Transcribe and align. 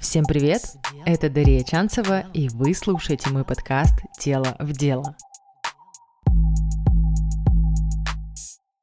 Всем 0.00 0.24
привет! 0.24 0.62
Это 1.04 1.28
Дарья 1.28 1.62
Чанцева, 1.62 2.20
и 2.32 2.48
вы 2.48 2.72
слушаете 2.72 3.28
мой 3.28 3.44
подкаст 3.44 3.92
«Тело 4.18 4.56
в 4.58 4.72
дело». 4.72 5.14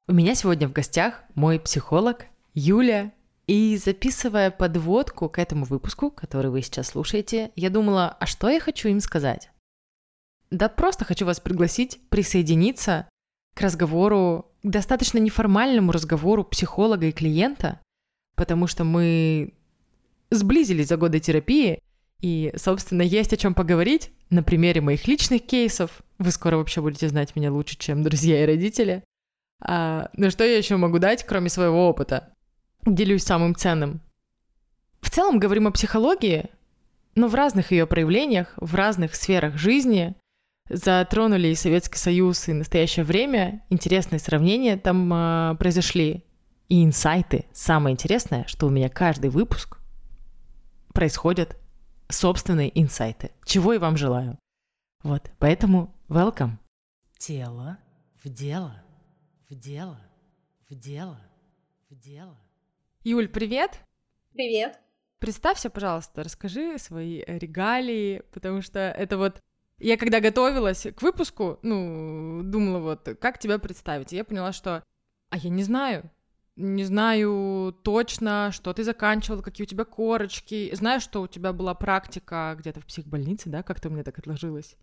У 0.08 0.14
меня 0.14 0.36
сегодня 0.36 0.70
в 0.70 0.74
гостях 0.74 1.24
мой 1.34 1.60
психолог 1.60 2.28
Юля, 2.54 3.14
и 3.48 3.78
записывая 3.78 4.52
подводку 4.52 5.28
к 5.28 5.40
этому 5.40 5.66
выпуску, 5.66 6.12
который 6.12 6.52
вы 6.52 6.62
сейчас 6.62 6.90
слушаете, 6.90 7.52
я 7.56 7.72
думала, 7.72 8.16
а 8.20 8.28
что 8.28 8.48
я 8.48 8.60
хочу 8.60 8.88
им 8.88 9.00
сказать? 9.00 9.50
Да 10.52 10.70
просто 10.70 11.04
хочу 11.04 11.26
вас 11.26 11.40
пригласить 11.40 12.00
присоединиться 12.10 13.10
к 13.56 13.62
разговору, 13.62 14.46
к 14.62 14.70
достаточно 14.70 15.18
неформальному 15.18 15.92
разговору 15.92 16.44
психолога 16.44 17.08
и 17.08 17.12
клиента, 17.12 17.82
потому 18.36 18.68
что 18.68 18.84
мы 18.84 19.56
сблизились 20.30 20.88
за 20.88 20.98
годы 20.98 21.20
терапии, 21.20 21.80
и, 22.22 22.52
собственно, 22.56 23.04
есть 23.04 23.34
о 23.34 23.38
чем 23.38 23.54
поговорить 23.54 24.12
на 24.30 24.44
примере 24.44 24.82
моих 24.82 25.08
личных 25.08 25.46
кейсов. 25.46 26.02
Вы 26.18 26.32
скоро 26.32 26.58
вообще 26.58 26.82
будете 26.82 27.08
знать 27.10 27.36
меня 27.36 27.52
лучше, 27.52 27.78
чем 27.78 28.04
друзья 28.04 28.42
и 28.42 28.48
родители. 28.48 29.04
А, 29.62 30.10
но 30.14 30.30
что 30.30 30.44
я 30.44 30.58
еще 30.58 30.78
могу 30.78 31.00
дать, 31.00 31.24
кроме 31.24 31.50
своего 31.50 31.88
опыта? 31.88 32.34
Делюсь 32.86 33.24
самым 33.24 33.56
ценным. 33.56 34.02
В 35.02 35.12
целом 35.12 35.40
говорим 35.40 35.68
о 35.68 35.72
психологии, 35.72 36.50
но 37.16 37.28
в 37.28 37.36
разных 37.36 37.72
ее 37.72 37.86
проявлениях, 37.86 38.54
в 38.58 38.74
разных 38.76 39.16
сферах 39.16 39.58
жизни. 39.58 40.16
Затронули 40.70 41.48
и 41.48 41.56
Советский 41.56 41.98
Союз, 41.98 42.50
и 42.50 42.54
настоящее 42.54 43.06
время. 43.06 43.64
Интересные 43.70 44.20
сравнения 44.20 44.76
там 44.78 45.12
э, 45.14 45.56
произошли. 45.58 46.24
И 46.68 46.84
инсайты. 46.84 47.46
Самое 47.54 47.94
интересное, 47.94 48.46
что 48.48 48.68
у 48.68 48.70
меня 48.70 48.90
каждый 48.90 49.30
выпуск 49.30 49.77
происходят 50.98 51.56
собственные 52.10 52.72
инсайты, 52.82 53.30
чего 53.46 53.74
и 53.74 53.78
вам 53.78 53.98
желаю. 53.98 54.40
Вот, 55.04 55.30
поэтому 55.38 55.96
welcome. 56.10 56.54
Тело 57.20 57.78
в 58.24 58.28
дело, 58.30 58.84
в 59.48 59.54
дело, 59.54 60.02
в 60.68 60.74
дело, 60.74 61.22
в 61.92 61.94
дело. 61.94 62.36
Юль, 63.04 63.28
привет! 63.28 63.80
Привет! 64.34 64.80
Представься, 65.20 65.70
пожалуйста, 65.70 66.24
расскажи 66.24 66.80
свои 66.80 67.24
регалии, 67.28 68.24
потому 68.34 68.64
что 68.64 68.80
это 68.80 69.20
вот 69.20 69.40
я 69.78 69.98
когда 69.98 70.20
готовилась 70.20 70.88
к 70.96 71.04
выпуску, 71.04 71.60
ну, 71.62 72.42
думала 72.42 72.80
вот, 72.80 73.08
как 73.22 73.38
тебя 73.38 73.60
представить, 73.60 74.14
и 74.14 74.16
я 74.16 74.24
поняла, 74.24 74.52
что, 74.52 74.84
а 75.30 75.38
я 75.38 75.52
не 75.52 75.62
знаю, 75.62 76.10
не 76.58 76.84
знаю 76.84 77.74
точно, 77.84 78.52
что 78.52 78.74
ты 78.74 78.84
заканчивал, 78.84 79.42
какие 79.42 79.66
у 79.66 79.70
тебя 79.70 79.86
корочки. 79.86 80.74
Знаю, 80.74 81.00
что 81.00 81.22
у 81.22 81.28
тебя 81.28 81.54
была 81.54 81.76
практика 81.76 82.56
где-то 82.58 82.82
в 82.82 82.86
психбольнице, 82.86 83.50
да? 83.50 83.64
Как-то 83.64 83.90
у 83.90 83.92
меня 83.92 84.04
так 84.04 84.18
отложилось. 84.18 84.76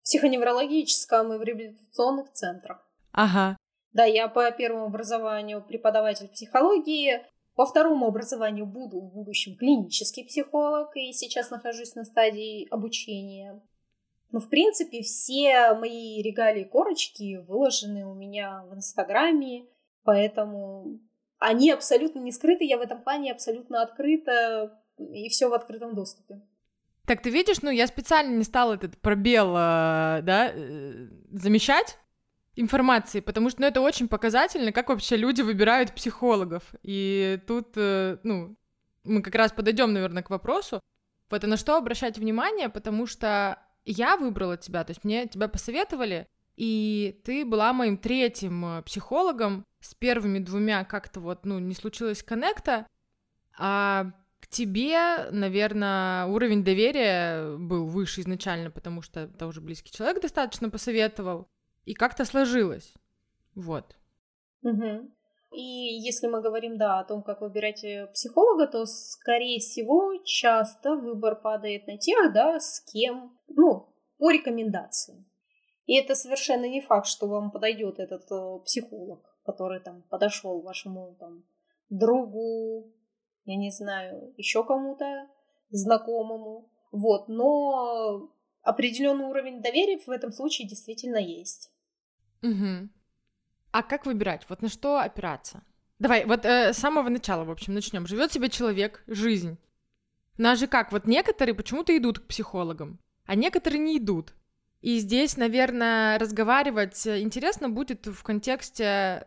В 0.00 0.04
психоневрологическом 0.04 1.32
и 1.32 1.38
в 1.38 1.42
реабилитационных 1.42 2.32
центрах. 2.32 2.86
Ага. 3.12 3.56
Да, 3.92 4.04
я 4.04 4.26
по 4.28 4.50
первому 4.50 4.86
образованию 4.86 5.62
преподаватель 5.62 6.28
психологии, 6.28 7.24
по 7.54 7.66
второму 7.66 8.06
образованию 8.06 8.66
буду 8.66 9.00
в 9.00 9.12
будущем 9.12 9.56
клинический 9.56 10.24
психолог, 10.24 10.96
и 10.96 11.12
сейчас 11.12 11.50
нахожусь 11.50 11.94
на 11.94 12.04
стадии 12.04 12.66
обучения. 12.70 13.62
Но, 14.30 14.40
в 14.40 14.48
принципе, 14.48 15.02
все 15.02 15.74
мои 15.74 16.22
регалии 16.22 16.64
корочки 16.64 17.36
выложены 17.46 18.06
у 18.06 18.14
меня 18.14 18.64
в 18.64 18.74
Инстаграме, 18.74 19.66
поэтому 20.04 21.00
они 21.42 21.70
абсолютно 21.70 22.20
не 22.20 22.32
скрыты, 22.32 22.64
я 22.64 22.78
в 22.78 22.80
этом 22.80 23.02
плане 23.02 23.32
абсолютно 23.32 23.82
открыта, 23.82 24.80
и 24.98 25.28
все 25.28 25.48
в 25.48 25.54
открытом 25.54 25.94
доступе. 25.94 26.40
Так 27.06 27.20
ты 27.22 27.30
видишь, 27.30 27.62
ну 27.62 27.70
я 27.70 27.86
специально 27.86 28.36
не 28.36 28.44
стала 28.44 28.74
этот 28.74 28.96
пробел, 28.98 29.50
э, 29.56 30.20
да, 30.22 30.52
э, 30.54 31.08
замещать 31.32 31.98
информации, 32.54 33.20
потому 33.20 33.50
что 33.50 33.62
ну, 33.62 33.66
это 33.66 33.80
очень 33.80 34.08
показательно, 34.08 34.72
как 34.72 34.88
вообще 34.88 35.16
люди 35.16 35.42
выбирают 35.42 35.94
психологов. 35.94 36.62
И 36.82 37.40
тут, 37.46 37.72
э, 37.76 38.18
ну, 38.22 38.56
мы 39.04 39.22
как 39.22 39.34
раз 39.34 39.52
подойдем, 39.52 39.92
наверное, 39.92 40.22
к 40.22 40.30
вопросу. 40.30 40.80
Вот, 41.28 41.42
на 41.42 41.56
что 41.56 41.76
обращать 41.76 42.18
внимание, 42.18 42.68
потому 42.68 43.06
что 43.06 43.58
я 43.84 44.16
выбрала 44.16 44.56
тебя, 44.56 44.84
то 44.84 44.90
есть 44.90 45.02
мне 45.02 45.26
тебя 45.26 45.48
посоветовали, 45.48 46.28
и 46.56 47.20
ты 47.24 47.44
была 47.44 47.72
моим 47.72 47.96
третьим 47.96 48.82
психологом, 48.84 49.64
с 49.80 49.94
первыми 49.94 50.38
двумя 50.38 50.84
как-то 50.84 51.20
вот, 51.20 51.44
ну, 51.44 51.58
не 51.58 51.74
случилось 51.74 52.22
коннекта, 52.22 52.86
а 53.58 54.12
к 54.40 54.48
тебе, 54.48 55.30
наверное, 55.30 56.26
уровень 56.26 56.64
доверия 56.64 57.56
был 57.56 57.86
выше 57.86 58.20
изначально, 58.20 58.70
потому 58.70 59.02
что 59.02 59.20
это 59.20 59.46
уже 59.46 59.60
близкий 59.60 59.92
человек 59.92 60.22
достаточно 60.22 60.70
посоветовал, 60.70 61.48
и 61.84 61.94
как-то 61.94 62.24
сложилось. 62.24 62.94
Вот. 63.54 63.96
Угу. 64.62 65.10
И 65.52 65.60
если 65.60 66.28
мы 66.28 66.40
говорим, 66.40 66.78
да, 66.78 67.00
о 67.00 67.04
том, 67.04 67.22
как 67.22 67.40
выбирать 67.40 67.84
э, 67.84 68.06
психолога, 68.12 68.66
то, 68.66 68.86
скорее 68.86 69.58
всего, 69.58 70.16
часто 70.24 70.96
выбор 70.96 71.36
падает 71.36 71.86
на 71.86 71.98
тех, 71.98 72.32
да, 72.32 72.58
с 72.58 72.80
кем, 72.90 73.36
ну, 73.48 73.94
по 74.18 74.30
рекомендации. 74.30 75.24
И 75.86 75.96
это 75.96 76.14
совершенно 76.14 76.68
не 76.68 76.80
факт, 76.80 77.06
что 77.06 77.26
вам 77.26 77.50
подойдет 77.50 77.98
этот 77.98 78.30
э, 78.30 78.58
психолог 78.64 79.32
который 79.44 79.80
там 79.80 80.02
подошел 80.02 80.60
вашему 80.62 81.16
там 81.18 81.44
другу, 81.90 82.92
я 83.44 83.56
не 83.56 83.70
знаю, 83.70 84.32
еще 84.36 84.64
кому-то 84.64 85.28
знакомому. 85.70 86.70
Вот, 86.92 87.28
но 87.28 88.30
определенный 88.62 89.24
уровень 89.24 89.62
доверия 89.62 89.98
в 89.98 90.08
этом 90.10 90.32
случае 90.32 90.68
действительно 90.68 91.16
есть. 91.16 91.70
Угу. 92.42 92.88
А 93.72 93.82
как 93.82 94.06
выбирать? 94.06 94.46
Вот 94.48 94.62
на 94.62 94.68
что 94.68 94.98
опираться? 94.98 95.62
Давай, 95.98 96.24
вот 96.24 96.44
э, 96.44 96.72
с 96.72 96.78
самого 96.78 97.08
начала, 97.08 97.44
в 97.44 97.50
общем, 97.50 97.74
начнем. 97.74 98.06
Живет 98.06 98.32
себе 98.32 98.50
человек, 98.50 99.02
жизнь. 99.06 99.58
Нас 100.36 100.58
же 100.58 100.66
как, 100.66 100.92
вот 100.92 101.06
некоторые 101.06 101.54
почему-то 101.54 101.96
идут 101.96 102.18
к 102.18 102.26
психологам, 102.26 102.98
а 103.24 103.34
некоторые 103.34 103.80
не 103.80 103.98
идут. 103.98 104.34
И 104.82 104.98
здесь, 104.98 105.36
наверное, 105.36 106.18
разговаривать 106.18 107.06
интересно 107.06 107.70
будет 107.70 108.06
в 108.06 108.22
контексте 108.22 109.26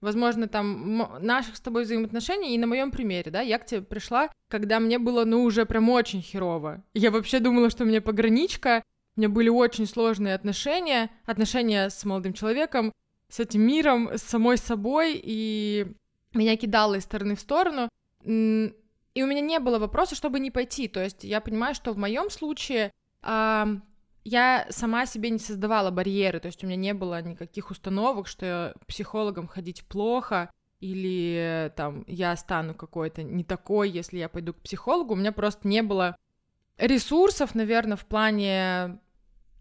возможно, 0.00 0.46
там 0.46 1.08
наших 1.20 1.56
с 1.56 1.60
тобой 1.60 1.84
взаимоотношений 1.84 2.54
и 2.54 2.58
на 2.58 2.66
моем 2.66 2.90
примере, 2.90 3.30
да, 3.30 3.40
я 3.40 3.58
к 3.58 3.66
тебе 3.66 3.82
пришла, 3.82 4.28
когда 4.48 4.78
мне 4.78 4.98
было, 4.98 5.24
ну, 5.24 5.42
уже 5.42 5.66
прям 5.66 5.88
очень 5.88 6.22
херово. 6.22 6.82
Я 6.94 7.10
вообще 7.10 7.40
думала, 7.40 7.70
что 7.70 7.84
у 7.84 7.86
меня 7.86 8.00
пограничка, 8.00 8.82
у 9.16 9.20
меня 9.20 9.28
были 9.28 9.48
очень 9.48 9.86
сложные 9.86 10.34
отношения, 10.34 11.10
отношения 11.24 11.88
с 11.90 12.04
молодым 12.04 12.34
человеком, 12.34 12.92
с 13.28 13.40
этим 13.40 13.62
миром, 13.62 14.10
с 14.14 14.22
самой 14.22 14.58
собой, 14.58 15.20
и 15.22 15.86
меня 16.34 16.56
кидало 16.56 16.96
из 16.96 17.04
стороны 17.04 17.34
в 17.34 17.40
сторону, 17.40 17.88
и 18.22 19.22
у 19.22 19.26
меня 19.26 19.40
не 19.40 19.58
было 19.58 19.78
вопроса, 19.78 20.14
чтобы 20.14 20.38
не 20.38 20.50
пойти, 20.50 20.88
то 20.88 21.02
есть 21.02 21.24
я 21.24 21.40
понимаю, 21.40 21.74
что 21.74 21.92
в 21.92 21.98
моем 21.98 22.30
случае 22.30 22.92
я 24.26 24.66
сама 24.70 25.06
себе 25.06 25.30
не 25.30 25.38
создавала 25.38 25.92
барьеры, 25.92 26.40
то 26.40 26.46
есть 26.46 26.64
у 26.64 26.66
меня 26.66 26.76
не 26.76 26.94
было 26.94 27.22
никаких 27.22 27.70
установок, 27.70 28.26
что 28.26 28.74
психологом 28.88 29.46
ходить 29.46 29.84
плохо, 29.84 30.50
или 30.80 31.72
там 31.76 32.02
я 32.08 32.34
стану 32.34 32.74
какой-то 32.74 33.22
не 33.22 33.44
такой, 33.44 33.88
если 33.88 34.18
я 34.18 34.28
пойду 34.28 34.52
к 34.52 34.62
психологу. 34.62 35.14
У 35.14 35.16
меня 35.16 35.30
просто 35.30 35.68
не 35.68 35.80
было 35.80 36.16
ресурсов, 36.76 37.54
наверное, 37.54 37.96
в 37.96 38.04
плане... 38.04 38.98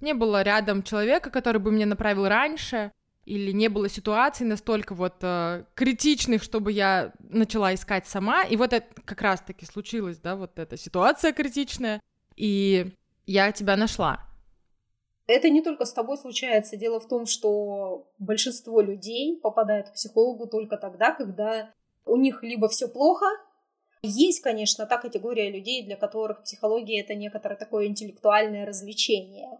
Не 0.02 0.14
было 0.14 0.42
рядом 0.42 0.82
человека, 0.82 1.30
который 1.30 1.62
бы 1.62 1.72
меня 1.72 1.86
направил 1.86 2.28
раньше, 2.28 2.92
или 3.24 3.52
не 3.52 3.70
было 3.70 3.88
ситуаций 3.88 4.46
настолько 4.46 4.94
вот 4.94 5.16
э, 5.22 5.64
критичных, 5.76 6.44
чтобы 6.44 6.72
я 6.72 7.14
начала 7.20 7.74
искать 7.74 8.08
сама. 8.08 8.44
И 8.44 8.58
вот 8.58 8.74
это 8.74 8.88
как 9.04 9.22
раз-таки 9.22 9.66
случилось, 9.66 10.18
да, 10.18 10.36
вот 10.36 10.60
эта 10.60 10.76
ситуация 10.76 11.32
критичная, 11.32 12.02
и 12.36 12.94
я 13.26 13.52
тебя 13.52 13.78
нашла. 13.78 14.35
Это 15.28 15.50
не 15.50 15.62
только 15.62 15.86
с 15.86 15.94
тобой 15.94 16.18
случается. 16.18 16.78
Дело 16.78 17.00
в 17.00 17.08
том, 17.08 17.26
что 17.26 18.08
большинство 18.20 18.82
людей 18.82 19.40
попадают 19.42 19.90
к 19.90 19.94
психологу 19.94 20.48
только 20.48 20.78
тогда, 20.78 21.12
когда 21.12 21.74
у 22.06 22.16
них 22.16 22.44
либо 22.44 22.68
все 22.68 22.88
плохо, 22.88 23.26
есть, 24.04 24.42
конечно, 24.42 24.86
та 24.86 24.98
категория 24.98 25.50
людей, 25.50 25.84
для 25.84 25.96
которых 25.96 26.44
психология 26.44 27.02
это 27.02 27.16
некоторое 27.16 27.56
такое 27.56 27.88
интеллектуальное 27.88 28.66
развлечение. 28.66 29.60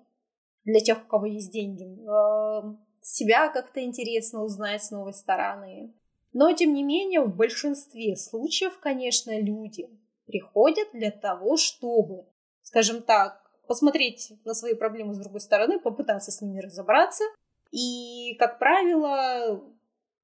Для 0.66 0.80
тех, 0.80 1.04
у 1.04 1.08
кого 1.08 1.26
есть 1.26 1.52
деньги. 1.52 1.84
Эм, 1.84 2.80
себя 3.02 3.50
как-то 3.50 3.84
интересно 3.84 4.44
узнать 4.44 4.84
с 4.84 4.92
новой 4.92 5.14
стороны. 5.14 5.94
Но, 6.34 6.52
тем 6.52 6.74
не 6.74 6.84
менее, 6.84 7.22
в 7.22 7.36
большинстве 7.36 8.16
случаев, 8.16 8.78
конечно, 8.80 9.40
люди 9.40 9.90
приходят 10.28 10.90
для 10.94 11.12
того, 11.12 11.58
чтобы, 11.58 12.26
скажем 12.62 13.02
так, 13.02 13.45
посмотреть 13.68 14.34
на 14.46 14.54
свои 14.54 14.74
проблемы 14.74 15.14
с 15.14 15.18
другой 15.18 15.42
стороны, 15.42 15.80
попытаться 15.80 16.32
с 16.32 16.42
ними 16.42 16.60
разобраться. 16.60 17.24
И, 17.72 18.36
как 18.40 18.60
правило, 18.60 19.62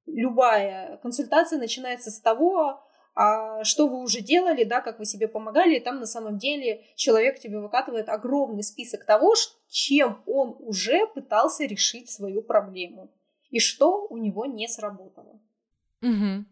любая 0.06 0.98
консультация 0.98 1.60
начинается 1.60 2.12
с 2.12 2.20
того, 2.20 2.84
а 3.14 3.64
что 3.64 3.88
вы 3.88 4.02
уже 4.02 4.22
делали, 4.22 4.64
да, 4.64 4.82
как 4.82 5.00
вы 5.00 5.06
себе 5.06 5.28
помогали, 5.28 5.76
и 5.76 5.80
там 5.80 6.00
на 6.00 6.06
самом 6.06 6.38
деле 6.38 6.86
человек 6.96 7.40
тебе 7.40 7.60
выкатывает 7.60 8.08
огромный 8.08 8.64
список 8.64 9.06
того, 9.06 9.34
чем 9.70 10.22
он 10.26 10.56
уже 10.60 11.08
пытался 11.08 11.66
решить 11.66 12.10
свою 12.10 12.42
проблему 12.42 13.12
и 13.50 13.60
что 13.60 14.08
у 14.08 14.18
него 14.18 14.46
не 14.46 14.68
сработало. 14.68 15.40
Угу. 16.02 16.46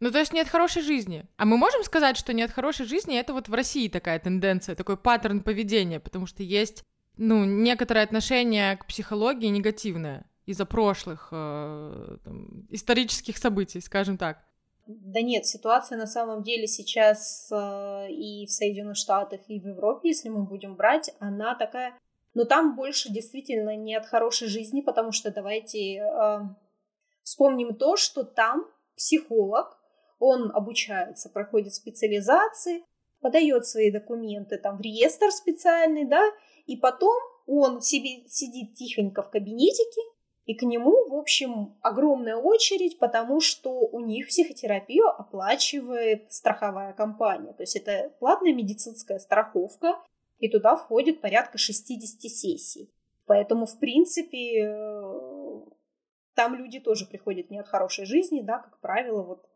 Ну, 0.00 0.10
то 0.10 0.18
есть 0.18 0.32
нет 0.32 0.48
хорошей 0.48 0.82
жизни. 0.82 1.26
А 1.36 1.44
мы 1.44 1.56
можем 1.56 1.82
сказать, 1.82 2.16
что 2.16 2.32
нет 2.32 2.50
хорошей 2.50 2.86
жизни, 2.86 3.16
это 3.16 3.32
вот 3.32 3.48
в 3.48 3.54
России 3.54 3.88
такая 3.88 4.18
тенденция, 4.18 4.74
такой 4.74 4.96
паттерн 4.96 5.40
поведения, 5.40 6.00
потому 6.00 6.26
что 6.26 6.42
есть, 6.42 6.82
ну, 7.16 7.44
некоторое 7.44 8.02
отношение 8.02 8.76
к 8.76 8.86
психологии 8.86 9.46
негативное 9.46 10.26
из-за 10.46 10.66
прошлых 10.66 11.28
э, 11.32 12.18
там, 12.24 12.66
исторических 12.70 13.38
событий, 13.38 13.80
скажем 13.80 14.18
так. 14.18 14.44
Да 14.86 15.22
нет, 15.22 15.46
ситуация 15.46 15.96
на 15.96 16.06
самом 16.06 16.42
деле 16.42 16.66
сейчас 16.66 17.48
э, 17.50 18.10
и 18.10 18.44
в 18.46 18.50
Соединенных 18.50 18.96
Штатах, 18.96 19.40
и 19.48 19.58
в 19.58 19.66
Европе, 19.66 20.08
если 20.08 20.28
мы 20.28 20.44
будем 20.44 20.76
брать, 20.76 21.10
она 21.20 21.54
такая... 21.54 21.94
Но 22.34 22.44
там 22.44 22.74
больше 22.76 23.10
действительно 23.10 23.76
не 23.76 23.94
от 23.94 24.06
хорошей 24.06 24.48
жизни, 24.48 24.82
потому 24.82 25.12
что 25.12 25.30
давайте 25.30 26.00
э, 26.00 26.38
вспомним 27.22 27.74
то, 27.76 27.96
что 27.96 28.24
там 28.24 28.66
психолог, 28.96 29.78
он 30.18 30.50
обучается, 30.54 31.28
проходит 31.28 31.74
специализации, 31.74 32.84
подает 33.20 33.66
свои 33.66 33.90
документы 33.90 34.58
там 34.58 34.78
в 34.78 34.80
реестр 34.80 35.30
специальный, 35.30 36.04
да, 36.04 36.22
и 36.66 36.76
потом 36.76 37.14
он 37.46 37.80
себе 37.80 38.26
сидит 38.28 38.74
тихонько 38.74 39.22
в 39.22 39.30
кабинетике, 39.30 40.00
и 40.46 40.54
к 40.54 40.62
нему, 40.62 41.08
в 41.08 41.14
общем, 41.14 41.76
огромная 41.80 42.36
очередь, 42.36 42.98
потому 42.98 43.40
что 43.40 43.70
у 43.70 44.00
них 44.00 44.28
психотерапию 44.28 45.08
оплачивает 45.08 46.30
страховая 46.30 46.92
компания. 46.92 47.54
То 47.54 47.62
есть 47.62 47.76
это 47.76 48.12
платная 48.18 48.52
медицинская 48.52 49.18
страховка, 49.18 49.98
и 50.38 50.48
туда 50.50 50.76
входит 50.76 51.22
порядка 51.22 51.56
60 51.56 52.30
сессий. 52.30 52.90
Поэтому, 53.24 53.64
в 53.64 53.78
принципе, 53.78 54.66
э, 54.66 55.60
там 56.34 56.56
люди 56.56 56.80
тоже 56.80 57.06
приходят 57.06 57.50
не 57.50 57.58
от 57.58 57.68
хорошей 57.68 58.04
жизни, 58.04 58.42
да, 58.42 58.58
как 58.58 58.78
правило, 58.80 59.22
вот 59.22 59.48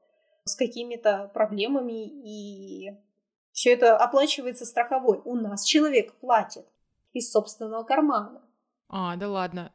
с 0.49 0.57
какими-то 0.57 1.31
проблемами, 1.33 2.07
и 2.07 2.91
все 3.53 3.73
это 3.73 3.97
оплачивается 3.97 4.65
страховой. 4.65 5.21
У 5.25 5.37
нас 5.37 5.65
человек 5.65 6.15
платит 6.15 6.67
из 7.13 7.31
собственного 7.31 7.85
кармана. 7.85 8.43
А, 8.89 9.17
да 9.17 9.29
ладно. 9.29 9.73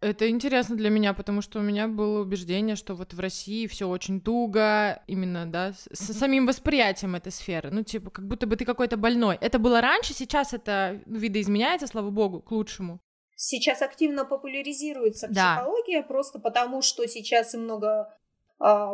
Это 0.00 0.28
интересно 0.28 0.74
для 0.74 0.90
меня, 0.90 1.14
потому 1.14 1.42
что 1.42 1.60
у 1.60 1.62
меня 1.62 1.86
было 1.86 2.22
убеждение, 2.22 2.74
что 2.74 2.94
вот 2.94 3.14
в 3.14 3.20
России 3.20 3.68
все 3.68 3.88
очень 3.88 4.20
туго, 4.20 5.00
именно, 5.06 5.46
да, 5.46 5.72
с, 5.72 5.88
с 5.92 6.18
самим 6.18 6.44
восприятием 6.44 7.14
этой 7.14 7.30
сферы. 7.30 7.70
Ну, 7.70 7.84
типа, 7.84 8.10
как 8.10 8.26
будто 8.26 8.48
бы 8.48 8.56
ты 8.56 8.64
какой-то 8.64 8.96
больной. 8.96 9.38
Это 9.40 9.60
было 9.60 9.80
раньше, 9.80 10.12
сейчас 10.12 10.54
это 10.54 11.00
видоизменяется, 11.06 11.86
слава 11.86 12.10
богу, 12.10 12.40
к 12.40 12.50
лучшему. 12.50 12.98
Сейчас 13.36 13.80
активно 13.80 14.24
популяризируется 14.24 15.28
психология, 15.28 16.02
да. 16.02 16.06
просто 16.06 16.40
потому 16.40 16.82
что 16.82 17.06
сейчас 17.06 17.54
и 17.54 17.58
много 17.58 18.12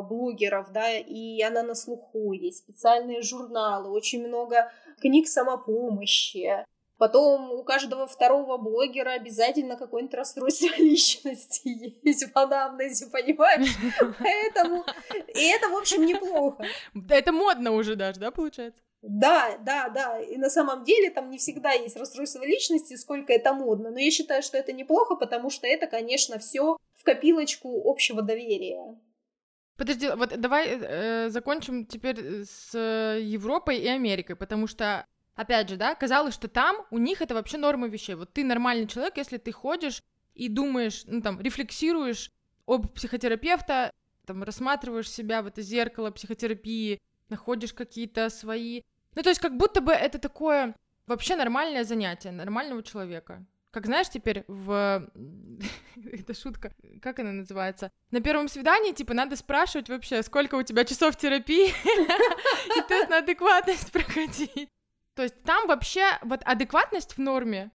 блогеров, 0.03 0.73
да, 0.73 0.97
и 0.97 1.43
она 1.43 1.63
на 1.63 1.75
слуху, 1.75 2.33
есть 2.33 2.59
специальные 2.59 3.23
журналы, 3.23 3.91
очень 3.91 4.27
много 4.27 4.71
книг 5.01 5.29
самопомощи, 5.29 6.65
Потом 6.99 7.53
у 7.53 7.63
каждого 7.63 8.09
второго 8.09 8.57
блогера 8.59 9.11
обязательно 9.11 9.77
какое-нибудь 9.77 10.15
расстройство 10.15 10.67
личности 10.79 11.97
есть 12.03 12.25
в 12.25 12.37
анамнезе, 12.37 13.07
понимаешь? 13.07 13.69
Поэтому... 14.19 14.85
И 15.33 15.45
это, 15.45 15.69
в 15.69 15.77
общем, 15.77 16.05
неплохо. 16.05 16.65
Это 17.09 17.31
модно 17.31 17.71
уже 17.71 17.95
даже, 17.95 18.19
да, 18.19 18.33
получается? 18.33 18.83
Да, 19.03 19.57
да, 19.65 19.89
да. 19.91 20.19
И 20.19 20.37
на 20.39 20.51
самом 20.51 20.83
деле 20.83 21.11
там 21.11 21.31
не 21.31 21.39
всегда 21.39 21.71
есть 21.71 21.97
расстройство 21.97 22.45
личности, 22.45 22.97
сколько 22.97 23.33
это 23.33 23.53
модно. 23.53 23.93
Но 23.93 24.01
я 24.01 24.11
считаю, 24.11 24.43
что 24.43 24.59
это 24.59 24.73
неплохо, 24.73 25.15
потому 25.15 25.51
что 25.51 25.69
это, 25.69 25.87
конечно, 25.87 26.41
все 26.41 26.77
в 26.97 27.05
копилочку 27.05 27.89
общего 27.89 28.23
доверия. 28.23 28.99
Подожди, 29.79 30.11
вот 30.11 30.39
давай 30.41 30.67
э, 30.69 31.29
закончим 31.31 31.87
теперь 31.87 32.45
с 32.45 32.77
Европой 32.77 33.79
и 33.79 33.87
Америкой, 33.87 34.35
потому 34.35 34.67
что 34.67 35.07
опять 35.37 35.69
же, 35.69 35.77
да, 35.77 35.95
казалось, 35.95 36.35
что 36.35 36.49
там 36.49 36.85
у 36.91 36.99
них 36.99 37.23
это 37.23 37.35
вообще 37.35 37.59
норма 37.59 37.87
вещей. 37.87 38.17
Вот 38.17 38.33
ты 38.33 38.43
нормальный 38.45 38.89
человек, 38.89 39.17
если 39.17 39.39
ты 39.39 39.53
ходишь 39.53 40.03
и 40.35 40.49
думаешь, 40.49 41.05
ну 41.07 41.23
там, 41.23 41.41
рефлексируешь 41.41 42.33
об 42.67 42.89
психотерапевта, 42.89 43.93
там, 44.27 44.43
рассматриваешь 44.43 45.09
себя 45.09 45.43
в 45.43 45.47
это 45.47 45.63
зеркало 45.63 46.11
психотерапии, 46.11 47.01
находишь 47.29 47.73
какие-то 47.73 48.31
свои... 48.31 48.83
Ну, 49.15 49.23
то 49.23 49.29
есть 49.29 49.41
как 49.41 49.57
будто 49.57 49.81
бы 49.81 49.93
это 49.93 50.19
такое 50.19 50.75
вообще 51.07 51.37
нормальное 51.37 51.85
занятие 51.85 52.33
нормального 52.33 52.83
человека. 52.83 53.47
Как 53.71 53.87
знаешь, 53.87 54.09
теперь 54.09 54.45
в... 54.49 55.11
Это 56.13 56.35
шутка. 56.35 56.73
Как 57.03 57.19
она 57.19 57.33
называется? 57.33 57.91
На 58.11 58.21
первом 58.21 58.49
свидании, 58.49 58.93
типа, 58.93 59.15
надо 59.15 59.37
спрашивать 59.37 59.89
вообще, 59.89 60.23
сколько 60.23 60.55
у 60.55 60.63
тебя 60.63 60.85
часов 60.85 61.17
терапии, 61.17 61.69
и 62.77 62.89
тест 62.89 63.11
на 63.11 63.19
адекватность 63.19 63.93
проходить. 63.93 64.69
То 65.15 65.23
есть 65.23 65.43
там 65.43 65.67
вообще 65.67 66.05
вот 66.23 66.41
адекватность 66.45 67.15
в 67.15 67.19
норме? 67.19 67.71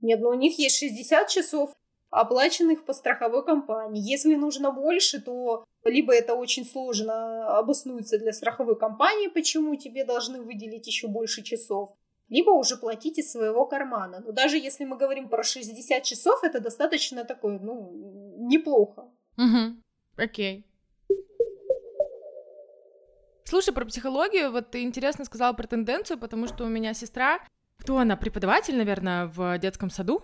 Нет, 0.00 0.20
ну 0.20 0.30
у 0.30 0.34
них 0.34 0.58
есть 0.58 0.78
60 0.78 1.28
часов 1.28 1.74
оплаченных 2.10 2.84
по 2.84 2.92
страховой 2.92 3.44
компании. 3.44 4.02
Если 4.02 4.34
нужно 4.34 4.72
больше, 4.72 5.20
то 5.20 5.64
либо 5.84 6.12
это 6.12 6.34
очень 6.34 6.64
сложно 6.64 7.58
обоснуется 7.58 8.18
для 8.18 8.32
страховой 8.32 8.78
компании, 8.78 9.28
почему 9.28 9.76
тебе 9.76 10.04
должны 10.04 10.42
выделить 10.42 10.86
еще 10.86 11.06
больше 11.06 11.42
часов, 11.42 11.90
либо 12.30 12.50
уже 12.50 12.76
платить 12.76 13.18
из 13.18 13.30
своего 13.30 13.66
кармана. 13.66 14.22
Но 14.24 14.32
даже 14.32 14.56
если 14.56 14.84
мы 14.84 14.96
говорим 14.96 15.28
про 15.28 15.42
60 15.42 16.02
часов, 16.02 16.42
это 16.44 16.60
достаточно 16.60 17.24
такое, 17.24 17.58
ну, 17.58 17.92
неплохо. 18.38 19.08
Угу. 19.36 19.76
Окей. 20.16 20.64
Слушай, 23.44 23.74
про 23.74 23.84
психологию, 23.84 24.52
вот 24.52 24.70
ты 24.70 24.82
интересно 24.82 25.24
сказала 25.24 25.52
про 25.52 25.66
тенденцию, 25.66 26.18
потому 26.18 26.46
что 26.46 26.64
у 26.64 26.68
меня 26.68 26.94
сестра, 26.94 27.40
кто 27.78 27.98
она, 27.98 28.16
преподаватель, 28.16 28.76
наверное, 28.76 29.26
в 29.26 29.58
детском 29.58 29.90
саду, 29.90 30.22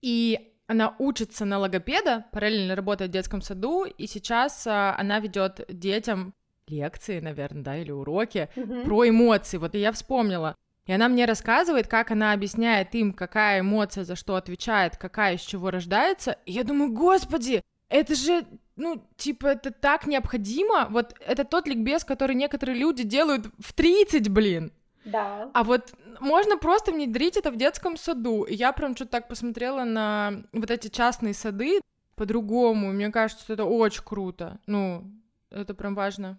и 0.00 0.54
она 0.66 0.96
учится 0.98 1.44
на 1.44 1.58
логопеда, 1.58 2.24
параллельно 2.32 2.74
работает 2.74 3.10
в 3.10 3.12
детском 3.12 3.42
саду, 3.42 3.84
и 3.84 4.06
сейчас 4.06 4.66
а, 4.66 4.96
она 4.98 5.20
ведет 5.20 5.66
детям 5.68 6.32
лекции, 6.66 7.20
наверное, 7.20 7.62
да, 7.62 7.76
или 7.76 7.92
уроки 7.92 8.48
mm-hmm. 8.56 8.84
про 8.84 9.08
эмоции. 9.08 9.58
Вот 9.58 9.74
и 9.74 9.78
я 9.78 9.92
вспомнила. 9.92 10.56
И 10.86 10.92
она 10.92 11.08
мне 11.08 11.24
рассказывает, 11.24 11.88
как 11.88 12.10
она 12.10 12.32
объясняет 12.32 12.94
им, 12.94 13.12
какая 13.12 13.60
эмоция 13.60 14.04
за 14.04 14.14
что 14.16 14.36
отвечает, 14.36 14.96
какая 14.96 15.34
из 15.34 15.40
чего 15.40 15.70
рождается. 15.70 16.38
И 16.46 16.52
я 16.52 16.64
думаю, 16.64 16.92
господи, 16.92 17.62
это 17.88 18.14
же 18.14 18.46
ну, 18.76 19.02
типа, 19.16 19.46
это 19.48 19.70
так 19.70 20.06
необходимо. 20.06 20.86
Вот 20.90 21.14
это 21.20 21.44
тот 21.44 21.66
ликбез, 21.66 22.04
который 22.04 22.36
некоторые 22.36 22.78
люди 22.78 23.02
делают 23.02 23.46
в 23.58 23.72
30, 23.72 24.28
блин. 24.28 24.70
Да. 25.04 25.50
А 25.54 25.64
вот 25.64 25.94
можно 26.20 26.58
просто 26.58 26.92
внедрить 26.92 27.36
это 27.36 27.50
в 27.50 27.56
детском 27.56 27.96
саду. 27.96 28.42
И 28.42 28.54
я 28.54 28.72
прям 28.72 28.94
что-то 28.94 29.12
так 29.12 29.28
посмотрела 29.28 29.84
на 29.84 30.42
вот 30.52 30.70
эти 30.70 30.88
частные 30.88 31.32
сады 31.32 31.80
по-другому. 32.16 32.92
Мне 32.92 33.10
кажется, 33.10 33.44
что 33.44 33.54
это 33.54 33.64
очень 33.64 34.02
круто. 34.04 34.58
Ну, 34.66 35.10
это 35.50 35.74
прям 35.74 35.94
важно. 35.94 36.38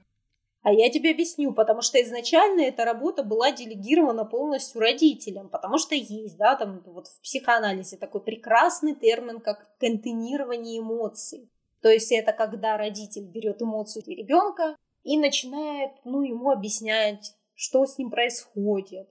А 0.68 0.74
я 0.74 0.90
тебе 0.90 1.12
объясню, 1.12 1.54
потому 1.54 1.82
что 1.82 1.98
изначально 2.02 2.60
эта 2.60 2.84
работа 2.84 3.24
была 3.24 3.52
делегирована 3.52 4.26
полностью 4.26 4.82
родителям, 4.82 5.48
потому 5.48 5.78
что 5.78 5.96
есть, 5.96 6.36
да, 6.36 6.58
там 6.58 6.82
вот 6.86 7.08
в 7.08 7.22
психоанализе 7.22 7.96
такой 7.96 8.20
прекрасный 8.20 8.94
термин, 8.94 9.40
как 9.40 9.78
контейнирование 9.80 10.80
эмоций. 10.80 11.50
То 11.82 11.88
есть 11.88 12.12
это 12.12 12.34
когда 12.34 12.78
родитель 12.78 13.24
берет 13.24 13.62
эмоцию 13.62 14.04
ребенка 14.08 14.76
и 15.06 15.18
начинает 15.18 15.92
ну, 16.04 16.22
ему 16.22 16.52
объяснять, 16.52 17.34
что 17.56 17.86
с 17.86 17.98
ним 17.98 18.12
происходит, 18.12 19.08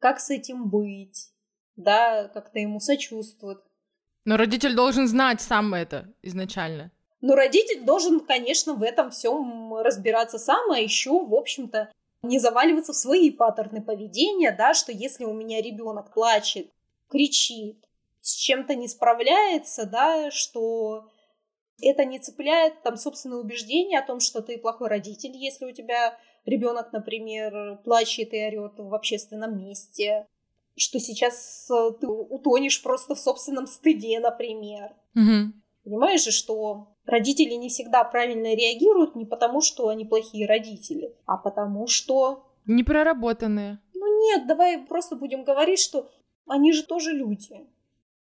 как 0.00 0.18
с 0.18 0.30
этим 0.30 0.68
быть, 0.68 1.30
да, 1.76 2.26
как-то 2.26 2.58
ему 2.58 2.80
сочувствует. 2.80 3.60
Но 4.24 4.36
родитель 4.36 4.74
должен 4.74 5.06
знать 5.06 5.40
сам 5.40 5.74
это 5.74 6.12
изначально. 6.22 6.90
Но 7.20 7.34
родитель 7.34 7.84
должен, 7.84 8.20
конечно, 8.20 8.74
в 8.74 8.82
этом 8.82 9.10
всем 9.10 9.74
разбираться 9.74 10.38
сам, 10.38 10.70
а 10.70 10.78
еще, 10.78 11.10
в 11.24 11.34
общем-то, 11.34 11.92
не 12.22 12.38
заваливаться 12.38 12.92
в 12.92 12.96
свои 12.96 13.30
паттерны 13.30 13.82
поведения, 13.82 14.52
да, 14.52 14.74
что 14.74 14.92
если 14.92 15.24
у 15.24 15.32
меня 15.32 15.60
ребенок 15.60 16.12
плачет, 16.12 16.70
кричит, 17.08 17.76
с 18.20 18.34
чем-то 18.34 18.74
не 18.74 18.88
справляется, 18.88 19.86
да, 19.86 20.30
что 20.30 21.08
это 21.80 22.04
не 22.04 22.18
цепляет 22.18 22.82
там 22.82 22.96
собственное 22.96 23.38
убеждение 23.38 24.00
о 24.00 24.06
том, 24.06 24.20
что 24.20 24.42
ты 24.42 24.58
плохой 24.58 24.88
родитель, 24.88 25.36
если 25.36 25.64
у 25.64 25.72
тебя 25.72 26.18
ребенок, 26.44 26.92
например, 26.92 27.78
плачет 27.84 28.32
и 28.32 28.46
орет 28.46 28.74
в 28.78 28.94
общественном 28.94 29.58
месте, 29.58 30.26
что 30.76 30.98
сейчас 30.98 31.68
э, 31.70 31.90
ты 32.00 32.06
утонешь 32.06 32.82
просто 32.82 33.14
в 33.14 33.20
собственном 33.20 33.66
стыде, 33.66 34.18
например. 34.20 34.94
Угу. 35.14 35.52
Понимаешь 35.88 36.24
же, 36.24 36.32
что 36.32 36.88
родители 37.06 37.54
не 37.54 37.70
всегда 37.70 38.04
правильно 38.04 38.54
реагируют 38.54 39.16
не 39.16 39.24
потому, 39.24 39.62
что 39.62 39.88
они 39.88 40.04
плохие 40.04 40.46
родители, 40.46 41.16
а 41.24 41.38
потому 41.38 41.86
что... 41.86 42.44
Непроработанные. 42.66 43.80
Ну 43.94 44.20
нет, 44.20 44.46
давай 44.46 44.84
просто 44.84 45.16
будем 45.16 45.44
говорить, 45.44 45.80
что 45.80 46.10
они 46.46 46.74
же 46.74 46.82
тоже 46.82 47.12
люди. 47.12 47.66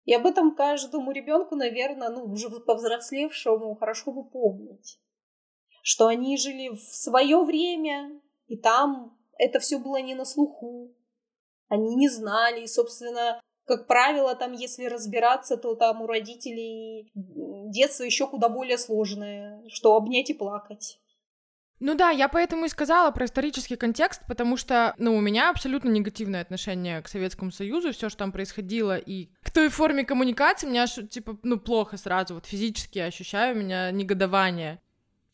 И 0.06 0.12
об 0.12 0.26
этом 0.26 0.56
каждому 0.56 1.12
ребенку, 1.12 1.54
наверное, 1.54 2.08
ну, 2.08 2.24
уже 2.24 2.50
повзрослевшему 2.50 3.76
хорошо 3.76 4.10
бы 4.10 4.24
помнить. 4.24 4.98
Что 5.84 6.08
они 6.08 6.36
жили 6.36 6.70
в 6.70 6.80
свое 6.80 7.44
время, 7.44 8.20
и 8.48 8.56
там 8.56 9.16
это 9.38 9.60
все 9.60 9.78
было 9.78 9.98
не 9.98 10.16
на 10.16 10.24
слуху. 10.24 10.96
Они 11.68 11.94
не 11.94 12.08
знали, 12.08 12.62
и, 12.64 12.66
собственно, 12.66 13.40
как 13.72 13.86
правило, 13.86 14.34
там, 14.34 14.52
если 14.52 14.84
разбираться, 14.84 15.56
то 15.56 15.74
там 15.74 16.02
у 16.02 16.06
родителей 16.06 17.10
детство 17.14 18.04
еще 18.04 18.26
куда 18.26 18.50
более 18.50 18.76
сложное, 18.76 19.62
что 19.68 19.96
обнять 19.96 20.28
и 20.28 20.34
плакать. 20.34 20.98
Ну 21.80 21.94
да, 21.94 22.10
я 22.10 22.28
поэтому 22.28 22.66
и 22.66 22.68
сказала 22.68 23.10
про 23.12 23.24
исторический 23.24 23.76
контекст, 23.76 24.20
потому 24.28 24.58
что, 24.58 24.94
ну, 24.98 25.16
у 25.16 25.20
меня 25.22 25.48
абсолютно 25.48 25.88
негативное 25.88 26.42
отношение 26.42 27.00
к 27.00 27.08
Советскому 27.08 27.50
Союзу, 27.50 27.92
все, 27.92 28.10
что 28.10 28.18
там 28.18 28.30
происходило, 28.30 28.98
и 28.98 29.30
к 29.42 29.50
той 29.50 29.70
форме 29.70 30.04
коммуникации, 30.04 30.68
меня, 30.68 30.86
типа, 30.86 31.38
ну, 31.42 31.58
плохо 31.58 31.96
сразу, 31.96 32.34
вот 32.34 32.44
физически 32.44 32.98
ощущаю, 32.98 33.56
у 33.56 33.58
меня 33.58 33.90
негодование. 33.90 34.82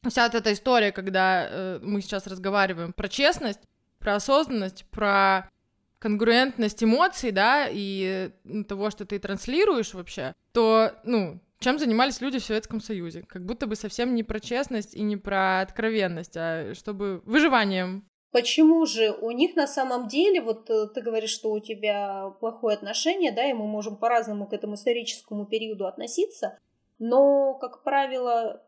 Вся 0.09 0.27
вот 0.27 0.37
эта 0.37 0.53
история, 0.53 0.93
когда 0.93 1.49
э, 1.51 1.81
мы 1.83 2.01
сейчас 2.03 2.29
разговариваем 2.29 2.93
про 2.93 3.09
честность, 3.09 3.61
про 3.99 4.15
осознанность, 4.15 4.85
про 4.91 5.51
конгруентность 5.99 6.83
эмоций, 6.83 7.31
да, 7.33 7.69
и 7.71 8.31
того, 8.69 8.91
что 8.91 9.05
ты 9.05 9.19
транслируешь 9.19 9.95
вообще, 9.95 10.35
то, 10.53 10.93
ну, 11.05 11.41
чем 11.61 11.79
занимались 11.79 12.21
люди 12.21 12.39
в 12.39 12.45
Советском 12.45 12.81
Союзе? 12.81 13.23
Как 13.23 13.45
будто 13.45 13.67
бы 13.67 13.75
совсем 13.75 14.15
не 14.15 14.23
про 14.23 14.39
честность 14.39 14.95
и 14.95 15.03
не 15.03 15.17
про 15.17 15.61
откровенность, 15.61 16.37
а 16.37 16.75
чтобы 16.75 17.21
выживанием. 17.25 18.09
Почему 18.31 18.85
же 18.85 19.11
у 19.11 19.31
них 19.31 19.57
на 19.57 19.67
самом 19.67 20.07
деле, 20.07 20.43
вот 20.43 20.69
э, 20.69 20.89
ты 20.95 21.01
говоришь, 21.01 21.31
что 21.31 21.51
у 21.51 21.61
тебя 21.61 22.31
плохое 22.41 22.77
отношение, 22.77 23.33
да, 23.33 23.45
и 23.49 23.55
мы 23.55 23.67
можем 23.67 23.97
по-разному 23.97 24.47
к 24.47 24.53
этому 24.53 24.75
историческому 24.75 25.47
периоду 25.47 25.87
относиться, 25.87 26.59
но, 26.99 27.55
как 27.55 27.83
правило, 27.83 28.63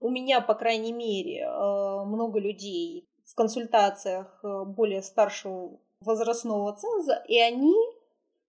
у 0.00 0.08
меня, 0.08 0.40
по 0.40 0.54
крайней 0.54 0.92
мере, 0.92 1.42
э, 1.42 2.04
много 2.06 2.40
людей 2.40 3.06
в 3.26 3.34
консультациях 3.34 4.40
э, 4.42 4.64
более 4.64 5.02
старшего 5.02 5.78
возрастного 6.04 6.72
ценза, 6.74 7.22
и 7.28 7.38
они 7.38 7.74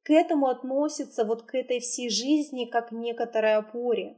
к 0.03 0.09
этому 0.09 0.47
относятся, 0.47 1.23
вот 1.23 1.43
к 1.43 1.55
этой 1.55 1.79
всей 1.79 2.09
жизни, 2.09 2.65
как 2.65 2.89
к 2.89 2.91
некоторой 2.91 3.55
опоре. 3.55 4.15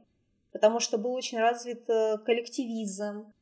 Потому 0.52 0.80
что 0.80 0.98
был 0.98 1.12
очень 1.12 1.38
развит 1.38 1.88
э, 1.88 2.18
коллективизм, 2.18 3.32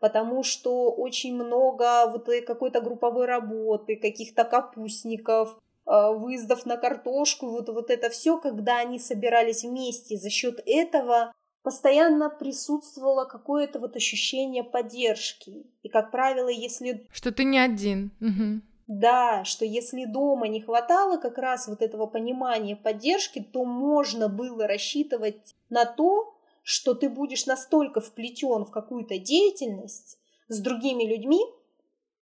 потому 0.00 0.42
что 0.42 0.90
очень 0.90 1.34
много 1.34 2.06
вот 2.10 2.28
какой-то 2.46 2.80
групповой 2.80 3.26
работы, 3.26 3.96
каких-то 3.96 4.44
капустников, 4.44 5.56
э, 5.86 6.12
выездов 6.14 6.66
на 6.66 6.76
картошку, 6.76 7.48
вот, 7.48 7.68
вот 7.68 7.90
это 7.90 8.10
все, 8.10 8.38
когда 8.38 8.78
они 8.78 8.98
собирались 8.98 9.62
вместе, 9.62 10.16
за 10.16 10.30
счет 10.30 10.60
этого 10.66 11.32
постоянно 11.62 12.28
присутствовало 12.28 13.24
какое-то 13.24 13.78
вот 13.78 13.96
ощущение 13.96 14.62
поддержки. 14.62 15.64
И, 15.82 15.88
как 15.88 16.10
правило, 16.10 16.48
если... 16.48 17.06
Что 17.10 17.32
ты 17.32 17.44
не 17.44 17.58
один. 17.58 18.10
Угу. 18.20 18.60
Да, 18.86 19.44
что 19.44 19.64
если 19.64 20.04
дома 20.04 20.46
не 20.48 20.60
хватало 20.60 21.16
как 21.16 21.38
раз 21.38 21.68
вот 21.68 21.80
этого 21.80 22.06
понимания, 22.06 22.76
поддержки, 22.76 23.40
то 23.40 23.64
можно 23.64 24.28
было 24.28 24.66
рассчитывать 24.66 25.54
на 25.70 25.86
то, 25.86 26.36
что 26.62 26.94
ты 26.94 27.08
будешь 27.08 27.46
настолько 27.46 28.00
вплетен 28.00 28.64
в 28.64 28.70
какую-то 28.70 29.18
деятельность 29.18 30.18
с 30.48 30.60
другими 30.60 31.04
людьми, 31.04 31.40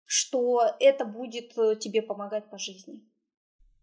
что 0.04 0.62
это 0.80 1.04
будет 1.04 1.56
э, 1.58 1.76
тебе 1.76 2.02
помогать 2.02 2.50
по 2.50 2.58
жизни. 2.58 3.02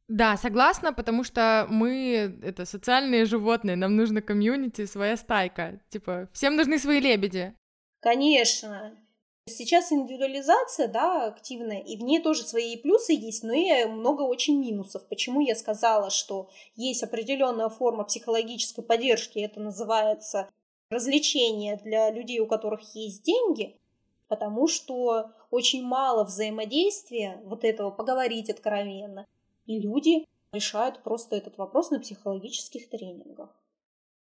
Да, 0.08 0.36
согласна, 0.36 0.94
потому 0.94 1.24
что 1.24 1.66
мы 1.70 2.38
это 2.44 2.66
социальные 2.66 3.26
животные, 3.26 3.78
нам 3.78 3.96
нужно 3.96 4.22
комьюнити, 4.22 4.86
своя 4.86 5.16
стайка. 5.16 5.80
Типа, 5.90 6.30
всем 6.34 6.56
нужны 6.58 6.80
свои 6.80 7.00
лебеди. 7.00 7.54
Конечно. 8.02 9.01
Сейчас 9.48 9.92
индивидуализация, 9.92 10.88
да, 10.88 11.26
активная, 11.26 11.80
и 11.80 11.98
в 11.98 12.02
ней 12.02 12.22
тоже 12.22 12.44
свои 12.44 12.78
плюсы 12.78 13.14
есть, 13.14 13.44
но 13.44 13.54
и 13.54 13.86
много 13.86 14.22
очень 14.22 14.60
минусов. 14.60 15.08
Почему 15.08 15.42
я 15.42 15.56
сказала, 15.56 16.12
что 16.12 16.50
есть 16.76 17.02
определенная 17.02 17.70
форма 17.70 18.04
психологической 18.04 18.84
поддержки, 18.84 19.40
это 19.40 19.60
называется 19.60 20.50
развлечение 20.92 21.78
для 21.78 22.12
людей, 22.12 22.40
у 22.40 22.46
которых 22.46 22.82
есть 22.94 23.24
деньги, 23.24 23.80
потому 24.28 24.68
что 24.68 25.32
очень 25.50 25.84
мало 25.84 26.24
взаимодействия 26.24 27.42
вот 27.44 27.64
этого 27.64 27.90
поговорить 27.90 28.50
откровенно, 28.50 29.26
и 29.66 29.80
люди 29.80 30.28
решают 30.54 31.02
просто 31.02 31.36
этот 31.36 31.58
вопрос 31.58 31.90
на 31.90 32.00
психологических 32.00 32.90
тренингах 32.90 33.61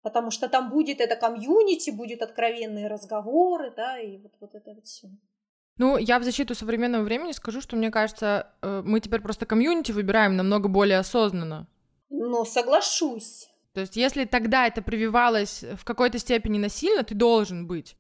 потому 0.05 0.31
что 0.31 0.49
там 0.49 0.71
будет 0.71 1.01
это 1.01 1.17
комьюнити, 1.17 1.91
будет 1.91 2.23
откровенные 2.23 2.89
разговоры, 2.89 3.73
да, 3.75 3.99
и 3.99 4.19
вот, 4.19 4.33
вот 4.39 4.55
это 4.55 4.75
вот 4.75 4.85
все. 4.85 5.09
Ну, 5.79 5.97
я 5.97 6.19
в 6.19 6.25
защиту 6.25 6.55
современного 6.55 7.03
времени 7.03 7.33
скажу, 7.33 7.61
что 7.63 7.75
мне 7.75 7.91
кажется, 7.91 8.53
э, 8.63 8.83
мы 8.85 9.01
теперь 9.01 9.23
просто 9.23 9.47
комьюнити 9.47 9.93
выбираем 9.93 10.37
намного 10.37 10.69
более 10.69 10.99
осознанно. 10.99 11.67
Ну, 12.11 12.45
соглашусь. 12.45 13.49
То 13.73 13.81
есть, 13.81 13.97
если 13.97 14.27
тогда 14.27 14.67
это 14.67 14.83
прививалось 14.83 15.65
в 15.75 15.85
какой-то 15.85 16.19
степени 16.19 16.59
насильно, 16.59 17.03
ты 17.03 17.15
должен 17.15 17.67
быть. 17.67 17.97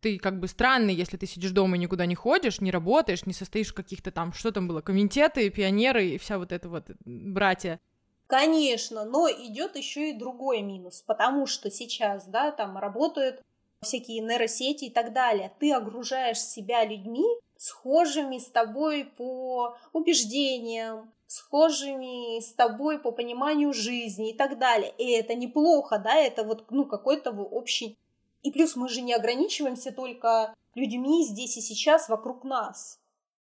Ты 0.00 0.18
как 0.18 0.40
бы 0.40 0.48
странный, 0.48 0.92
если 0.92 1.16
ты 1.16 1.26
сидишь 1.26 1.52
дома 1.52 1.76
и 1.76 1.78
никуда 1.78 2.04
не 2.04 2.16
ходишь, 2.16 2.60
не 2.60 2.72
работаешь, 2.72 3.26
не 3.26 3.32
состоишь 3.32 3.70
в 3.70 3.74
каких-то 3.74 4.10
там, 4.10 4.32
что 4.32 4.50
там 4.50 4.66
было, 4.66 4.80
комитеты, 4.80 5.48
пионеры 5.50 6.08
и 6.08 6.18
вся 6.18 6.36
вот 6.36 6.50
эта 6.50 6.68
вот 6.68 6.90
братья. 7.04 7.80
Конечно, 8.26 9.04
но 9.04 9.28
идет 9.28 9.76
еще 9.76 10.10
и 10.10 10.18
другой 10.18 10.62
минус, 10.62 11.02
потому 11.06 11.46
что 11.46 11.70
сейчас, 11.70 12.26
да, 12.26 12.50
там 12.50 12.78
работают 12.78 13.42
всякие 13.82 14.20
нейросети 14.20 14.86
и 14.86 14.90
так 14.90 15.12
далее. 15.12 15.52
Ты 15.58 15.72
огружаешь 15.72 16.40
себя 16.40 16.84
людьми, 16.84 17.24
схожими 17.56 18.38
с 18.38 18.46
тобой 18.46 19.04
по 19.04 19.76
убеждениям, 19.92 21.12
схожими 21.26 22.40
с 22.40 22.52
тобой 22.54 22.98
по 22.98 23.10
пониманию 23.10 23.72
жизни 23.72 24.30
и 24.30 24.34
так 24.34 24.58
далее. 24.58 24.92
И 24.98 25.10
это 25.12 25.34
неплохо, 25.34 25.98
да, 25.98 26.16
это 26.16 26.44
вот, 26.44 26.70
ну, 26.70 26.84
какой-то 26.84 27.30
общий... 27.30 27.96
И 28.42 28.50
плюс 28.50 28.76
мы 28.76 28.90
же 28.90 29.00
не 29.00 29.14
ограничиваемся 29.14 29.90
только 29.90 30.54
людьми 30.74 31.24
здесь 31.24 31.56
и 31.56 31.62
сейчас 31.62 32.10
вокруг 32.10 32.44
нас. 32.44 32.98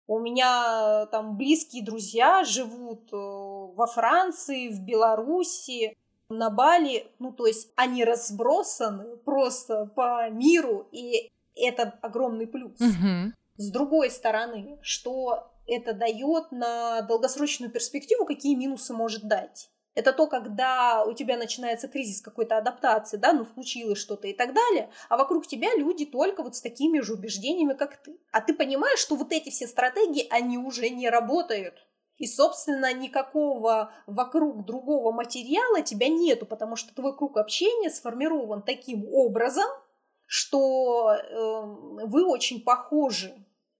У 0.09 0.17
меня 0.17 1.05
там 1.11 1.37
близкие 1.37 1.85
друзья 1.85 2.43
живут 2.43 3.13
э, 3.13 3.15
во 3.15 3.85
Франции, 3.85 4.69
в 4.69 4.81
Беларуси, 4.81 5.95
на 6.31 6.49
Бали. 6.49 7.05
Ну, 7.19 7.31
то 7.31 7.45
есть 7.45 7.71
они 7.75 8.03
разбросаны 8.03 9.17
просто 9.17 9.85
по 9.85 10.27
миру, 10.31 10.87
и 10.91 11.29
это 11.55 11.93
огромный 12.01 12.47
плюс. 12.47 12.81
Угу. 12.81 13.33
С 13.57 13.71
другой 13.71 14.09
стороны, 14.09 14.79
что 14.81 15.51
это 15.67 15.93
дает 15.93 16.51
на 16.51 17.03
долгосрочную 17.03 17.71
перспективу, 17.71 18.25
какие 18.25 18.55
минусы 18.55 18.95
может 18.95 19.27
дать. 19.27 19.69
Это 19.99 20.13
то, 20.13 20.27
когда 20.27 21.03
у 21.03 21.11
тебя 21.11 21.35
начинается 21.35 21.89
кризис 21.89 22.21
какой-то 22.21 22.57
адаптации, 22.57 23.17
да, 23.17 23.33
ну 23.33 23.45
случилось 23.45 23.99
что-то 23.99 24.29
и 24.29 24.33
так 24.33 24.53
далее, 24.53 24.89
а 25.09 25.17
вокруг 25.17 25.45
тебя 25.45 25.75
люди 25.75 26.05
только 26.05 26.41
вот 26.41 26.55
с 26.55 26.61
такими 26.61 27.01
же 27.01 27.15
убеждениями, 27.15 27.73
как 27.73 27.97
ты. 27.97 28.17
А 28.31 28.39
ты 28.39 28.53
понимаешь, 28.53 28.99
что 28.99 29.17
вот 29.17 29.33
эти 29.33 29.49
все 29.49 29.67
стратегии, 29.67 30.25
они 30.29 30.57
уже 30.57 30.89
не 30.89 31.09
работают. 31.09 31.85
И, 32.15 32.27
собственно, 32.27 32.93
никакого 32.93 33.91
вокруг 34.07 34.63
другого 34.63 35.11
материала 35.11 35.81
тебя 35.81 36.07
нету, 36.07 36.45
потому 36.45 36.77
что 36.77 36.95
твой 36.95 37.13
круг 37.13 37.35
общения 37.35 37.89
сформирован 37.89 38.61
таким 38.61 39.05
образом, 39.11 39.67
что 40.25 41.11
э, 41.11 42.05
вы 42.05 42.25
очень 42.25 42.63
похожи 42.63 43.35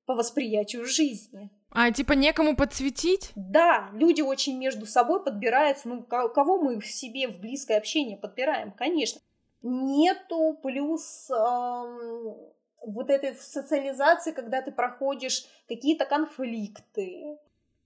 по 0.06 0.16
восприятию 0.16 0.84
жизни. 0.84 1.50
А, 1.72 1.92
типа 1.92 2.14
некому 2.14 2.56
подсветить? 2.56 3.32
Да, 3.36 3.90
люди 3.94 4.22
очень 4.22 4.58
между 4.58 4.86
собой 4.86 5.24
подбираются. 5.24 5.88
Ну, 5.88 6.02
кого 6.04 6.58
мы 6.58 6.80
в 6.80 6.86
себе 6.86 7.28
в 7.28 7.40
близкое 7.40 7.78
общение 7.78 8.18
подбираем, 8.18 8.72
конечно. 8.72 9.22
Нету 9.62 10.58
плюс 10.64 11.30
эм, 11.30 12.36
вот 12.82 13.10
этой 13.10 13.36
социализации, 13.36 14.32
когда 14.32 14.62
ты 14.62 14.72
проходишь 14.72 15.46
какие-то 15.68 16.06
конфликты, 16.06 17.38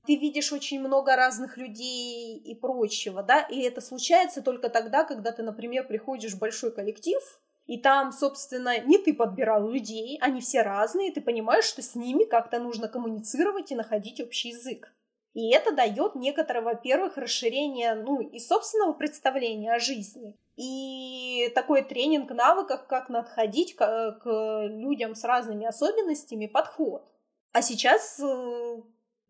ты 0.05 0.15
видишь 0.15 0.51
очень 0.51 0.79
много 0.79 1.15
разных 1.15 1.57
людей 1.57 2.37
и 2.37 2.55
прочего, 2.55 3.23
да, 3.23 3.41
и 3.41 3.61
это 3.61 3.81
случается 3.81 4.41
только 4.41 4.69
тогда, 4.69 5.03
когда 5.03 5.31
ты, 5.31 5.43
например, 5.43 5.87
приходишь 5.87 6.33
в 6.33 6.39
большой 6.39 6.71
коллектив, 6.71 7.19
и 7.65 7.77
там, 7.77 8.11
собственно, 8.11 8.79
не 8.79 8.97
ты 8.97 9.13
подбирал 9.13 9.69
людей, 9.69 10.17
они 10.21 10.41
все 10.41 10.61
разные, 10.61 11.11
ты 11.11 11.21
понимаешь, 11.21 11.65
что 11.65 11.81
с 11.81 11.95
ними 11.95 12.25
как-то 12.25 12.59
нужно 12.59 12.87
коммуницировать 12.87 13.71
и 13.71 13.75
находить 13.75 14.19
общий 14.19 14.49
язык. 14.49 14.93
И 15.33 15.49
это 15.51 15.73
дает 15.73 16.15
некоторое, 16.15 16.61
во-первых, 16.61 17.17
расширение 17.17 17.95
ну, 17.95 18.21
и 18.21 18.39
собственного 18.39 18.93
представления 18.93 19.73
о 19.73 19.79
жизни, 19.79 20.37
и 20.55 21.51
такой 21.55 21.83
тренинг 21.83 22.29
навыков, 22.31 22.85
как 22.87 23.09
надходить 23.09 23.75
к, 23.75 24.19
к 24.23 24.67
людям 24.67 25.15
с 25.15 25.23
разными 25.23 25.65
особенностями, 25.65 26.45
подход. 26.45 27.09
А 27.51 27.61
сейчас 27.61 28.19
э, 28.19 28.81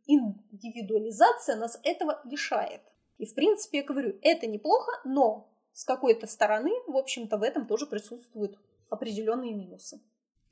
индивидуализация 0.08 1.56
нас 1.56 1.80
этого 1.84 2.20
лишает. 2.26 2.82
И, 3.18 3.26
в 3.26 3.36
принципе, 3.36 3.78
я 3.78 3.84
говорю, 3.84 4.18
это 4.22 4.48
неплохо, 4.48 4.92
но 5.06 5.53
с 5.74 5.84
какой-то 5.86 6.28
стороны, 6.28 6.72
в 6.88 6.96
общем-то, 6.96 7.38
в 7.38 7.44
этом 7.44 7.66
тоже 7.66 7.86
присутствуют 7.86 8.58
определенные 8.90 9.54
минусы. 9.54 10.00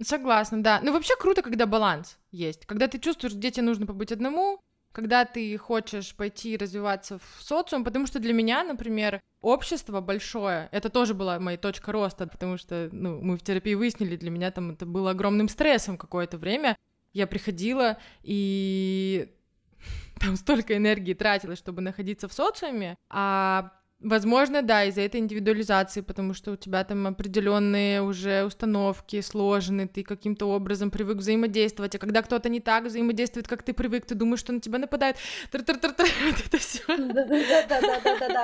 Согласна, 0.02 0.64
да. 0.64 0.80
Ну, 0.84 0.94
вообще 0.94 1.16
круто, 1.16 1.42
когда 1.42 1.66
баланс 1.66 2.18
есть. 2.32 2.66
Когда 2.66 2.88
ты 2.88 2.98
чувствуешь, 3.00 3.36
где 3.36 3.52
тебе 3.52 3.66
нужно 3.66 3.86
побыть 3.86 4.12
одному, 4.12 4.60
когда 4.92 5.26
ты 5.26 5.56
хочешь 5.58 6.16
пойти 6.16 6.58
развиваться 6.58 7.20
в 7.20 7.44
социум, 7.44 7.84
потому 7.84 8.08
что 8.08 8.20
для 8.20 8.34
меня, 8.34 8.64
например, 8.64 9.22
общество 9.42 10.02
большое, 10.02 10.70
это 10.72 10.90
тоже 10.90 11.14
была 11.14 11.40
моя 11.40 11.58
точка 11.58 11.92
роста, 11.92 12.28
потому 12.28 12.58
что, 12.58 12.90
ну, 12.92 13.22
мы 13.22 13.38
в 13.38 13.44
терапии 13.44 13.76
выяснили, 13.76 14.16
для 14.16 14.32
меня 14.32 14.52
там 14.52 14.72
это 14.72 14.86
было 14.86 15.12
огромным 15.12 15.48
стрессом 15.50 15.98
какое-то 15.98 16.38
время. 16.38 16.76
Я 17.14 17.28
приходила, 17.28 17.98
и 18.24 19.34
там 20.20 20.36
столько 20.36 20.76
энергии 20.76 21.14
тратилось, 21.14 21.60
чтобы 21.60 21.82
находиться 21.82 22.28
в 22.28 22.34
социуме, 22.34 22.98
а 23.10 23.72
Возможно, 24.02 24.64
да, 24.64 24.84
из-за 24.86 25.02
этой 25.02 25.20
индивидуализации, 25.20 26.02
потому 26.02 26.34
что 26.34 26.52
у 26.52 26.56
тебя 26.56 26.84
там 26.84 27.06
определенные 27.06 28.02
уже 28.02 28.44
установки 28.44 29.22
сложены, 29.22 29.88
ты 29.88 30.04
каким-то 30.04 30.48
образом 30.48 30.90
привык 30.90 31.18
взаимодействовать, 31.18 31.94
а 31.94 32.00
когда 32.00 32.24
кто-то 32.24 32.50
не 32.50 32.60
так 32.60 32.86
взаимодействует, 32.86 33.48
как 33.48 33.62
ты 33.62 33.74
привык, 33.74 34.08
ты 34.08 34.16
думаешь, 34.16 34.40
что 34.40 34.54
на 34.54 34.60
тебя 34.60 34.80
нападает, 34.80 35.18
вот 35.54 36.46
это 36.46 36.58
все. 36.58 36.82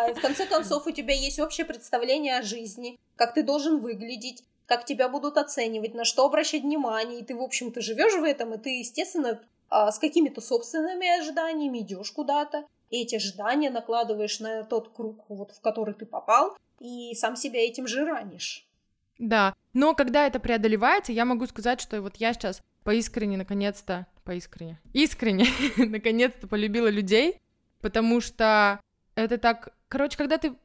И 0.09 0.13
в 0.13 0.21
конце 0.21 0.45
концов 0.45 0.85
у 0.85 0.91
тебя 0.91 1.15
есть 1.15 1.39
общее 1.39 1.65
представление 1.65 2.37
о 2.37 2.43
жизни, 2.43 2.99
как 3.15 3.33
ты 3.33 3.41
должен 3.41 3.79
выглядеть, 3.79 4.43
как 4.67 4.85
тебя 4.85 5.09
будут 5.09 5.37
оценивать, 5.37 5.95
на 5.95 6.05
что 6.05 6.25
обращать 6.25 6.61
внимание, 6.61 7.21
и 7.21 7.23
ты, 7.23 7.35
в 7.35 7.41
общем-то, 7.41 7.81
живешь 7.81 8.13
в 8.13 8.23
этом, 8.23 8.53
и 8.53 8.57
ты, 8.59 8.77
естественно, 8.79 9.41
а, 9.69 9.91
с 9.91 9.97
какими-то 9.97 10.39
собственными 10.39 11.19
ожиданиями 11.19 11.79
идешь 11.79 12.11
куда-то 12.11 12.65
и 12.89 13.01
эти 13.01 13.15
ожидания 13.15 13.69
накладываешь 13.69 14.39
на 14.39 14.63
тот 14.63 14.89
круг, 14.89 15.25
вот, 15.29 15.51
в 15.51 15.61
который 15.61 15.93
ты 15.93 16.05
попал, 16.05 16.57
и 16.79 17.13
сам 17.15 17.35
себя 17.35 17.59
этим 17.59 17.87
же 17.87 18.05
ранишь. 18.05 18.67
Да, 19.19 19.55
но 19.73 19.95
когда 19.95 20.27
это 20.27 20.39
преодолевается, 20.39 21.11
я 21.11 21.25
могу 21.25 21.47
сказать, 21.47 21.81
что 21.81 22.01
вот 22.01 22.17
я 22.17 22.33
сейчас 22.33 22.61
поискренне, 22.83 23.37
наконец-то, 23.37 24.05
поискренне, 24.23 24.79
искренне, 24.93 25.47
наконец-то 25.77 26.47
полюбила 26.47 26.87
людей, 26.87 27.41
потому 27.81 28.21
что 28.21 28.79
это 29.15 29.37
так, 29.37 29.69
короче, 29.87 30.17
когда 30.17 30.37
ты 30.37 30.55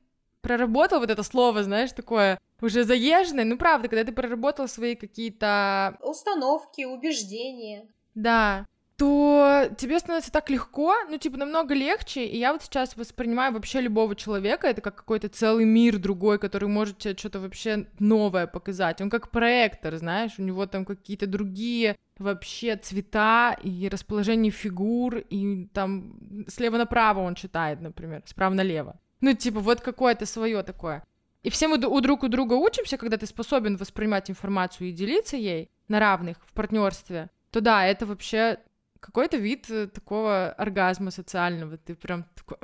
проработал 0.42 1.00
вот 1.00 1.10
это 1.10 1.22
слово, 1.22 1.62
знаешь, 1.62 1.92
такое 1.92 2.38
уже 2.60 2.84
заезженное, 2.84 3.44
ну 3.44 3.56
правда, 3.56 3.88
когда 3.88 4.04
ты 4.04 4.12
проработал 4.12 4.68
свои 4.68 4.94
какие-то... 4.94 5.96
Установки, 6.00 6.84
убеждения. 6.84 7.88
Да, 8.14 8.66
то 9.02 9.68
тебе 9.78 9.98
становится 9.98 10.30
так 10.30 10.48
легко, 10.48 10.94
ну, 11.10 11.18
типа, 11.18 11.36
намного 11.36 11.74
легче, 11.74 12.24
и 12.24 12.38
я 12.38 12.52
вот 12.52 12.62
сейчас 12.62 12.96
воспринимаю 12.96 13.52
вообще 13.52 13.80
любого 13.80 14.14
человека, 14.14 14.68
это 14.68 14.80
как 14.80 14.94
какой-то 14.94 15.28
целый 15.28 15.64
мир 15.64 15.98
другой, 15.98 16.38
который 16.38 16.68
может 16.68 16.98
тебе 16.98 17.16
что-то 17.16 17.40
вообще 17.40 17.88
новое 17.98 18.46
показать, 18.46 19.00
он 19.00 19.10
как 19.10 19.32
проектор, 19.32 19.96
знаешь, 19.96 20.34
у 20.38 20.42
него 20.42 20.66
там 20.66 20.84
какие-то 20.84 21.26
другие 21.26 21.96
вообще 22.16 22.76
цвета 22.76 23.56
и 23.60 23.88
расположение 23.88 24.52
фигур, 24.52 25.16
и 25.18 25.66
там 25.72 26.14
слева 26.46 26.76
направо 26.76 27.22
он 27.22 27.34
читает, 27.34 27.80
например, 27.80 28.22
справа 28.26 28.54
налево. 28.54 29.00
Ну, 29.20 29.32
типа, 29.32 29.58
вот 29.58 29.80
какое-то 29.80 30.26
свое 30.26 30.62
такое. 30.62 31.02
И 31.42 31.50
все 31.50 31.66
мы 31.66 31.76
у 31.76 32.00
друг 32.00 32.22
у 32.22 32.28
друга 32.28 32.54
учимся, 32.54 32.98
когда 32.98 33.16
ты 33.16 33.26
способен 33.26 33.76
воспринимать 33.76 34.30
информацию 34.30 34.90
и 34.90 34.92
делиться 34.92 35.36
ей 35.36 35.70
на 35.88 35.98
равных 35.98 36.36
в 36.46 36.52
партнерстве, 36.52 37.30
то 37.50 37.60
да, 37.60 37.84
это 37.84 38.06
вообще 38.06 38.58
какой-то 39.02 39.36
вид 39.36 39.68
э, 39.70 39.88
такого 39.88 40.50
оргазма 40.52 41.10
социального. 41.10 41.76
Ты 41.76 41.94
прям 41.94 42.24
такой, 42.34 42.56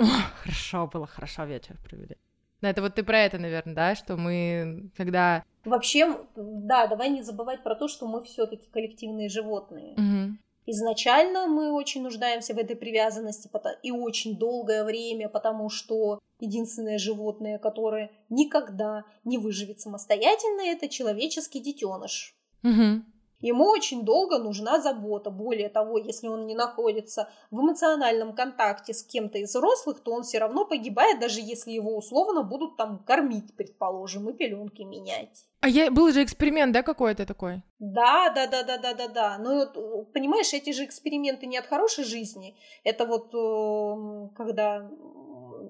хорошо 0.43 0.87
было, 0.87 1.07
хорошо 1.07 1.45
вечер 1.45 1.77
провели. 1.85 2.17
Да, 2.61 2.71
это 2.71 2.81
вот 2.81 2.95
ты 2.95 3.03
про 3.03 3.21
это, 3.21 3.39
наверное, 3.39 3.75
да, 3.75 3.95
что 3.95 4.17
мы, 4.17 4.91
когда... 4.97 5.45
Вообще, 5.65 6.17
да, 6.37 6.87
давай 6.87 7.11
не 7.11 7.23
забывать 7.23 7.63
про 7.63 7.75
то, 7.75 7.89
что 7.89 8.07
мы 8.07 8.23
все 8.23 8.47
таки 8.47 8.69
коллективные 8.71 9.29
животные. 9.29 9.93
Угу. 9.93 10.39
Изначально 10.67 11.47
мы 11.47 11.73
очень 11.73 12.03
нуждаемся 12.03 12.55
в 12.55 12.59
этой 12.59 12.77
привязанности 12.77 13.51
и 13.83 13.91
очень 13.91 14.37
долгое 14.39 14.85
время, 14.85 15.29
потому 15.29 15.71
что 15.71 16.19
единственное 16.41 16.99
животное, 16.99 17.59
которое 17.59 18.11
никогда 18.29 19.05
не 19.25 19.39
выживет 19.39 19.81
самостоятельно, 19.81 20.63
это 20.63 20.89
человеческий 20.89 21.61
детеныш. 21.61 22.35
Угу. 22.63 23.03
Ему 23.41 23.67
очень 23.67 24.05
долго 24.05 24.39
нужна 24.39 24.81
забота. 24.81 25.31
Более 25.31 25.69
того, 25.69 25.99
если 25.99 26.27
он 26.27 26.47
не 26.47 26.55
находится 26.55 27.29
в 27.51 27.61
эмоциональном 27.61 28.35
контакте 28.35 28.93
с 28.93 29.05
кем-то 29.05 29.39
из 29.39 29.51
взрослых, 29.51 30.01
то 30.01 30.13
он 30.13 30.23
все 30.23 30.39
равно 30.39 30.65
погибает, 30.65 31.21
даже 31.21 31.41
если 31.41 31.71
его 31.71 31.97
условно 31.97 32.43
будут 32.43 32.77
там 32.77 32.99
кормить, 32.99 33.55
предположим, 33.57 34.29
и 34.29 34.33
пеленки 34.33 34.83
менять. 34.83 35.45
А 35.61 35.69
я, 35.69 35.91
был 35.91 36.11
же 36.13 36.23
эксперимент, 36.23 36.73
да, 36.73 36.83
какой-то 36.83 37.27
такой? 37.27 37.63
Да, 37.79 38.31
да, 38.31 38.47
да, 38.47 38.63
да, 38.63 38.79
да, 38.79 38.95
да, 38.95 39.09
да. 39.09 39.39
Ну, 39.39 40.05
понимаешь, 40.13 40.53
эти 40.53 40.73
же 40.73 40.85
эксперименты 40.85 41.47
не 41.47 41.59
от 41.59 41.67
хорошей 41.67 42.05
жизни. 42.05 42.57
Это 42.85 43.07
вот 43.07 43.35
э, 43.35 44.35
когда 44.37 44.89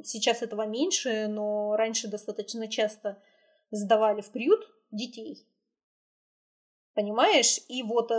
сейчас 0.04 0.42
этого 0.42 0.66
меньше, 0.66 1.26
но 1.28 1.76
раньше 1.76 2.08
достаточно 2.08 2.68
часто 2.68 3.18
сдавали 3.70 4.20
в 4.20 4.30
приют 4.30 4.70
детей 4.90 5.46
Понимаешь? 6.98 7.60
И 7.68 7.84
вот 7.84 8.10
э, 8.10 8.14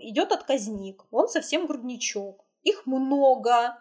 идет 0.00 0.32
отказник, 0.32 1.04
он 1.12 1.28
совсем 1.28 1.68
грудничок. 1.68 2.44
Их 2.64 2.84
много. 2.84 3.78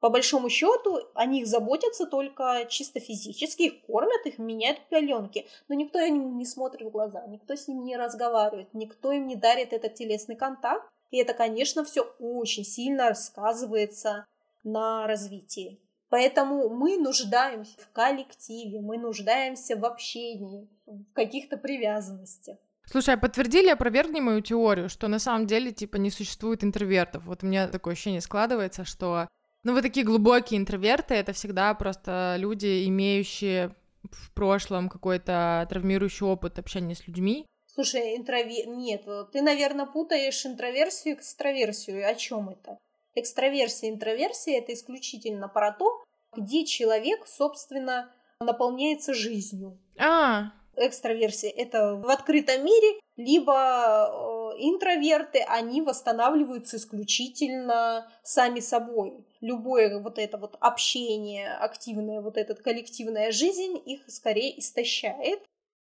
По 0.00 0.08
большому 0.08 0.48
счету, 0.48 1.00
о 1.12 1.26
них 1.26 1.46
заботятся 1.46 2.06
только 2.06 2.64
чисто 2.70 2.98
физически, 2.98 3.64
их 3.64 3.82
кормят, 3.84 4.24
их 4.24 4.38
меняют 4.38 4.88
пеленки. 4.88 5.46
Но 5.68 5.74
никто 5.74 6.00
им 6.00 6.38
не 6.38 6.46
смотрит 6.46 6.88
в 6.88 6.90
глаза, 6.90 7.26
никто 7.26 7.56
с 7.56 7.68
ним 7.68 7.84
не 7.84 7.98
разговаривает, 7.98 8.72
никто 8.72 9.12
им 9.12 9.26
не 9.26 9.36
дарит 9.36 9.74
этот 9.74 9.92
телесный 9.92 10.36
контакт. 10.36 10.88
И 11.10 11.18
это, 11.18 11.34
конечно, 11.34 11.84
все 11.84 12.04
очень 12.18 12.64
сильно 12.64 13.10
рассказывается 13.10 14.24
на 14.64 15.06
развитии. 15.06 15.78
Поэтому 16.08 16.70
мы 16.70 16.96
нуждаемся 16.96 17.78
в 17.78 17.92
коллективе, 17.92 18.80
мы 18.80 18.96
нуждаемся 18.96 19.76
в 19.76 19.84
общении, 19.84 20.70
в 20.86 21.12
каких-то 21.12 21.58
привязанностях. 21.58 22.56
Слушай, 22.90 23.14
а 23.14 23.18
подтвердили, 23.18 23.68
опровергни 23.68 24.20
мою 24.20 24.40
теорию, 24.40 24.88
что 24.88 25.08
на 25.08 25.18
самом 25.18 25.46
деле, 25.46 25.72
типа, 25.72 25.96
не 25.96 26.10
существует 26.10 26.64
интровертов. 26.64 27.24
Вот 27.24 27.42
у 27.42 27.46
меня 27.46 27.68
такое 27.68 27.92
ощущение 27.92 28.22
складывается, 28.22 28.84
что, 28.84 29.28
ну, 29.62 29.74
вот 29.74 29.82
такие 29.82 30.06
глубокие 30.06 30.58
интроверты— 30.58 31.14
это 31.16 31.32
всегда 31.32 31.74
просто 31.74 32.36
люди, 32.38 32.86
имеющие 32.88 33.74
в 34.10 34.32
прошлом 34.32 34.88
какой-то 34.88 35.66
травмирующий 35.68 36.24
опыт 36.24 36.58
общения 36.58 36.94
с 36.94 37.06
людьми. 37.06 37.44
Слушай, 37.66 38.16
интровер... 38.16 38.66
Нет, 38.68 39.04
ты, 39.32 39.42
наверное, 39.42 39.86
путаешь 39.86 40.46
интроверсию 40.46 41.14
и 41.14 41.18
экстраверсию. 41.18 42.08
О 42.08 42.14
чем 42.14 42.48
это? 42.48 42.78
Экстраверсия 43.14 43.90
и 43.90 43.92
интроверсия— 43.92 44.58
это 44.60 44.72
исключительно 44.72 45.48
про 45.48 45.72
то, 45.72 46.02
где 46.34 46.64
человек, 46.64 47.26
собственно, 47.26 48.10
наполняется 48.40 49.12
жизнью. 49.12 49.78
А, 49.98 50.52
экстраверсия 50.78 51.50
это 51.50 51.96
в 51.96 52.08
открытом 52.08 52.64
мире, 52.64 53.00
либо 53.16 53.52
э, 53.52 54.56
интроверты, 54.58 55.40
они 55.40 55.82
восстанавливаются 55.82 56.76
исключительно 56.76 58.10
сами 58.22 58.60
собой. 58.60 59.26
Любое 59.40 60.00
вот 60.00 60.18
это 60.18 60.38
вот 60.38 60.56
общение, 60.60 61.52
активная 61.54 62.20
вот 62.20 62.36
эта 62.36 62.54
коллективная 62.54 63.32
жизнь 63.32 63.76
их 63.84 64.08
скорее 64.08 64.58
истощает. 64.58 65.40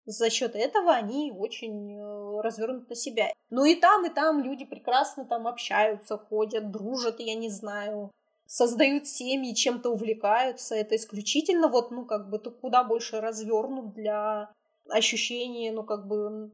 За 0.05 0.29
счет 0.29 0.55
этого 0.55 0.93
они 0.93 1.31
очень 1.31 1.97
э, 1.97 2.41
развернуты 2.41 2.87
на 2.89 2.95
себя. 2.95 3.31
Ну 3.49 3.65
и 3.65 3.75
там, 3.75 4.05
и 4.05 4.09
там 4.09 4.43
люди 4.43 4.65
прекрасно 4.65 5.25
там 5.25 5.47
общаются, 5.47 6.17
ходят, 6.17 6.71
дружат, 6.71 7.19
я 7.19 7.35
не 7.35 7.49
знаю, 7.49 8.11
создают 8.51 9.07
семьи, 9.07 9.53
чем-то 9.53 9.89
увлекаются. 9.89 10.75
Это 10.75 10.97
исключительно 10.97 11.69
вот, 11.69 11.91
ну, 11.91 12.05
как 12.05 12.29
бы, 12.29 12.39
куда 12.39 12.83
больше 12.83 13.21
развернут 13.21 13.93
для 13.93 14.51
ощущение, 14.89 15.71
ну, 15.71 15.83
как 15.83 16.07
бы, 16.07 16.51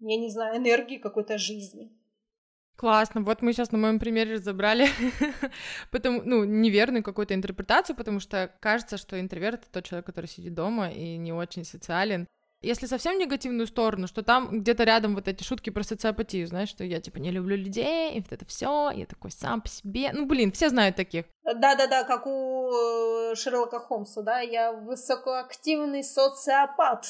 я 0.00 0.16
не 0.16 0.30
знаю, 0.30 0.56
энергии 0.56 0.98
какой-то 0.98 1.38
жизни. 1.38 1.90
Классно, 2.76 3.20
вот 3.20 3.42
мы 3.42 3.52
сейчас 3.52 3.72
на 3.72 3.78
моем 3.78 3.98
примере 3.98 4.36
разобрали, 4.36 4.88
потому, 5.90 6.22
ну, 6.24 6.44
неверную 6.44 7.02
какую-то 7.02 7.34
интерпретацию, 7.34 7.94
потому 7.94 8.20
что 8.20 8.56
кажется, 8.60 8.96
что 8.96 9.20
интроверт— 9.20 9.60
это 9.62 9.70
тот 9.70 9.84
человек, 9.84 10.06
который 10.06 10.26
сидит 10.26 10.54
дома 10.54 10.90
и 10.90 11.18
не 11.18 11.32
очень 11.32 11.64
социален. 11.64 12.26
Если 12.62 12.86
совсем 12.86 13.18
негативную 13.18 13.66
сторону, 13.66 14.06
что 14.06 14.22
там 14.22 14.60
где-то 14.60 14.84
рядом 14.84 15.14
вот 15.14 15.28
эти 15.28 15.42
шутки 15.42 15.70
про 15.70 15.82
социопатию, 15.82 16.46
знаешь, 16.46 16.68
что 16.68 16.84
я 16.84 17.00
типа 17.00 17.16
не 17.16 17.30
люблю 17.30 17.56
людей, 17.56 18.12
и 18.12 18.20
вот 18.20 18.32
это 18.32 18.44
все, 18.44 18.90
я 18.90 19.06
такой 19.06 19.30
сам 19.30 19.62
по 19.62 19.68
себе. 19.68 20.10
Ну, 20.12 20.26
блин, 20.26 20.52
все 20.52 20.68
знают 20.68 20.96
таких. 20.96 21.24
Да-да-да, 21.44 22.04
как 22.04 22.26
у 22.26 22.70
э, 22.70 23.34
Шерлока 23.34 23.80
Холмса, 23.80 24.20
да, 24.20 24.40
я 24.40 24.72
высокоактивный 24.72 26.04
социопат. 26.04 27.06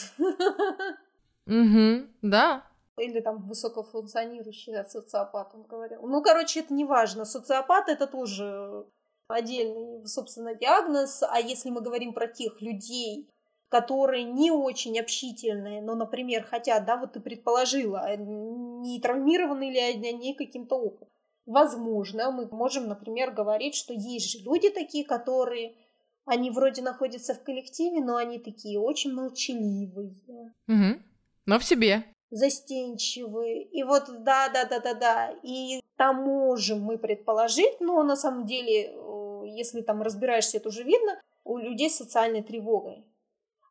Угу, 1.46 2.06
да. 2.22 2.64
Или 2.96 3.20
там 3.20 3.46
высокофункционирующий 3.48 4.84
социопат, 4.84 5.52
он 5.54 5.64
говорил. 5.64 6.06
Ну, 6.06 6.22
короче, 6.22 6.60
это 6.60 6.72
не 6.72 6.84
важно. 6.84 7.24
Социопат 7.24 7.88
это 7.88 8.06
тоже 8.06 8.84
отдельный, 9.26 10.06
собственно, 10.06 10.54
диагноз. 10.54 11.24
А 11.24 11.40
если 11.40 11.70
мы 11.70 11.80
говорим 11.80 12.12
про 12.12 12.28
тех 12.28 12.60
людей, 12.60 13.28
которые 13.70 14.24
не 14.24 14.50
очень 14.50 14.98
общительные, 14.98 15.80
но, 15.80 15.94
например, 15.94 16.42
хотят, 16.42 16.84
да, 16.84 16.96
вот 16.96 17.12
ты 17.12 17.20
предположила, 17.20 18.04
э, 18.08 18.16
не 18.16 19.00
травмированы 19.00 19.70
ли 19.70 19.78
они 19.78 20.34
каким-то 20.34 20.74
опытом. 20.74 21.08
Возможно, 21.46 22.32
мы 22.32 22.48
можем, 22.50 22.88
например, 22.88 23.30
говорить, 23.30 23.76
что 23.76 23.94
есть 23.94 24.32
же 24.32 24.38
люди 24.44 24.70
такие, 24.70 25.04
которые, 25.04 25.76
они 26.24 26.50
вроде 26.50 26.82
находятся 26.82 27.32
в 27.32 27.44
коллективе, 27.44 28.00
но 28.04 28.16
они 28.16 28.38
такие 28.38 28.78
очень 28.78 29.12
молчаливые. 29.12 30.52
Угу. 30.66 31.02
Но 31.46 31.58
в 31.58 31.64
себе. 31.64 32.04
Застенчивые. 32.30 33.64
И 33.64 33.84
вот 33.84 34.04
да, 34.24 34.48
да, 34.48 34.64
да, 34.64 34.80
да, 34.80 34.94
да. 34.94 35.34
И 35.44 35.80
там 35.96 36.24
можем 36.24 36.82
мы 36.82 36.98
предположить, 36.98 37.80
но 37.80 38.02
на 38.02 38.16
самом 38.16 38.46
деле, 38.46 38.92
э, 38.92 39.42
если 39.46 39.80
там 39.80 40.02
разбираешься, 40.02 40.56
это 40.56 40.68
уже 40.68 40.82
видно, 40.82 41.20
у 41.44 41.58
людей 41.58 41.88
с 41.88 41.96
социальной 41.96 42.42
тревогой. 42.42 43.06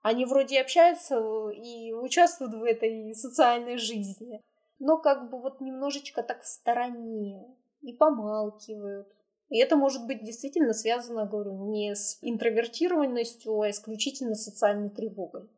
Они 0.02 0.26
вроде 0.26 0.62
общаются 0.62 1.16
э, 1.16 1.54
и 1.56 1.94
участвуют 1.94 2.54
в 2.54 2.64
этой 2.64 3.14
социальной 3.14 3.78
жизни, 3.78 4.42
но 4.80 4.98
как 4.98 5.30
бы 5.30 5.42
вот 5.42 5.60
немножечко 5.60 6.24
так 6.24 6.42
в 6.42 6.48
стороне 6.48 7.56
и 7.82 7.94
помалкивают. 7.94 9.14
И 9.50 9.58
это 9.60 9.76
может 9.76 10.06
быть 10.06 10.24
действительно 10.24 10.74
связано, 10.74 11.26
говорю, 11.26 11.70
не 11.70 11.96
с 11.96 12.20
интровертированностью, 12.22 13.60
а 13.60 13.70
исключительно 13.70 14.36
с 14.36 14.46
социальной 14.46 14.90
тревогой. 14.90 15.50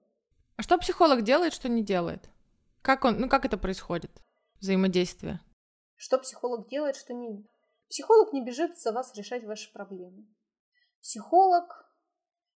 А 0.55 0.63
что 0.63 0.77
психолог 0.77 1.23
делает, 1.23 1.53
что 1.53 1.69
не 1.69 1.83
делает? 1.83 2.29
Как 2.81 3.05
он, 3.05 3.19
ну 3.19 3.29
как 3.29 3.45
это 3.45 3.57
происходит, 3.57 4.11
взаимодействие? 4.59 5.39
Что 5.95 6.17
психолог 6.17 6.67
делает, 6.67 6.95
что 6.95 7.13
не... 7.13 7.45
Психолог 7.89 8.33
не 8.33 8.43
бежит 8.43 8.79
за 8.79 8.91
вас 8.91 9.15
решать 9.15 9.43
ваши 9.43 9.71
проблемы. 9.71 10.25
Психолог 11.01 11.85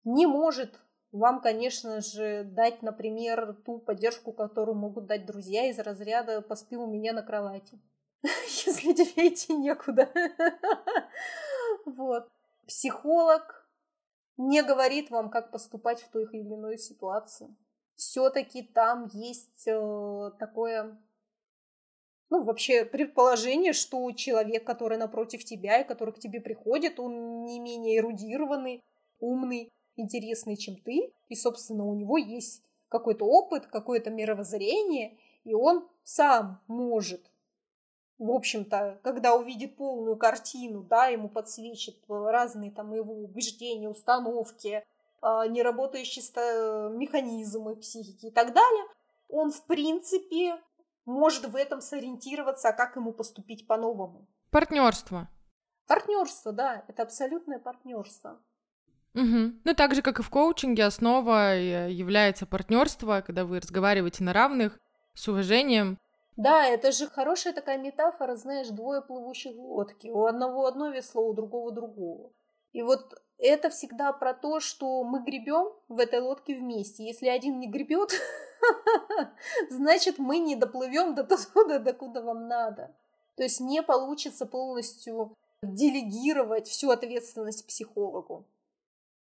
не 0.04 0.28
может 0.28 0.80
вам, 1.14 1.42
конечно 1.42 2.02
же, 2.02 2.44
дать, 2.44 2.82
например, 2.82 3.54
ту 3.66 3.78
поддержку, 3.78 4.34
которую 4.34 4.76
могут 4.76 5.06
дать 5.06 5.28
друзья 5.28 5.70
из 5.70 5.78
разряда 5.78 6.42
«поспи 6.42 6.76
у 6.76 6.88
меня 6.88 7.14
на 7.14 7.22
кровати», 7.22 7.80
если 8.24 8.94
тебе 8.94 9.30
идти 9.30 9.54
некуда. 9.54 10.10
Вот. 11.86 12.30
Психолог 12.66 13.68
не 14.38 14.64
говорит 14.64 15.12
вам, 15.12 15.30
как 15.30 15.52
поступать 15.52 16.02
в 16.02 16.10
той 16.10 16.24
или 16.32 16.54
иной 16.54 16.78
ситуации. 16.78 17.54
Все-таки 17.96 18.64
там 18.64 19.10
есть 19.12 19.68
э, 19.68 20.32
такое, 20.40 20.98
ну, 22.30 22.44
вообще 22.44 22.86
предположение, 22.86 23.74
что 23.74 24.10
человек, 24.14 24.66
который 24.66 24.98
напротив 24.98 25.44
тебя 25.44 25.82
и 25.82 25.88
который 25.88 26.14
к 26.14 26.20
тебе 26.20 26.40
приходит, 26.40 27.00
он 27.00 27.44
не 27.44 27.60
менее 27.60 27.98
эрудированный, 27.98 28.82
умный, 29.20 29.74
интересный, 29.96 30.58
чем 30.58 30.76
ты, 30.78 31.12
и, 31.30 31.36
собственно, 31.36 31.86
у 31.86 31.94
него 31.94 32.18
есть 32.18 32.64
какой-то 32.90 33.26
опыт, 33.26 33.68
какое-то 33.68 34.10
мировоззрение, 34.10 35.18
и 35.44 35.54
он 35.54 35.88
сам 36.04 36.62
может, 36.68 37.22
в 38.20 38.32
общем-то, 38.32 39.00
когда 39.04 39.36
увидит 39.36 39.76
полную 39.76 40.16
картину, 40.16 40.84
да, 40.84 41.08
ему 41.08 41.28
подсвечит 41.30 41.98
разные 42.08 42.72
там 42.72 42.94
его 42.94 43.14
убеждения, 43.14 43.90
установки, 43.90 44.84
а, 45.22 45.48
неработающие 45.48 46.24
механизмы 46.96 47.76
психики 47.76 48.28
и 48.28 48.32
так 48.32 48.54
далее, 48.54 48.86
он, 49.30 49.52
в 49.52 49.66
принципе, 49.66 50.62
может 51.06 51.46
в 51.48 51.56
этом 51.56 51.82
сориентироваться, 51.82 52.70
а 52.70 52.74
как 52.74 52.96
ему 52.96 53.12
поступить 53.12 53.68
по-новому. 53.68 54.28
Партнерство. 54.52 55.30
Партнерство, 55.88 56.52
да, 56.52 56.86
это 56.88 57.04
абсолютное 57.04 57.60
партнерство. 57.60 58.40
Угу. 59.16 59.54
Ну, 59.64 59.74
так 59.76 59.94
же, 59.94 60.02
как 60.02 60.20
и 60.20 60.24
в 60.24 60.30
коучинге, 60.30 60.86
основа 60.86 61.56
э, 61.56 61.92
является 61.92 62.46
партнерство, 62.46 63.22
когда 63.26 63.46
вы 63.46 63.60
разговариваете 63.60 64.24
на 64.24 64.34
равных, 64.34 64.80
с 65.14 65.28
уважением. 65.28 66.00
Да, 66.36 66.66
это 66.66 66.92
же 66.92 67.08
хорошая 67.08 67.54
такая 67.54 67.78
метафора, 67.78 68.36
знаешь, 68.36 68.70
двое 68.70 69.02
плывущих 69.02 69.56
лодки. 69.56 70.08
У 70.08 70.26
одного 70.26 70.66
одно 70.66 70.90
весло, 70.90 71.28
у 71.28 71.34
другого 71.34 71.72
другого. 71.72 72.32
И 72.72 72.82
вот 72.82 73.22
это 73.38 73.70
всегда 73.70 74.12
про 74.14 74.34
то, 74.34 74.60
что 74.60 75.04
мы 75.04 75.24
гребем 75.24 75.72
в 75.90 76.00
этой 76.00 76.20
лодке 76.20 76.56
вместе. 76.56 77.04
Если 77.04 77.28
один 77.28 77.60
не 77.60 77.68
гребет, 77.68 78.14
значит, 79.70 80.18
мы 80.18 80.40
не 80.40 80.56
доплывем 80.56 81.14
до 81.14 81.24
туда, 81.24 81.78
докуда 81.78 82.24
вам 82.24 82.48
надо. 82.48 82.96
То 83.36 83.44
есть 83.44 83.60
не 83.60 83.84
получится 83.84 84.48
полностью 84.48 85.36
делегировать 85.62 86.68
всю 86.68 86.90
ответственность 86.90 87.68
психологу 87.68 88.48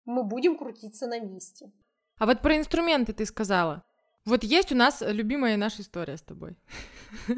мы 0.06 0.24
будем 0.24 0.58
крутиться 0.58 1.08
на 1.08 1.20
месте. 1.20 1.72
А 2.18 2.26
вот 2.26 2.42
про 2.42 2.58
инструменты 2.58 3.14
ты 3.14 3.26
сказала. 3.26 3.84
Вот 4.26 4.44
есть 4.44 4.72
у 4.72 4.76
нас 4.76 5.04
любимая 5.06 5.58
наша 5.58 5.82
история 5.82 6.18
с 6.18 6.22
тобой. 6.22 6.56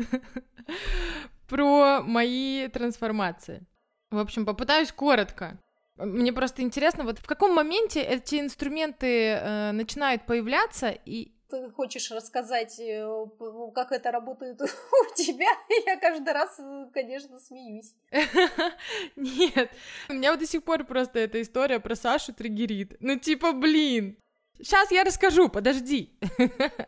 Про 1.48 2.02
мои 2.02 2.68
трансформации. 2.68 3.66
В 4.12 4.20
общем, 4.20 4.46
попытаюсь 4.46 4.92
коротко. 4.92 5.60
Мне 5.98 6.34
просто 6.34 6.62
интересно, 6.62 7.04
вот 7.04 7.20
в 7.20 7.26
каком 7.26 7.56
моменте 7.56 8.02
эти 8.02 8.40
инструменты 8.40 9.08
э, 9.08 9.72
начинают 9.72 10.26
появляться 10.26 10.90
и 10.90 11.35
ты 11.56 11.72
хочешь 11.72 12.12
рассказать, 12.12 12.80
э, 12.80 13.26
как 13.74 13.92
это 13.92 14.12
работает 14.12 14.62
у 14.62 15.16
тебя, 15.16 15.50
я 15.86 15.98
каждый 15.98 16.34
раз, 16.34 16.60
э, 16.60 16.88
конечно, 16.94 17.40
смеюсь. 17.40 17.94
Нет, 19.16 19.72
у 20.10 20.14
меня 20.14 20.32
вот 20.32 20.40
до 20.40 20.48
сих 20.48 20.64
пор 20.64 20.84
просто 20.84 21.20
эта 21.20 21.42
история 21.42 21.80
про 21.80 21.96
Сашу 21.96 22.34
триггерит. 22.34 22.98
Ну, 23.00 23.18
типа, 23.18 23.54
блин, 23.54 24.18
сейчас 24.58 24.92
я 24.92 25.04
расскажу, 25.04 25.50
подожди. 25.50 26.12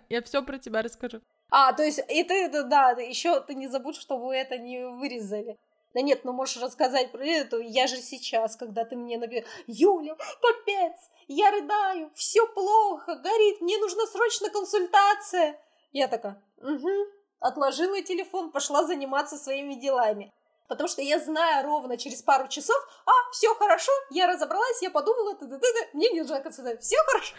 я 0.09 0.21
все 0.21 0.43
про 0.43 0.57
тебя 0.57 0.81
расскажу. 0.81 1.21
А, 1.49 1.71
то 1.73 1.83
есть, 1.83 1.99
и 2.09 2.23
ты, 2.23 2.49
да, 2.49 2.91
еще 2.91 3.39
ты 3.41 3.55
не 3.55 3.67
забудь, 3.67 3.95
чтобы 3.95 4.35
это 4.35 4.57
не 4.57 4.85
вырезали. 4.85 5.57
Да 5.97 6.03
нет, 6.03 6.25
ну 6.25 6.31
можешь 6.31 6.61
рассказать 6.61 7.11
про 7.11 7.25
это. 7.25 7.57
Я 7.57 7.87
же 7.87 7.95
сейчас, 7.95 8.55
когда 8.55 8.85
ты 8.85 8.95
мне 8.95 9.17
набил, 9.17 9.43
Юля, 9.65 10.15
капец, 10.39 10.95
я 11.27 11.49
рыдаю, 11.49 12.11
все 12.13 12.45
плохо, 12.45 13.15
горит, 13.15 13.61
мне 13.61 13.79
нужна 13.79 14.05
срочно 14.05 14.51
консультация. 14.51 15.59
Я 15.93 16.07
такая, 16.07 16.39
угу, 16.57 17.07
отложила 17.39 17.99
телефон, 18.03 18.51
пошла 18.51 18.83
заниматься 18.83 19.37
своими 19.37 19.73
делами. 19.73 20.31
Потому 20.67 20.87
что 20.87 21.01
я 21.01 21.17
знаю 21.17 21.65
ровно 21.65 21.97
через 21.97 22.21
пару 22.21 22.47
часов, 22.47 22.77
а, 23.07 23.31
все 23.31 23.55
хорошо, 23.55 23.91
я 24.11 24.27
разобралась, 24.27 24.83
я 24.83 24.91
подумала, 24.91 25.33
т 25.33 25.45
-т 25.45 25.49
-т 25.49 25.59
-т, 25.59 25.89
мне 25.93 26.11
не 26.11 26.21
нужна 26.21 26.41
консультация, 26.41 26.79
все 26.79 26.97
хорошо. 27.07 27.35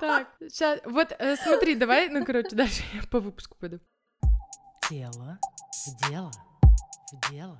Так, 0.00 0.28
сейчас, 0.40 0.80
вот 0.86 1.12
э, 1.18 1.36
смотри, 1.36 1.74
давай, 1.74 2.08
ну, 2.08 2.24
короче, 2.24 2.56
дальше 2.56 2.82
я 2.94 3.02
по 3.10 3.20
выпуску 3.20 3.54
пойду. 3.60 3.80
Тело 4.88 5.38
в 5.86 6.08
дело 6.08 6.30
в 7.12 7.30
дело, 7.30 7.58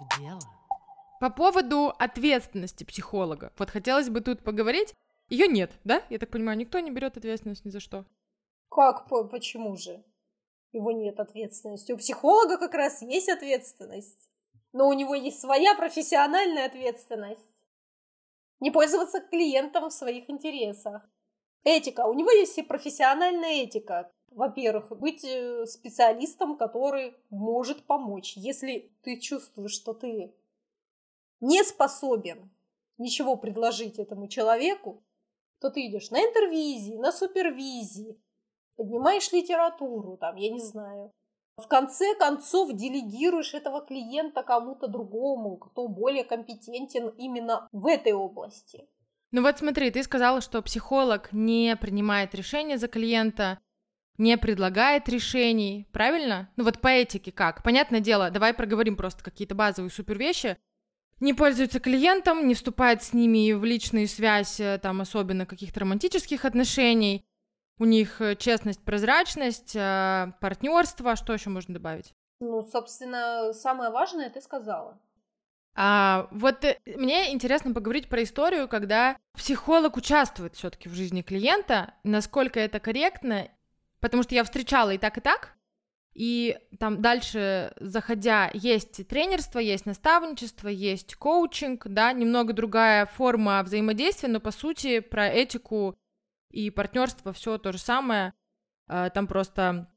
в 0.00 0.20
дело. 0.20 0.40
По 1.20 1.30
поводу 1.30 1.94
ответственности 1.98 2.84
психолога. 2.84 3.52
Вот 3.58 3.70
хотелось 3.70 4.10
бы 4.10 4.20
тут 4.20 4.42
поговорить. 4.42 4.94
Ее 5.28 5.46
нет, 5.48 5.72
да? 5.84 6.02
Я 6.10 6.18
так 6.18 6.30
понимаю, 6.30 6.58
никто 6.58 6.80
не 6.80 6.90
берет 6.90 7.16
ответственность 7.16 7.64
ни 7.64 7.70
за 7.70 7.80
что. 7.80 8.04
Как? 8.68 9.08
Почему 9.30 9.76
же? 9.76 10.04
Его 10.72 10.90
нет 10.90 11.20
ответственности. 11.20 11.92
У 11.92 11.96
психолога 11.96 12.58
как 12.58 12.74
раз 12.74 13.00
есть 13.00 13.28
ответственность. 13.28 14.28
Но 14.72 14.88
у 14.88 14.92
него 14.92 15.14
есть 15.14 15.40
своя 15.40 15.74
профессиональная 15.76 16.66
ответственность. 16.66 17.40
Не 18.58 18.72
пользоваться 18.72 19.20
клиентом 19.20 19.88
в 19.88 19.92
своих 19.92 20.28
интересах. 20.28 21.08
Этика. 21.62 22.06
У 22.06 22.14
него 22.14 22.30
есть 22.32 22.58
и 22.58 22.62
профессиональная 22.62 23.62
этика 23.62 24.10
во-первых, 24.34 24.98
быть 24.98 25.24
э, 25.24 25.66
специалистом, 25.66 26.56
который 26.56 27.14
может 27.30 27.84
помочь. 27.84 28.36
Если 28.36 28.92
ты 29.02 29.18
чувствуешь, 29.18 29.72
что 29.72 29.94
ты 29.94 30.34
не 31.40 31.62
способен 31.62 32.50
ничего 32.98 33.36
предложить 33.36 33.98
этому 33.98 34.28
человеку, 34.28 35.02
то 35.60 35.70
ты 35.70 35.86
идешь 35.86 36.10
на 36.10 36.20
интервизии, 36.20 36.96
на 36.96 37.12
супервизии, 37.12 38.20
поднимаешь 38.76 39.32
литературу, 39.32 40.16
там, 40.16 40.36
я 40.36 40.50
не 40.50 40.60
знаю. 40.60 41.12
В 41.56 41.68
конце 41.68 42.14
концов 42.16 42.72
делегируешь 42.72 43.54
этого 43.54 43.80
клиента 43.80 44.42
кому-то 44.42 44.88
другому, 44.88 45.56
кто 45.56 45.86
более 45.86 46.24
компетентен 46.24 47.08
именно 47.10 47.68
в 47.70 47.86
этой 47.86 48.12
области. 48.12 48.88
Ну 49.30 49.42
вот 49.42 49.58
смотри, 49.58 49.90
ты 49.90 50.02
сказала, 50.02 50.40
что 50.40 50.62
психолог 50.62 51.32
не 51.32 51.76
принимает 51.76 52.34
решения 52.34 52.76
за 52.76 52.88
клиента, 52.88 53.58
не 54.18 54.36
предлагает 54.38 55.08
решений, 55.08 55.86
правильно? 55.92 56.50
Ну 56.56 56.64
вот 56.64 56.80
по 56.80 56.88
этике 56.88 57.32
как? 57.32 57.62
Понятное 57.62 58.00
дело, 58.00 58.30
давай 58.30 58.54
проговорим 58.54 58.96
просто 58.96 59.24
какие-то 59.24 59.54
базовые 59.54 59.90
супер 59.90 60.18
вещи. 60.18 60.56
Не 61.20 61.32
пользуется 61.32 61.80
клиентом, 61.80 62.46
не 62.46 62.54
вступает 62.54 63.02
с 63.02 63.12
ними 63.12 63.52
в 63.52 63.64
личную 63.64 64.08
связь, 64.08 64.58
э, 64.60 64.78
там 64.82 65.00
особенно 65.00 65.46
каких-то 65.46 65.80
романтических 65.80 66.44
отношений. 66.44 67.24
У 67.78 67.84
них 67.84 68.20
э, 68.20 68.36
честность, 68.36 68.84
прозрачность, 68.84 69.74
э, 69.76 70.32
партнерство. 70.40 71.16
Что 71.16 71.32
еще 71.32 71.50
можно 71.50 71.74
добавить? 71.74 72.12
Ну, 72.40 72.62
собственно, 72.62 73.52
самое 73.52 73.90
важное 73.90 74.28
ты 74.28 74.40
сказала. 74.40 75.00
А, 75.76 76.28
вот 76.30 76.64
мне 76.84 77.32
интересно 77.32 77.72
поговорить 77.72 78.08
про 78.08 78.22
историю, 78.22 78.68
когда 78.68 79.16
психолог 79.34 79.96
участвует 79.96 80.54
все-таки 80.54 80.88
в 80.88 80.94
жизни 80.94 81.22
клиента, 81.22 81.94
насколько 82.04 82.60
это 82.60 82.78
корректно 82.78 83.48
потому 84.04 84.22
что 84.22 84.34
я 84.34 84.44
встречала 84.44 84.90
и 84.90 84.98
так, 84.98 85.16
и 85.16 85.22
так, 85.22 85.56
и 86.12 86.58
там 86.78 87.00
дальше, 87.00 87.72
заходя, 87.80 88.50
есть 88.52 89.08
тренерство, 89.08 89.58
есть 89.58 89.86
наставничество, 89.86 90.68
есть 90.68 91.14
коучинг, 91.14 91.86
да, 91.88 92.12
немного 92.12 92.52
другая 92.52 93.06
форма 93.06 93.62
взаимодействия, 93.62 94.28
но 94.28 94.40
по 94.40 94.50
сути 94.50 95.00
про 95.00 95.28
этику 95.28 95.96
и 96.50 96.68
партнерство 96.68 97.32
все 97.32 97.56
то 97.56 97.72
же 97.72 97.78
самое. 97.78 98.34
А, 98.88 99.08
там 99.08 99.26
просто, 99.26 99.90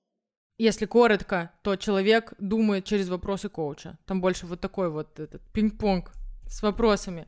если 0.57 0.85
коротко, 0.85 1.51
то 1.61 1.75
человек 1.75 2.33
думает 2.39 2.85
через 2.85 3.09
вопросы 3.09 3.49
коуча. 3.49 3.97
Там 4.05 4.21
больше 4.21 4.45
вот 4.45 4.61
такой 4.61 4.89
вот 4.89 5.19
этот 5.19 5.41
пинг-понг 5.51 6.13
с 6.47 6.63
вопросами. 6.63 7.27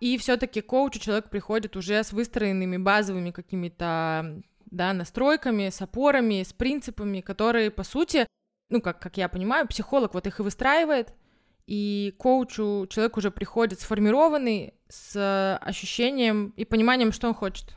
И 0.00 0.18
все-таки 0.18 0.62
коучу 0.62 0.98
человек 0.98 1.30
приходит 1.30 1.76
уже 1.76 2.02
с 2.02 2.12
выстроенными 2.12 2.76
базовыми 2.76 3.30
какими-то 3.30 4.42
да, 4.70 4.92
настройками, 4.92 5.68
с 5.70 5.80
опорами, 5.82 6.42
с 6.42 6.52
принципами, 6.52 7.20
которые, 7.20 7.70
по 7.70 7.84
сути, 7.84 8.26
ну, 8.70 8.80
как, 8.80 9.00
как 9.00 9.16
я 9.16 9.28
понимаю, 9.28 9.66
психолог 9.66 10.14
вот 10.14 10.26
их 10.26 10.40
и 10.40 10.42
выстраивает, 10.42 11.14
и 11.66 12.14
коучу 12.18 12.86
человек 12.88 13.16
уже 13.16 13.30
приходит 13.30 13.80
сформированный, 13.80 14.74
с 14.88 15.58
ощущением 15.60 16.54
и 16.56 16.64
пониманием, 16.64 17.12
что 17.12 17.28
он 17.28 17.34
хочет. 17.34 17.74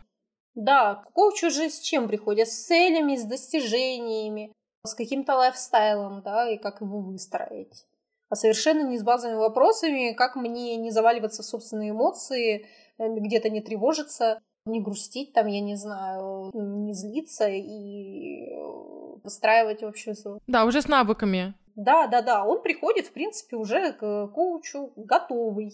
Да, 0.56 1.04
коуч 1.14 1.44
уже 1.44 1.70
с 1.70 1.80
чем 1.80 2.08
приходит? 2.08 2.48
С 2.48 2.66
целями, 2.66 3.16
с 3.16 3.24
достижениями, 3.24 4.54
с 4.86 4.94
каким-то 4.94 5.36
лайфстайлом, 5.36 6.22
да, 6.22 6.50
и 6.50 6.58
как 6.58 6.82
его 6.82 7.00
выстроить. 7.00 7.86
А 8.30 8.36
совершенно 8.36 8.88
не 8.88 8.98
с 8.98 9.04
базовыми 9.04 9.38
вопросами, 9.38 10.14
как 10.14 10.36
мне 10.36 10.78
не 10.78 10.92
заваливаться 10.92 11.44
в 11.44 11.46
собственные 11.46 11.92
эмоции, 11.92 12.66
э, 12.98 13.08
где-то 13.10 13.50
не 13.50 13.62
тревожиться, 13.62 14.40
не 14.66 14.82
грустить 14.82 15.34
там, 15.34 15.48
я 15.48 15.62
не 15.62 15.76
знаю, 15.76 16.52
не 16.54 16.94
злиться 16.94 17.48
и 17.48 18.50
э, 18.50 19.20
выстраивать 19.24 19.84
общую... 19.84 20.16
Да, 20.48 20.66
уже 20.66 20.82
с 20.82 20.88
навыками. 20.88 21.54
Да, 21.76 22.08
да, 22.08 22.22
да. 22.22 22.46
Он 22.46 22.62
приходит, 22.62 23.08
в 23.08 23.12
принципе, 23.14 23.56
уже 23.56 23.94
к 23.94 24.28
коучу 24.28 24.94
готовый. 24.96 25.72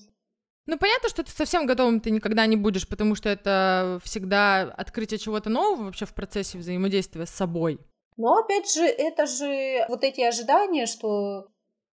Ну, 0.67 0.77
понятно, 0.77 1.09
что 1.09 1.23
ты 1.23 1.31
совсем 1.31 1.65
готовым 1.65 2.01
ты 2.01 2.11
никогда 2.11 2.45
не 2.45 2.57
будешь, 2.57 2.87
потому 2.87 3.15
что 3.15 3.29
это 3.29 3.99
всегда 4.03 4.63
открытие 4.63 5.17
чего-то 5.17 5.49
нового 5.49 5.85
вообще 5.85 6.05
в 6.05 6.13
процессе 6.13 6.57
взаимодействия 6.57 7.25
с 7.25 7.29
собой. 7.29 7.79
Но, 8.17 8.35
опять 8.37 8.73
же, 8.73 8.83
это 8.83 9.25
же 9.25 9.85
вот 9.87 10.03
эти 10.03 10.21
ожидания, 10.21 10.85
что 10.85 11.47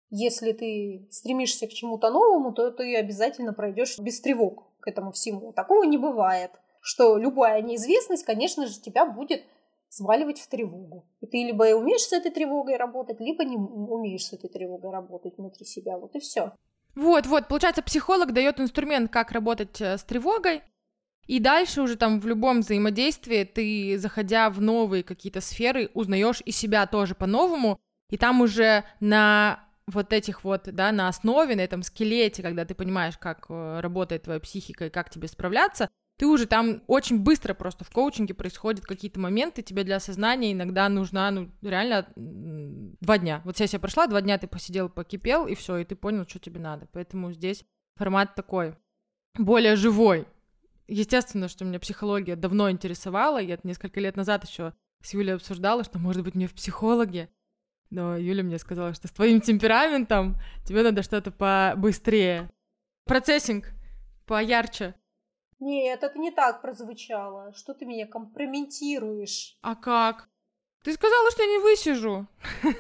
если 0.09 0.53
ты 0.53 1.07
стремишься 1.11 1.67
к 1.67 1.73
чему-то 1.73 2.11
новому, 2.11 2.53
то 2.53 2.71
ты 2.71 2.97
обязательно 2.97 3.53
пройдешь 3.53 3.99
без 3.99 4.21
тревог 4.21 4.65
к 4.81 4.89
этому 4.89 5.13
всему. 5.13 5.53
Такого 5.53 5.85
не 5.85 5.99
бывает 5.99 6.53
что 6.83 7.17
любая 7.17 7.63
неизвестность, 7.63 8.25
конечно 8.25 8.67
же, 8.67 8.81
тебя 8.81 9.07
будет 9.07 9.43
сваливать 9.89 10.41
в 10.41 10.49
тревогу. 10.49 11.07
И 11.21 11.27
ты 11.27 11.39
либо 11.45 11.65
умеешь 11.75 12.03
с 12.03 12.13
этой 12.13 12.31
тревогой 12.31 12.77
работать, 12.77 13.21
либо 13.21 13.45
не 13.45 13.57
умеешь 13.57 14.27
с 14.27 14.33
этой 14.33 14.51
тревогой 14.51 14.91
работать 14.91 15.39
внутри 15.39 15.65
себя. 15.65 15.97
Вот 15.97 16.15
и 16.17 16.19
все. 16.19 16.53
Вот, 16.95 17.27
вот, 17.27 17.49
получается, 17.49 17.83
психолог 17.83 18.33
дает 18.33 18.61
инструмент, 18.61 19.11
как 19.11 19.33
работать 19.33 19.81
э, 19.81 19.97
с 19.97 20.03
тревогой, 20.03 20.63
и 21.27 21.39
дальше 21.39 21.83
уже 21.83 21.97
там 21.97 22.21
в 22.21 22.27
любом 22.27 22.61
взаимодействии 22.61 23.45
ты, 23.45 23.97
заходя 23.99 24.51
в 24.51 24.61
новые 24.61 25.03
какие-то 25.03 25.41
сферы, 25.41 25.91
узнаешь 25.95 26.43
и 26.45 26.51
себя 26.51 26.87
тоже 26.87 27.15
по-новому, 27.15 27.79
и 28.11 28.19
там 28.19 28.41
уже 28.41 28.85
на 29.01 29.65
вот 29.87 30.13
этих 30.13 30.45
вот, 30.45 30.65
да, 30.65 30.93
на 30.93 31.09
основе, 31.09 31.57
на 31.57 31.61
этом 31.61 31.83
скелете, 31.83 32.43
когда 32.43 32.65
ты 32.65 32.75
понимаешь, 32.75 33.17
как 33.19 33.47
э, 33.49 33.81
работает 33.81 34.25
твоя 34.25 34.41
психика 34.41 34.87
и 34.87 34.91
как 34.91 35.11
тебе 35.11 35.29
справляться, 35.29 35.89
ты 36.19 36.27
уже 36.27 36.47
там 36.47 36.83
очень 36.87 37.19
быстро 37.19 37.55
просто 37.55 37.85
в 37.85 37.91
коучинге 37.91 38.35
происходят 38.35 38.85
какие-то 38.85 39.19
моменты, 39.19 39.63
тебе 39.63 39.85
для 39.85 39.97
осознания 39.97 40.53
иногда 40.53 40.89
нужна, 40.89 41.31
ну, 41.31 41.51
реально 41.63 42.07
два 42.17 43.19
дня. 43.19 43.43
Вот 43.45 43.57
сессия 43.57 43.79
прошла, 43.79 44.07
два 44.07 44.21
дня 44.21 44.39
ты 44.39 44.47
посидел, 44.47 44.89
покипел, 44.89 45.47
и 45.47 45.55
все, 45.55 45.79
и 45.79 45.85
ты 45.85 45.97
понял, 45.97 46.27
что 46.29 46.39
тебе 46.39 46.61
надо. 46.61 46.87
Поэтому 46.93 47.33
здесь 47.33 47.65
формат 47.97 48.35
такой, 48.35 48.77
более 49.37 49.77
живой. 49.77 50.27
Естественно, 50.87 51.49
что 51.49 51.65
меня 51.65 51.81
психология 51.81 52.37
давно 52.37 52.71
интересовала, 52.71 53.39
я 53.39 53.59
несколько 53.63 54.01
лет 54.01 54.17
назад 54.17 54.45
еще 54.45 54.75
с 55.03 55.15
Юлей 55.15 55.35
обсуждала, 55.35 55.85
что, 55.85 55.99
может 55.99 56.23
быть, 56.23 56.35
мне 56.35 56.47
в 56.47 56.55
психологе, 56.55 57.29
но 57.91 58.17
Юля 58.17 58.43
мне 58.43 58.59
сказала, 58.59 58.95
что 58.95 59.09
с 59.09 59.13
твоим 59.13 59.41
темпераментом 59.41 60.37
тебе 60.65 60.83
надо 60.83 61.03
что-то 61.03 61.31
побыстрее. 61.31 62.51
Процессинг 63.05 63.73
поярче. 64.27 64.95
Нет, 65.63 66.03
это 66.03 66.19
не 66.19 66.33
так 66.33 66.61
прозвучало. 66.61 67.53
Что 67.55 67.73
ты 67.73 67.85
меня 67.85 68.05
компрометируешь? 68.09 69.57
А 69.63 69.77
как? 69.77 70.29
Ты 70.83 70.93
сказала, 70.93 71.31
что 71.31 71.45
я 71.45 71.49
не 71.51 71.59
высижу. 71.59 72.27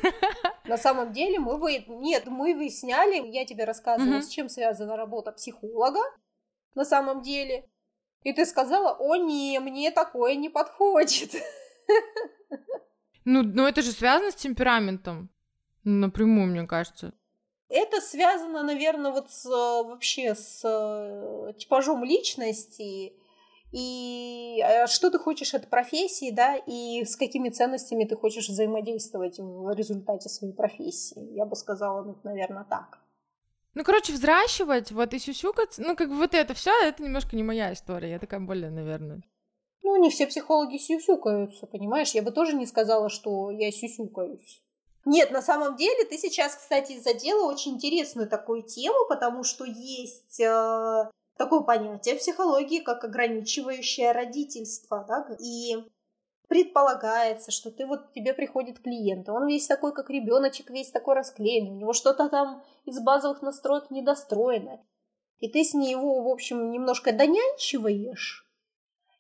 На 0.64 0.76
самом 0.76 1.12
деле 1.12 1.38
мы 1.38 1.58
вы... 1.58 1.84
Нет, 1.86 2.26
мы 2.26 2.54
выясняли, 2.56 3.24
я 3.28 3.46
тебе 3.46 3.64
рассказывала, 3.64 4.16
угу. 4.16 4.22
с 4.22 4.28
чем 4.28 4.48
связана 4.48 4.96
работа 4.96 5.30
психолога 5.30 6.00
на 6.74 6.84
самом 6.84 7.22
деле. 7.22 7.70
И 8.24 8.32
ты 8.32 8.44
сказала, 8.44 8.96
о 8.98 9.14
не, 9.14 9.60
мне 9.60 9.92
такое 9.92 10.34
не 10.34 10.48
подходит. 10.48 11.34
Ну, 13.24 13.44
ну 13.44 13.68
это 13.68 13.82
же 13.82 13.92
связано 13.92 14.32
с 14.32 14.34
темпераментом. 14.34 15.30
Напрямую, 15.84 16.48
мне 16.48 16.66
кажется. 16.66 17.14
Это 17.74 18.02
связано, 18.02 18.62
наверное, 18.62 19.12
вот 19.12 19.30
с, 19.30 19.46
вообще 19.46 20.34
с 20.34 20.60
э, 20.62 21.54
типажом 21.54 22.04
личности 22.04 23.14
и 23.72 24.62
э, 24.62 24.86
что 24.86 25.10
ты 25.10 25.18
хочешь 25.18 25.54
от 25.54 25.70
профессии, 25.70 26.30
да, 26.30 26.56
и 26.56 27.02
с 27.04 27.16
какими 27.16 27.48
ценностями 27.48 28.04
ты 28.04 28.14
хочешь 28.14 28.48
взаимодействовать 28.48 29.38
в 29.38 29.74
результате 29.74 30.28
своей 30.28 30.52
профессии. 30.52 31.34
Я 31.34 31.46
бы 31.46 31.56
сказала, 31.56 32.02
ну, 32.02 32.18
наверное, 32.24 32.64
так. 32.64 32.98
Ну, 33.72 33.84
короче, 33.84 34.12
взращивать, 34.12 34.92
вот 34.92 35.14
и 35.14 35.18
сюсюкаться, 35.18 35.80
ну, 35.80 35.96
как 35.96 36.10
бы 36.10 36.16
вот 36.16 36.34
это 36.34 36.52
все, 36.52 36.72
это 36.82 37.02
немножко 37.02 37.36
не 37.36 37.42
моя 37.42 37.72
история, 37.72 38.10
я 38.10 38.18
такая 38.18 38.40
более, 38.40 38.70
наверное. 38.70 39.22
Ну, 39.82 39.96
не 39.96 40.10
все 40.10 40.26
психологи 40.26 40.76
сюсюкаются, 40.76 41.66
понимаешь? 41.66 42.10
Я 42.10 42.22
бы 42.22 42.32
тоже 42.32 42.52
не 42.52 42.66
сказала, 42.66 43.08
что 43.08 43.50
я 43.50 43.72
сюсюкаюсь. 43.72 44.62
Нет, 45.04 45.32
на 45.32 45.42
самом 45.42 45.76
деле 45.76 46.04
ты 46.04 46.16
сейчас, 46.16 46.54
кстати, 46.54 47.00
задела 47.00 47.50
очень 47.50 47.72
интересную 47.72 48.28
такую 48.28 48.62
тему, 48.62 49.06
потому 49.08 49.42
что 49.42 49.64
есть 49.64 50.38
э, 50.38 51.10
такое 51.36 51.60
понятие 51.60 52.14
в 52.14 52.18
психологии, 52.18 52.78
как 52.78 53.02
ограничивающее 53.02 54.12
родительство, 54.12 55.04
да, 55.08 55.26
и 55.40 55.76
предполагается, 56.46 57.50
что 57.50 57.72
ты 57.72 57.84
вот 57.84 58.12
тебе 58.12 58.32
приходит 58.32 58.78
клиент, 58.78 59.28
он 59.28 59.48
весь 59.48 59.66
такой, 59.66 59.92
как 59.92 60.08
ребеночек, 60.08 60.70
весь 60.70 60.90
такой 60.92 61.14
расклеенный, 61.14 61.70
у 61.72 61.76
него 61.76 61.92
что-то 61.92 62.28
там 62.28 62.62
из 62.84 63.00
базовых 63.00 63.42
настроек 63.42 63.90
недостроено, 63.90 64.84
и 65.40 65.48
ты 65.48 65.64
с 65.64 65.74
него, 65.74 66.22
в 66.22 66.28
общем, 66.28 66.70
немножко 66.70 67.12
донянчиваешь, 67.12 68.48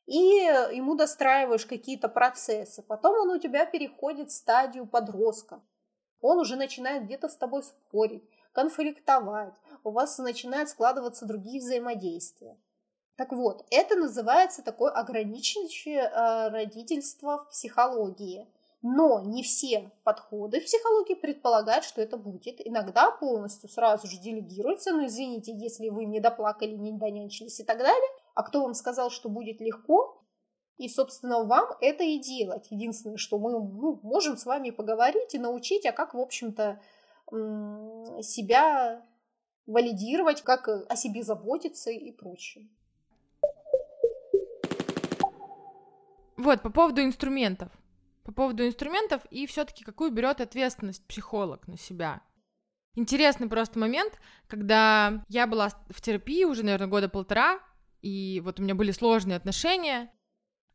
и 0.06 0.16
ему 0.16 0.94
достраиваешь 0.94 1.66
какие-то 1.66 2.08
процессы. 2.08 2.82
Потом 2.82 3.16
он 3.16 3.30
у 3.30 3.38
тебя 3.38 3.66
переходит 3.66 4.30
в 4.30 4.34
стадию 4.34 4.86
подростка 4.86 5.62
он 6.22 6.38
уже 6.38 6.56
начинает 6.56 7.04
где-то 7.04 7.28
с 7.28 7.36
тобой 7.36 7.62
спорить, 7.62 8.24
конфликтовать, 8.52 9.52
у 9.84 9.90
вас 9.90 10.16
начинают 10.18 10.70
складываться 10.70 11.26
другие 11.26 11.60
взаимодействия. 11.60 12.56
Так 13.16 13.32
вот, 13.32 13.66
это 13.70 13.96
называется 13.96 14.62
такое 14.62 14.90
ограничивающее 14.90 16.02
э, 16.02 16.48
родительство 16.48 17.38
в 17.38 17.50
психологии. 17.50 18.48
Но 18.84 19.20
не 19.20 19.44
все 19.44 19.92
подходы 20.02 20.60
в 20.60 20.64
психологии 20.64 21.14
предполагают, 21.14 21.84
что 21.84 22.02
это 22.02 22.16
будет. 22.16 22.66
Иногда 22.66 23.12
полностью 23.12 23.68
сразу 23.68 24.08
же 24.08 24.18
делегируется, 24.18 24.90
ну 24.90 25.06
извините, 25.06 25.52
если 25.54 25.88
вы 25.88 26.04
не 26.04 26.18
доплакали, 26.18 26.72
не 26.72 26.90
донянчились 26.90 27.60
и 27.60 27.64
так 27.64 27.78
далее. 27.78 28.10
А 28.34 28.42
кто 28.42 28.62
вам 28.62 28.74
сказал, 28.74 29.10
что 29.10 29.28
будет 29.28 29.60
легко? 29.60 30.11
И, 30.82 30.88
собственно, 30.88 31.44
вам 31.44 31.76
это 31.80 32.02
и 32.02 32.18
делать. 32.18 32.66
Единственное, 32.70 33.16
что 33.16 33.38
мы 33.38 33.52
ну, 33.52 34.00
можем 34.02 34.36
с 34.36 34.44
вами 34.44 34.70
поговорить 34.70 35.32
и 35.32 35.38
научить, 35.38 35.86
а 35.86 35.92
как, 35.92 36.12
в 36.12 36.18
общем-то, 36.18 36.80
себя 38.20 39.06
валидировать, 39.66 40.42
как 40.42 40.66
о 40.66 40.96
себе 40.96 41.22
заботиться 41.22 41.92
и 41.92 42.10
прочее. 42.10 42.68
Вот, 46.36 46.62
по 46.62 46.70
поводу 46.70 47.00
инструментов. 47.04 47.70
По 48.24 48.32
поводу 48.32 48.66
инструментов 48.66 49.24
и 49.30 49.46
все-таки 49.46 49.84
какую 49.84 50.10
берет 50.10 50.40
ответственность 50.40 51.06
психолог 51.06 51.68
на 51.68 51.78
себя. 51.78 52.22
Интересный 52.96 53.48
просто 53.48 53.78
момент, 53.78 54.14
когда 54.48 55.24
я 55.28 55.46
была 55.46 55.68
в 55.90 56.00
терапии 56.00 56.42
уже, 56.42 56.64
наверное, 56.64 56.88
года 56.88 57.08
полтора, 57.08 57.60
и 58.00 58.42
вот 58.44 58.58
у 58.58 58.64
меня 58.64 58.74
были 58.74 58.90
сложные 58.90 59.36
отношения, 59.36 60.12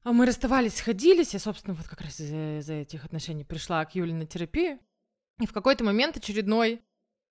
а 0.07 0.13
мы 0.13 0.25
расставались, 0.25 0.77
сходились, 0.77 1.33
я, 1.33 1.39
собственно, 1.39 1.73
вот 1.73 1.85
как 1.85 1.99
раз 1.99 2.21
из-за, 2.21 2.59
из 2.59 2.69
этих 2.69 3.03
отношений 3.03 3.43
пришла 3.43 3.83
к 3.83 3.93
Юле 3.93 4.13
на 4.13 4.25
терапию, 4.25 4.79
и 5.41 5.45
в 5.45 5.51
какой-то 5.51 5.83
момент 5.83 6.15
очередной 6.15 6.81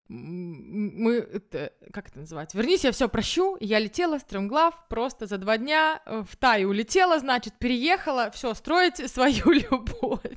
мы, 0.08 1.14
это, 1.14 1.72
как 1.90 2.08
это 2.08 2.18
называть? 2.18 2.52
Вернись, 2.52 2.84
я 2.84 2.92
все 2.92 3.08
прощу. 3.08 3.56
Я 3.60 3.78
летела, 3.78 4.18
стремглав, 4.18 4.86
просто 4.88 5.26
за 5.26 5.38
два 5.38 5.56
дня 5.56 6.02
э, 6.04 6.22
в 6.28 6.36
Тай 6.36 6.66
улетела, 6.66 7.18
значит, 7.18 7.58
переехала, 7.58 8.30
все, 8.30 8.52
строить 8.52 8.98
свою 9.10 9.52
любовь. 9.52 10.36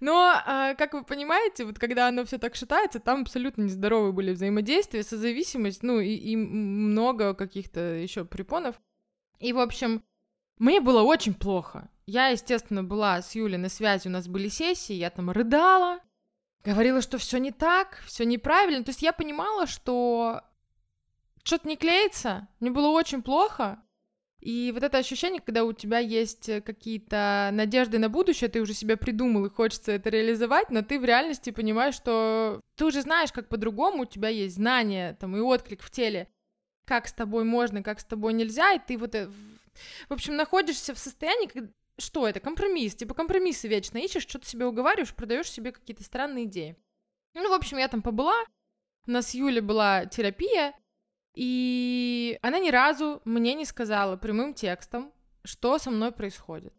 Но, 0.00 0.40
а, 0.46 0.74
как 0.74 0.94
вы 0.94 1.04
понимаете, 1.04 1.66
вот 1.66 1.78
когда 1.78 2.08
оно 2.08 2.24
все 2.24 2.38
так 2.38 2.54
шатается, 2.54 2.98
там 2.98 3.20
абсолютно 3.20 3.64
нездоровые 3.64 4.12
были 4.12 4.32
взаимодействия, 4.32 5.02
созависимость, 5.02 5.82
ну 5.82 6.00
и, 6.00 6.14
и 6.14 6.34
много 6.34 7.34
каких-то 7.34 7.80
еще 7.80 8.24
препонов. 8.24 8.80
И, 9.38 9.52
в 9.52 9.58
общем, 9.58 10.02
мне 10.58 10.80
было 10.80 11.02
очень 11.02 11.34
плохо. 11.34 11.88
Я, 12.06 12.28
естественно, 12.28 12.84
была 12.84 13.20
с 13.20 13.34
Юлей 13.34 13.58
на 13.58 13.68
связи, 13.68 14.08
у 14.08 14.10
нас 14.10 14.28
были 14.28 14.48
сессии, 14.48 14.94
я 14.94 15.10
там 15.10 15.30
рыдала, 15.30 16.00
говорила, 16.64 17.02
что 17.02 17.18
все 17.18 17.38
не 17.38 17.52
так, 17.52 18.02
все 18.06 18.24
неправильно. 18.24 18.84
То 18.84 18.90
есть 18.90 19.02
я 19.02 19.12
понимала, 19.12 19.66
что 19.66 20.42
что-то 21.42 21.68
не 21.68 21.76
клеится, 21.76 22.48
мне 22.60 22.70
было 22.70 22.88
очень 22.88 23.22
плохо. 23.22 23.82
И 24.40 24.70
вот 24.72 24.82
это 24.82 24.98
ощущение, 24.98 25.40
когда 25.40 25.64
у 25.64 25.72
тебя 25.72 25.98
есть 25.98 26.50
какие-то 26.62 27.50
надежды 27.52 27.98
на 27.98 28.08
будущее, 28.08 28.48
ты 28.48 28.60
уже 28.60 28.74
себя 28.74 28.96
придумал 28.96 29.46
и 29.46 29.50
хочется 29.50 29.92
это 29.92 30.08
реализовать, 30.08 30.70
но 30.70 30.82
ты 30.82 31.00
в 31.00 31.04
реальности 31.04 31.50
понимаешь, 31.50 31.94
что 31.94 32.60
ты 32.76 32.84
уже 32.84 33.02
знаешь, 33.02 33.32
как 33.32 33.48
по-другому, 33.48 34.02
у 34.02 34.06
тебя 34.06 34.28
есть 34.28 34.56
знания 34.56 35.16
там 35.18 35.36
и 35.36 35.40
отклик 35.40 35.82
в 35.82 35.90
теле, 35.90 36.28
как 36.84 37.08
с 37.08 37.12
тобой 37.12 37.44
можно, 37.44 37.82
как 37.82 37.98
с 37.98 38.04
тобой 38.04 38.34
нельзя, 38.34 38.74
и 38.74 38.78
ты 38.78 38.96
вот, 38.98 39.14
э, 39.14 39.28
в 40.08 40.12
общем, 40.12 40.36
находишься 40.36 40.94
в 40.94 40.98
состоянии, 40.98 41.46
когда 41.46 41.70
что 41.98 42.28
это? 42.28 42.40
Компромисс. 42.40 42.94
Типа 42.94 43.14
компромиссы 43.14 43.68
вечно 43.68 43.98
ищешь, 43.98 44.22
что-то 44.22 44.46
себе 44.46 44.66
уговариваешь, 44.66 45.14
продаешь 45.14 45.50
себе 45.50 45.72
какие-то 45.72 46.04
странные 46.04 46.44
идеи. 46.44 46.76
Ну, 47.34 47.50
в 47.50 47.54
общем, 47.54 47.78
я 47.78 47.88
там 47.88 48.02
побыла. 48.02 48.44
У 49.06 49.10
нас 49.10 49.30
с 49.30 49.34
Юлей 49.34 49.60
была 49.60 50.06
терапия, 50.06 50.74
и 51.34 52.38
она 52.42 52.58
ни 52.58 52.70
разу 52.70 53.22
мне 53.24 53.54
не 53.54 53.64
сказала 53.64 54.16
прямым 54.16 54.52
текстом, 54.52 55.12
что 55.44 55.78
со 55.78 55.90
мной 55.90 56.12
происходит. 56.12 56.74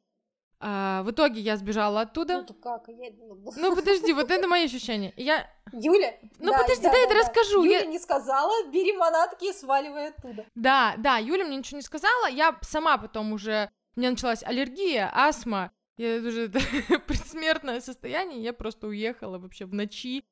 А, 0.60 1.04
в 1.04 1.12
итоге 1.12 1.40
я 1.40 1.56
сбежала 1.56 2.02
оттуда. 2.02 2.46
Ну, 2.48 2.54
как? 2.56 2.88
Я... 2.88 3.12
ну 3.58 3.76
подожди, 3.76 4.12
вот 4.14 4.32
это 4.32 4.48
мои 4.48 4.66
ощущения. 4.66 5.14
Я... 5.16 5.48
Юля? 5.72 6.18
Ну 6.40 6.52
да, 6.52 6.60
подожди, 6.60 6.84
да, 6.84 6.92
да, 6.92 6.98
я 6.98 7.08
да. 7.08 7.16
расскажу. 7.16 7.64
Юля 7.64 7.82
я... 7.82 7.86
не 7.86 8.00
сказала, 8.00 8.52
бери 8.72 8.94
манатки 8.94 9.50
и 9.50 9.54
сваливай 9.54 10.08
оттуда. 10.08 10.46
Да, 10.56 10.96
да, 10.98 11.18
Юля 11.18 11.46
мне 11.46 11.58
ничего 11.58 11.78
не 11.78 11.84
сказала, 11.84 12.28
я 12.28 12.58
сама 12.62 12.98
потом 12.98 13.34
уже 13.34 13.70
у 13.96 14.00
меня 14.00 14.12
началась 14.12 14.44
аллергия, 14.44 15.10
астма, 15.12 15.72
я 15.98 16.18
уже 16.18 16.50
предсмертное 17.08 17.82
состояние, 17.82 18.44
я 18.44 18.54
просто 18.54 18.88
уехала 18.88 19.40
вообще 19.40 19.66
в 19.66 19.74
ночи, 19.74 20.24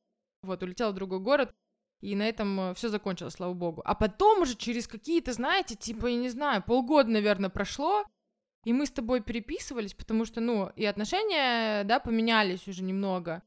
вот, 0.44 0.62
улетела 0.62 0.92
в 0.92 0.96
другой 0.96 1.20
город, 1.20 1.54
и 2.02 2.16
на 2.16 2.30
этом 2.30 2.60
э, 2.60 2.74
все 2.76 2.90
закончилось, 2.90 3.34
слава 3.34 3.54
богу. 3.54 3.82
А 3.84 3.96
потом 3.96 4.44
уже 4.44 4.56
через 4.56 4.88
какие-то, 4.88 5.34
знаете, 5.34 5.76
типа, 5.76 6.06
я 6.06 6.18
не 6.18 6.30
знаю, 6.30 6.64
полгода, 6.64 7.10
наверное, 7.10 7.50
прошло, 7.50 8.06
и 8.66 8.74
мы 8.74 8.88
с 8.88 8.92
тобой 8.92 9.22
переписывались, 9.22 9.94
потому 9.94 10.26
что, 10.26 10.42
ну, 10.42 10.72
и 10.76 10.86
отношения, 10.86 11.84
да, 11.84 12.00
поменялись 12.00 12.68
уже 12.68 12.84
немного. 12.84 13.44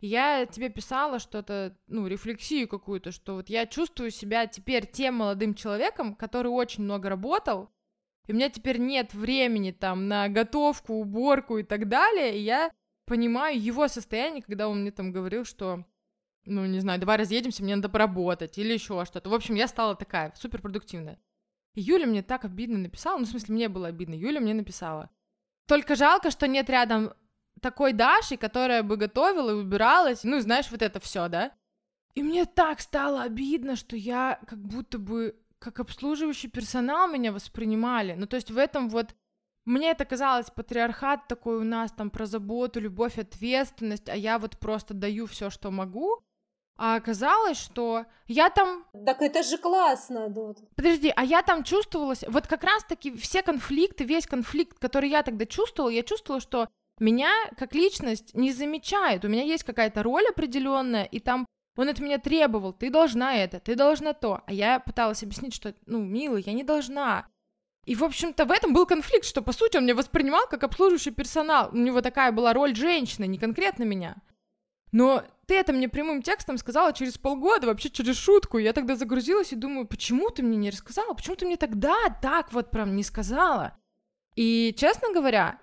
я 0.00 0.44
тебе 0.44 0.68
писала 0.68 1.18
что-то, 1.18 1.78
ну, 1.86 2.06
рефлексию 2.06 2.68
какую-то, 2.68 3.12
что 3.12 3.36
вот 3.36 3.48
я 3.48 3.66
чувствую 3.66 4.10
себя 4.10 4.46
теперь 4.46 4.86
тем 4.86 5.14
молодым 5.14 5.54
человеком, 5.54 6.14
который 6.14 6.48
очень 6.48 6.84
много 6.84 7.08
работал, 7.08 7.70
и 8.26 8.32
у 8.32 8.34
меня 8.34 8.50
теперь 8.50 8.78
нет 8.78 9.14
времени 9.14 9.70
там 9.70 10.08
на 10.08 10.28
готовку, 10.28 10.94
уборку 10.94 11.58
и 11.58 11.62
так 11.62 11.88
далее, 11.88 12.36
и 12.36 12.42
я 12.42 12.70
понимаю 13.06 13.58
его 13.58 13.88
состояние, 13.88 14.42
когда 14.42 14.68
он 14.68 14.82
мне 14.82 14.90
там 14.90 15.12
говорил, 15.12 15.44
что, 15.44 15.84
ну, 16.44 16.66
не 16.66 16.80
знаю, 16.80 16.98
давай 16.98 17.18
разъедемся, 17.18 17.62
мне 17.62 17.76
надо 17.76 17.88
поработать 17.88 18.58
или 18.58 18.72
еще 18.72 19.04
что-то. 19.04 19.30
В 19.30 19.34
общем, 19.34 19.54
я 19.54 19.68
стала 19.68 19.94
такая, 19.94 20.32
суперпродуктивная. 20.36 21.20
Юля 21.80 22.06
мне 22.06 22.22
так 22.22 22.44
обидно 22.44 22.78
написала, 22.78 23.18
ну, 23.18 23.24
в 23.24 23.28
смысле, 23.28 23.54
мне 23.54 23.68
было 23.68 23.88
обидно, 23.88 24.14
Юля 24.14 24.40
мне 24.40 24.54
написала. 24.54 25.10
Только 25.68 25.94
жалко, 25.94 26.30
что 26.30 26.48
нет 26.48 26.70
рядом 26.70 27.12
такой 27.60 27.92
Даши, 27.92 28.36
которая 28.36 28.82
бы 28.82 28.96
готовила 28.96 29.50
и 29.50 29.54
убиралась, 29.54 30.24
ну, 30.24 30.40
знаешь, 30.40 30.70
вот 30.70 30.82
это 30.82 31.00
все, 31.00 31.28
да? 31.28 31.52
И 32.14 32.22
мне 32.22 32.46
так 32.46 32.80
стало 32.80 33.22
обидно, 33.22 33.76
что 33.76 33.94
я 33.94 34.40
как 34.46 34.58
будто 34.58 34.98
бы 34.98 35.38
как 35.58 35.80
обслуживающий 35.80 36.48
персонал 36.48 37.08
меня 37.08 37.32
воспринимали. 37.32 38.14
Ну, 38.14 38.26
то 38.26 38.36
есть 38.36 38.50
в 38.50 38.58
этом 38.58 38.88
вот 38.88 39.14
мне 39.64 39.90
это 39.90 40.04
казалось 40.04 40.50
патриархат 40.50 41.26
такой 41.28 41.58
у 41.58 41.64
нас 41.64 41.92
там 41.92 42.10
про 42.10 42.26
заботу, 42.26 42.80
любовь, 42.80 43.18
ответственность, 43.18 44.08
а 44.08 44.14
я 44.14 44.38
вот 44.38 44.58
просто 44.58 44.94
даю 44.94 45.26
все, 45.26 45.50
что 45.50 45.70
могу. 45.70 46.22
А 46.78 46.96
оказалось, 46.96 47.58
что 47.58 48.04
я 48.26 48.50
там... 48.50 48.84
Так 49.06 49.22
это 49.22 49.42
же 49.42 49.56
классно. 49.56 50.28
Да. 50.28 50.52
Подожди, 50.76 51.12
а 51.14 51.24
я 51.24 51.42
там 51.42 51.64
чувствовалась... 51.64 52.22
Вот 52.28 52.46
как 52.46 52.64
раз-таки 52.64 53.16
все 53.16 53.42
конфликты, 53.42 54.04
весь 54.04 54.26
конфликт, 54.26 54.78
который 54.78 55.08
я 55.08 55.22
тогда 55.22 55.46
чувствовала, 55.46 55.90
я 55.90 56.02
чувствовала, 56.02 56.40
что 56.40 56.68
меня 56.98 57.30
как 57.58 57.74
личность 57.74 58.34
не 58.34 58.52
замечают. 58.52 59.24
У 59.24 59.28
меня 59.28 59.42
есть 59.42 59.64
какая-то 59.64 60.02
роль 60.02 60.26
определенная, 60.28 61.04
и 61.04 61.18
там 61.18 61.46
он 61.76 61.88
от 61.88 61.98
меня 61.98 62.18
требовал, 62.18 62.72
ты 62.72 62.90
должна 62.90 63.36
это, 63.36 63.60
ты 63.60 63.74
должна 63.74 64.12
то. 64.14 64.42
А 64.46 64.52
я 64.52 64.80
пыталась 64.80 65.22
объяснить, 65.22 65.54
что, 65.54 65.74
ну, 65.86 65.98
милый, 65.98 66.42
я 66.46 66.52
не 66.52 66.64
должна. 66.64 67.26
И, 67.84 67.94
в 67.94 68.02
общем-то, 68.02 68.46
в 68.46 68.50
этом 68.50 68.72
был 68.72 68.86
конфликт, 68.86 69.24
что, 69.24 69.42
по 69.42 69.52
сути, 69.52 69.76
он 69.76 69.84
меня 69.84 69.94
воспринимал 69.94 70.46
как 70.48 70.64
обслуживающий 70.64 71.12
персонал. 71.12 71.70
У 71.72 71.76
него 71.76 72.00
такая 72.00 72.32
была 72.32 72.52
роль 72.52 72.74
женщины, 72.74 73.26
не 73.26 73.38
конкретно 73.38 73.84
меня. 73.84 74.16
Но 74.90 75.22
ты 75.46 75.54
это 75.56 75.72
мне 75.72 75.88
прямым 75.88 76.22
текстом 76.22 76.58
сказала 76.58 76.92
через 76.92 77.18
полгода, 77.18 77.66
вообще 77.66 77.88
через 77.88 78.16
шутку. 78.16 78.58
Я 78.58 78.72
тогда 78.72 78.96
загрузилась 78.96 79.52
и 79.52 79.56
думаю, 79.56 79.86
почему 79.86 80.30
ты 80.30 80.42
мне 80.42 80.56
не 80.56 80.70
рассказала? 80.70 81.14
Почему 81.14 81.36
ты 81.36 81.46
мне 81.46 81.56
тогда 81.56 81.94
так 82.20 82.52
вот 82.52 82.70
прям 82.70 82.96
не 82.96 83.02
сказала? 83.02 83.78
И, 84.34 84.74
честно 84.76 85.12
говоря... 85.12 85.60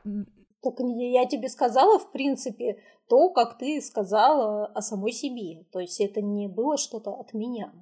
Так 0.61 0.75
я 0.79 1.25
тебе 1.25 1.49
сказала, 1.49 1.99
в 1.99 2.11
принципе, 2.13 2.81
то, 3.09 3.29
как 3.31 3.57
ты 3.57 3.81
сказала 3.81 4.67
о 4.67 4.81
самой 4.81 5.11
себе. 5.11 5.65
То 5.71 5.79
есть 5.79 5.99
это 5.99 6.21
не 6.21 6.47
было 6.47 6.77
что-то 6.77 7.11
от 7.11 7.33
меня. 7.33 7.73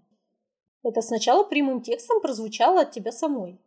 Это 0.84 1.02
сначала 1.02 1.44
прямым 1.44 1.82
текстом 1.82 2.22
прозвучало 2.22 2.82
от 2.82 2.92
тебя 2.92 3.12
самой. 3.12 3.62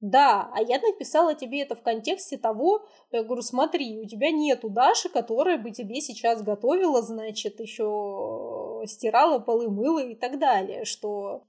Да, 0.00 0.48
а 0.54 0.62
я 0.62 0.80
написала 0.80 1.34
тебе 1.34 1.62
это 1.62 1.74
в 1.74 1.82
контексте 1.82 2.38
того, 2.38 2.86
я 3.10 3.24
говорю, 3.24 3.42
смотри, 3.42 4.00
у 4.00 4.06
тебя 4.06 4.30
нету 4.30 4.68
Даши, 4.68 5.08
которая 5.08 5.58
бы 5.58 5.72
тебе 5.72 6.00
сейчас 6.00 6.42
готовила, 6.42 7.02
значит, 7.02 7.58
еще 7.58 8.82
стирала 8.86 9.40
полы, 9.40 9.68
мыла 9.68 10.04
и 10.04 10.14
так 10.14 10.38
далее, 10.38 10.84
что, 10.84 11.42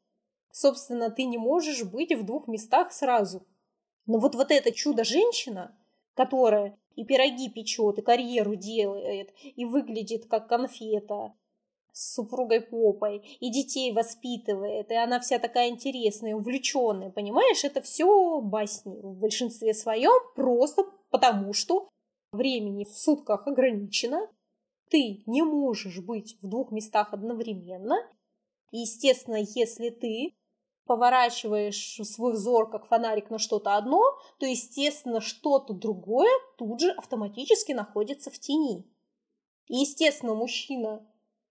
собственно, 0.51 1.11
ты 1.11 1.25
не 1.25 1.37
можешь 1.37 1.83
быть 1.83 2.11
в 2.11 2.25
двух 2.25 2.47
местах 2.47 2.91
сразу. 2.91 3.45
Но 4.07 4.17
вот, 4.17 4.33
вот 4.33 4.49
эта 4.49 4.71
чудо-женщина, 4.71 5.77
которая 6.15 6.75
и 6.95 7.05
пироги 7.05 7.49
печет, 7.49 7.99
и 7.99 8.01
карьеру 8.01 8.55
делает, 8.55 9.31
и 9.43 9.63
выглядит 9.63 10.25
как 10.25 10.49
конфета 10.49 11.33
с 11.91 12.15
супругой 12.15 12.61
попой, 12.61 13.19
и 13.39 13.51
детей 13.51 13.91
воспитывает, 13.93 14.91
и 14.91 14.95
она 14.95 15.19
вся 15.19 15.39
такая 15.39 15.69
интересная, 15.69 16.35
увлеченная, 16.35 17.09
понимаешь, 17.09 17.63
это 17.63 17.81
все 17.81 18.41
басни 18.41 18.99
в 19.01 19.19
большинстве 19.19 19.73
своем, 19.73 20.11
просто 20.35 20.83
потому 21.09 21.53
что 21.53 21.89
времени 22.31 22.85
в 22.85 22.97
сутках 22.97 23.47
ограничено, 23.47 24.27
ты 24.89 25.23
не 25.25 25.43
можешь 25.43 25.99
быть 25.99 26.37
в 26.41 26.47
двух 26.47 26.71
местах 26.71 27.13
одновременно. 27.13 27.95
И, 28.71 28.79
естественно, 28.79 29.37
если 29.37 29.89
ты 29.89 30.35
поворачиваешь 30.85 31.99
свой 32.03 32.33
взор 32.33 32.69
как 32.71 32.87
фонарик 32.87 33.29
на 33.29 33.37
что-то 33.37 33.77
одно, 33.77 34.01
то, 34.39 34.45
естественно, 34.45 35.21
что-то 35.21 35.73
другое 35.73 36.31
тут 36.57 36.81
же 36.81 36.91
автоматически 36.91 37.73
находится 37.73 38.31
в 38.31 38.39
тени. 38.39 38.91
И, 39.67 39.77
естественно, 39.77 40.33
мужчина, 40.33 41.07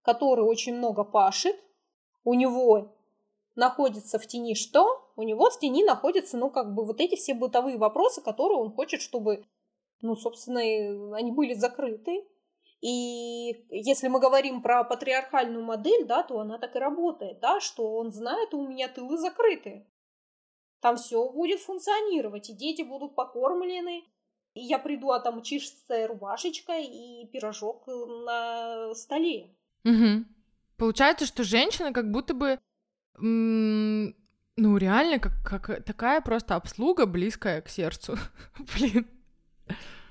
который 0.09 0.41
очень 0.41 0.75
много 0.75 1.05
пашет, 1.05 1.55
у 2.25 2.33
него 2.33 2.97
находится 3.57 4.19
в 4.19 4.27
тени 4.27 4.55
что? 4.55 5.13
У 5.17 5.23
него 5.23 5.51
в 5.51 5.59
тени 5.59 5.85
находятся, 5.85 6.39
ну, 6.39 6.49
как 6.49 6.75
бы 6.75 6.87
вот 6.87 6.99
эти 6.99 7.15
все 7.15 7.35
бытовые 7.35 7.77
вопросы, 7.77 8.23
которые 8.23 8.59
он 8.59 8.73
хочет, 8.73 9.03
чтобы, 9.03 9.45
ну, 10.01 10.17
собственно, 10.17 10.61
они 11.15 11.31
были 11.31 11.53
закрыты. 11.53 12.27
И 12.81 13.67
если 13.69 14.09
мы 14.09 14.19
говорим 14.19 14.63
про 14.63 14.83
патриархальную 14.83 15.63
модель, 15.63 16.07
да, 16.07 16.23
то 16.23 16.41
она 16.41 16.57
так 16.57 16.75
и 16.75 16.79
работает, 16.79 17.41
да, 17.41 17.61
что 17.61 17.97
он 17.97 18.11
знает, 18.11 18.55
у 18.55 18.67
меня 18.67 18.89
тылы 18.89 19.19
закрыты. 19.19 19.87
Там 20.81 20.97
все 20.97 21.29
будет 21.29 21.61
функционировать, 21.61 22.49
и 22.49 22.55
дети 22.55 22.81
будут 22.81 23.15
покормлены, 23.15 24.05
я 24.55 24.79
приду, 24.79 25.11
а 25.11 25.21
там 25.21 25.43
чистая 25.43 26.09
рубашечка 26.09 26.79
и 26.79 27.27
пирожок 27.27 27.87
на 27.87 28.95
столе. 28.95 29.55
Угу. 29.85 30.24
Получается, 30.76 31.26
что 31.26 31.45
женщина 31.45 31.93
как 31.93 32.11
будто 32.11 32.35
бы, 32.35 32.59
ну, 33.18 34.76
реально, 34.76 35.18
как, 35.18 35.33
как 35.45 35.85
такая 35.85 36.20
просто 36.20 36.57
обслуга, 36.57 37.07
близкая 37.07 37.61
к 37.62 37.68
сердцу. 37.68 38.16
Блин. 38.79 39.07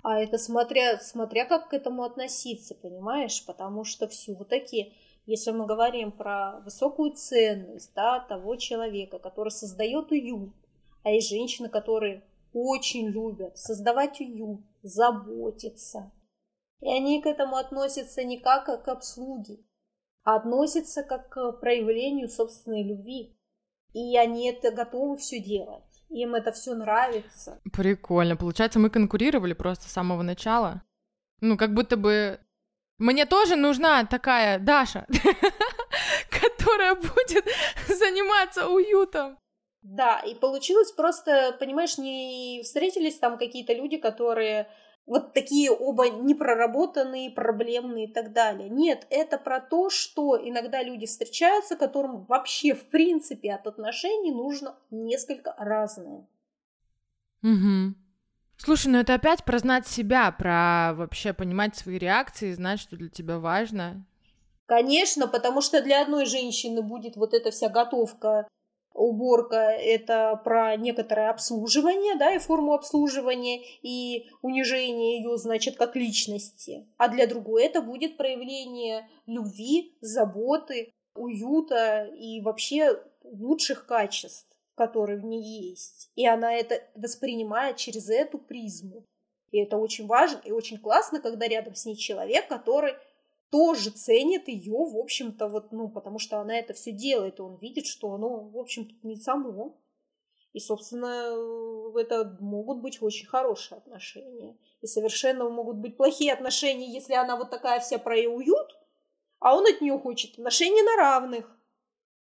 А 0.04 0.20
это 0.20 0.38
смотря, 0.38 0.98
смотря 1.00 1.46
как 1.46 1.70
к 1.70 1.74
этому 1.74 2.04
относиться, 2.04 2.76
понимаешь? 2.76 3.44
Потому 3.46 3.84
что 3.84 4.08
все-таки, 4.08 4.94
если 5.26 5.52
мы 5.52 5.66
говорим 5.66 6.12
про 6.12 6.60
высокую 6.64 7.12
ценность 7.12 7.92
да, 7.94 8.22
того 8.22 8.56
человека, 8.56 9.20
который 9.20 9.50
создает 9.50 10.12
уют, 10.12 10.54
а 11.04 11.12
есть 11.12 11.30
женщины, 11.30 11.68
которые 11.68 12.24
очень 12.54 13.08
любят 13.08 13.58
создавать 13.58 14.20
уют, 14.22 14.62
заботиться. 14.82 16.12
И 16.80 16.90
они 16.92 17.22
к 17.22 17.26
этому 17.26 17.56
относятся 17.56 18.24
не 18.24 18.40
как 18.40 18.66
к 18.84 18.88
обслуге, 18.88 19.60
а 20.24 20.36
относятся 20.36 21.04
как 21.04 21.30
к 21.30 21.54
проявлению 21.54 22.30
собственной 22.30 22.84
любви. 22.84 23.38
И 23.94 24.18
они 24.18 24.50
это 24.50 24.72
готовы 24.72 25.18
все 25.18 25.40
делать. 25.40 25.84
Им 26.10 26.36
это 26.36 26.52
все 26.52 26.76
нравится. 26.76 27.60
Прикольно. 27.74 28.36
Получается, 28.36 28.80
мы 28.80 28.90
конкурировали 28.90 29.54
просто 29.54 29.90
с 29.90 29.92
самого 29.92 30.22
начала. 30.22 30.84
Ну, 31.42 31.58
как 31.58 31.74
будто 31.74 31.98
бы 31.98 32.40
мне 32.98 33.26
тоже 33.26 33.56
нужна 33.56 34.06
такая 34.06 34.60
Даша, 34.60 35.06
которая 36.30 36.96
будет 36.96 37.46
заниматься 37.88 38.68
уютом. 38.68 39.38
Да, 39.82 40.20
и 40.20 40.36
получилось 40.36 40.92
просто, 40.92 41.56
понимаешь, 41.60 41.98
не 41.98 42.62
встретились 42.64 43.18
там 43.20 43.38
какие-то 43.38 43.74
люди, 43.74 43.98
которые 43.98 44.68
вот 45.08 45.34
такие 45.34 45.72
оба 45.72 46.10
непроработанные, 46.10 47.32
проблемные 47.32 48.08
и 48.08 48.14
так 48.14 48.34
далее. 48.34 48.70
Нет, 48.70 49.08
это 49.10 49.38
про 49.38 49.62
то, 49.62 49.90
что 49.90 50.38
иногда 50.38 50.84
люди 50.84 51.06
встречаются, 51.06 51.78
которым 51.78 52.26
вообще 52.26 52.76
в 52.76 52.90
принципе 52.90 53.54
от 53.54 53.66
отношений 53.66 54.32
нужно 54.32 54.76
несколько 54.92 55.56
разное. 55.58 56.28
Угу. 57.42 57.96
Слушай, 58.58 58.88
ну 58.88 59.00
это 59.00 59.14
опять 59.14 59.46
про 59.46 59.60
знать 59.60 59.88
себя, 59.88 60.30
про 60.32 60.94
вообще 60.94 61.32
понимать 61.32 61.76
свои 61.76 61.98
реакции, 61.98 62.52
знать, 62.52 62.82
что 62.82 62.98
для 62.98 63.10
тебя 63.10 63.40
важно. 63.40 64.06
Конечно, 64.66 65.28
потому 65.28 65.62
что 65.62 65.82
для 65.82 66.02
одной 66.02 66.26
женщины 66.26 66.82
будет 66.82 67.16
вот 67.16 67.34
эта 67.34 67.52
вся 67.52 67.70
готовка 67.70 68.46
уборка– 68.98 69.56
это 69.80 70.42
про 70.44 70.76
некоторое 70.76 71.30
обслуживание, 71.30 72.16
да, 72.16 72.34
и 72.34 72.40
форму 72.40 72.74
обслуживания, 72.74 73.64
и 73.82 74.28
унижение 74.42 75.20
ее, 75.20 75.38
значит, 75.38 75.78
как 75.78 75.96
личности. 75.96 76.88
А 76.98 77.08
для 77.08 77.28
другой 77.28 77.64
это 77.66 77.82
будет 77.82 78.18
проявление 78.18 79.08
любви, 79.28 79.96
заботы, 80.02 80.92
уюта 81.16 82.06
и 82.06 82.42
вообще 82.42 83.02
лучших 83.24 83.86
качеств, 83.86 84.48
которые 84.76 85.20
в 85.20 85.26
ней 85.26 85.70
есть. 85.70 86.10
И 86.16 86.28
она 86.28 86.54
это 86.54 86.82
воспринимает 86.96 87.78
через 87.78 88.10
эту 88.10 88.38
призму. 88.38 89.04
И 89.52 89.60
это 89.60 89.78
очень 89.78 90.08
важно 90.08 90.42
и 90.44 90.52
очень 90.52 90.78
классно, 90.78 91.22
когда 91.22 91.48
рядом 91.48 91.74
с 91.74 91.86
ней 91.86 91.96
человек, 91.96 92.48
который 92.48 92.96
тоже 93.50 93.92
ценит 93.92 94.48
ее, 94.48 94.74
в 94.74 94.98
общем-то, 94.98 95.48
вот, 95.48 95.72
ну, 95.72 95.90
потому 95.90 96.20
что 96.20 96.40
она 96.40 96.58
это 96.58 96.74
все 96.74 96.92
делает, 96.92 97.40
и 97.40 97.42
он 97.42 97.58
видит, 97.58 97.86
что 97.86 98.14
оно, 98.14 98.50
в 98.50 98.58
общем-то, 98.58 98.94
не 99.04 99.16
само. 99.16 99.78
И, 100.54 100.60
собственно, 100.60 101.36
это 102.00 102.38
могут 102.40 102.82
быть 102.82 103.02
очень 103.02 103.28
хорошие 103.28 103.78
отношения. 103.78 104.58
И 104.82 104.88
совершенно 104.88 105.50
могут 105.50 105.78
быть 105.78 105.98
плохие 105.98 106.34
отношения, 106.34 106.92
если 106.92 107.14
она 107.14 107.36
вот 107.36 107.50
такая 107.50 107.80
вся 107.80 108.00
про 108.00 108.16
уют, 108.16 108.78
а 109.40 109.56
он 109.56 109.66
от 109.68 109.82
нее 109.82 109.98
хочет 110.00 110.32
отношения 110.32 110.84
на 110.84 110.96
равных. 110.96 111.58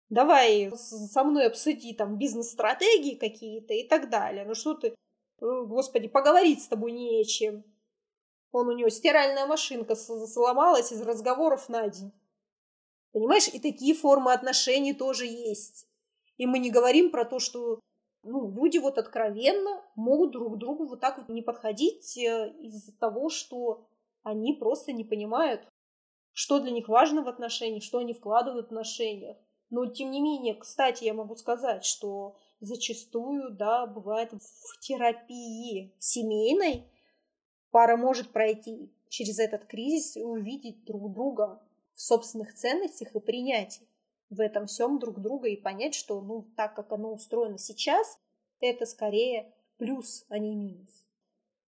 Давай 0.10 0.72
со 0.76 1.24
мной 1.24 1.48
обсуди 1.48 1.94
там 1.94 2.18
бизнес-стратегии 2.18 3.16
какие-то 3.16 3.74
и 3.74 3.88
так 3.88 4.10
далее. 4.10 4.46
Ну 4.46 4.56
что 4.56 4.76
ты, 4.76 4.88
э, 4.88 4.94
господи, 5.40 6.08
поговорить 6.08 6.64
с 6.64 6.68
тобой 6.68 6.92
не 6.92 7.22
о 7.22 7.24
чем. 7.24 7.64
Он 8.52 8.68
у 8.68 8.72
него 8.74 8.90
стиральная 8.90 9.46
машинка 9.46 9.96
сломалась 9.96 10.92
из 10.92 11.02
разговоров 11.02 11.70
на 11.70 11.88
день. 11.88 12.12
Понимаешь, 13.14 13.48
и 13.48 13.60
такие 13.60 13.94
формы 13.94 14.34
отношений 14.34 14.94
тоже 14.94 15.26
есть. 15.26 15.88
И 16.38 16.46
мы 16.46 16.60
не 16.60 16.72
говорим 16.72 17.12
про 17.12 17.26
то, 17.26 17.40
что 17.40 17.80
ну, 18.24 18.52
люди 18.52 18.78
вот 18.78 18.98
откровенно 18.98 19.84
могут 19.96 20.32
друг 20.32 20.56
к 20.56 20.58
другу 20.58 20.86
вот 20.86 21.00
так 21.00 21.18
вот 21.18 21.30
не 21.30 21.42
подходить 21.42 22.18
э, 22.18 22.54
из-за 22.60 22.98
того, 22.98 23.30
что 23.30 23.88
они 24.24 24.54
просто 24.54 24.92
не 24.92 25.04
понимают, 25.04 25.68
что 26.34 26.60
для 26.60 26.72
них 26.72 26.88
важно 26.88 27.24
в 27.24 27.28
отношениях, 27.28 27.84
что 27.84 27.98
они 27.98 28.14
вкладывают 28.14 28.68
в 28.68 28.70
отношениях. 28.70 29.38
Но, 29.70 29.86
тем 29.86 30.12
не 30.12 30.22
менее, 30.22 30.54
кстати, 30.56 31.06
я 31.06 31.14
могу 31.14 31.36
сказать, 31.36 31.86
что 31.86 32.36
зачастую, 32.60 33.52
да, 33.52 33.88
бывает 33.88 34.32
в 34.34 34.80
терапии 34.80 35.96
семейной 35.98 36.86
пара 37.72 37.98
может 37.98 38.32
пройти 38.32 38.92
через 39.10 39.40
этот 39.40 39.66
кризис 39.66 40.16
и 40.18 40.24
увидеть 40.24 40.86
друг 40.86 41.12
друга 41.12 41.62
в 41.94 42.02
собственных 42.02 42.54
ценностях 42.54 43.16
и 43.16 43.20
принять 43.20 43.82
в 44.30 44.40
этом 44.40 44.66
всем 44.68 45.00
друг 45.00 45.20
друга 45.20 45.50
и 45.50 45.62
понять, 45.62 45.94
что, 45.94 46.22
ну, 46.22 46.48
так 46.56 46.76
как 46.76 46.92
оно 46.92 47.14
устроено 47.14 47.58
сейчас, 47.58 48.18
это 48.62 48.86
скорее 48.86 49.54
плюс, 49.78 50.26
а 50.30 50.38
не 50.38 50.56
минус. 50.56 50.90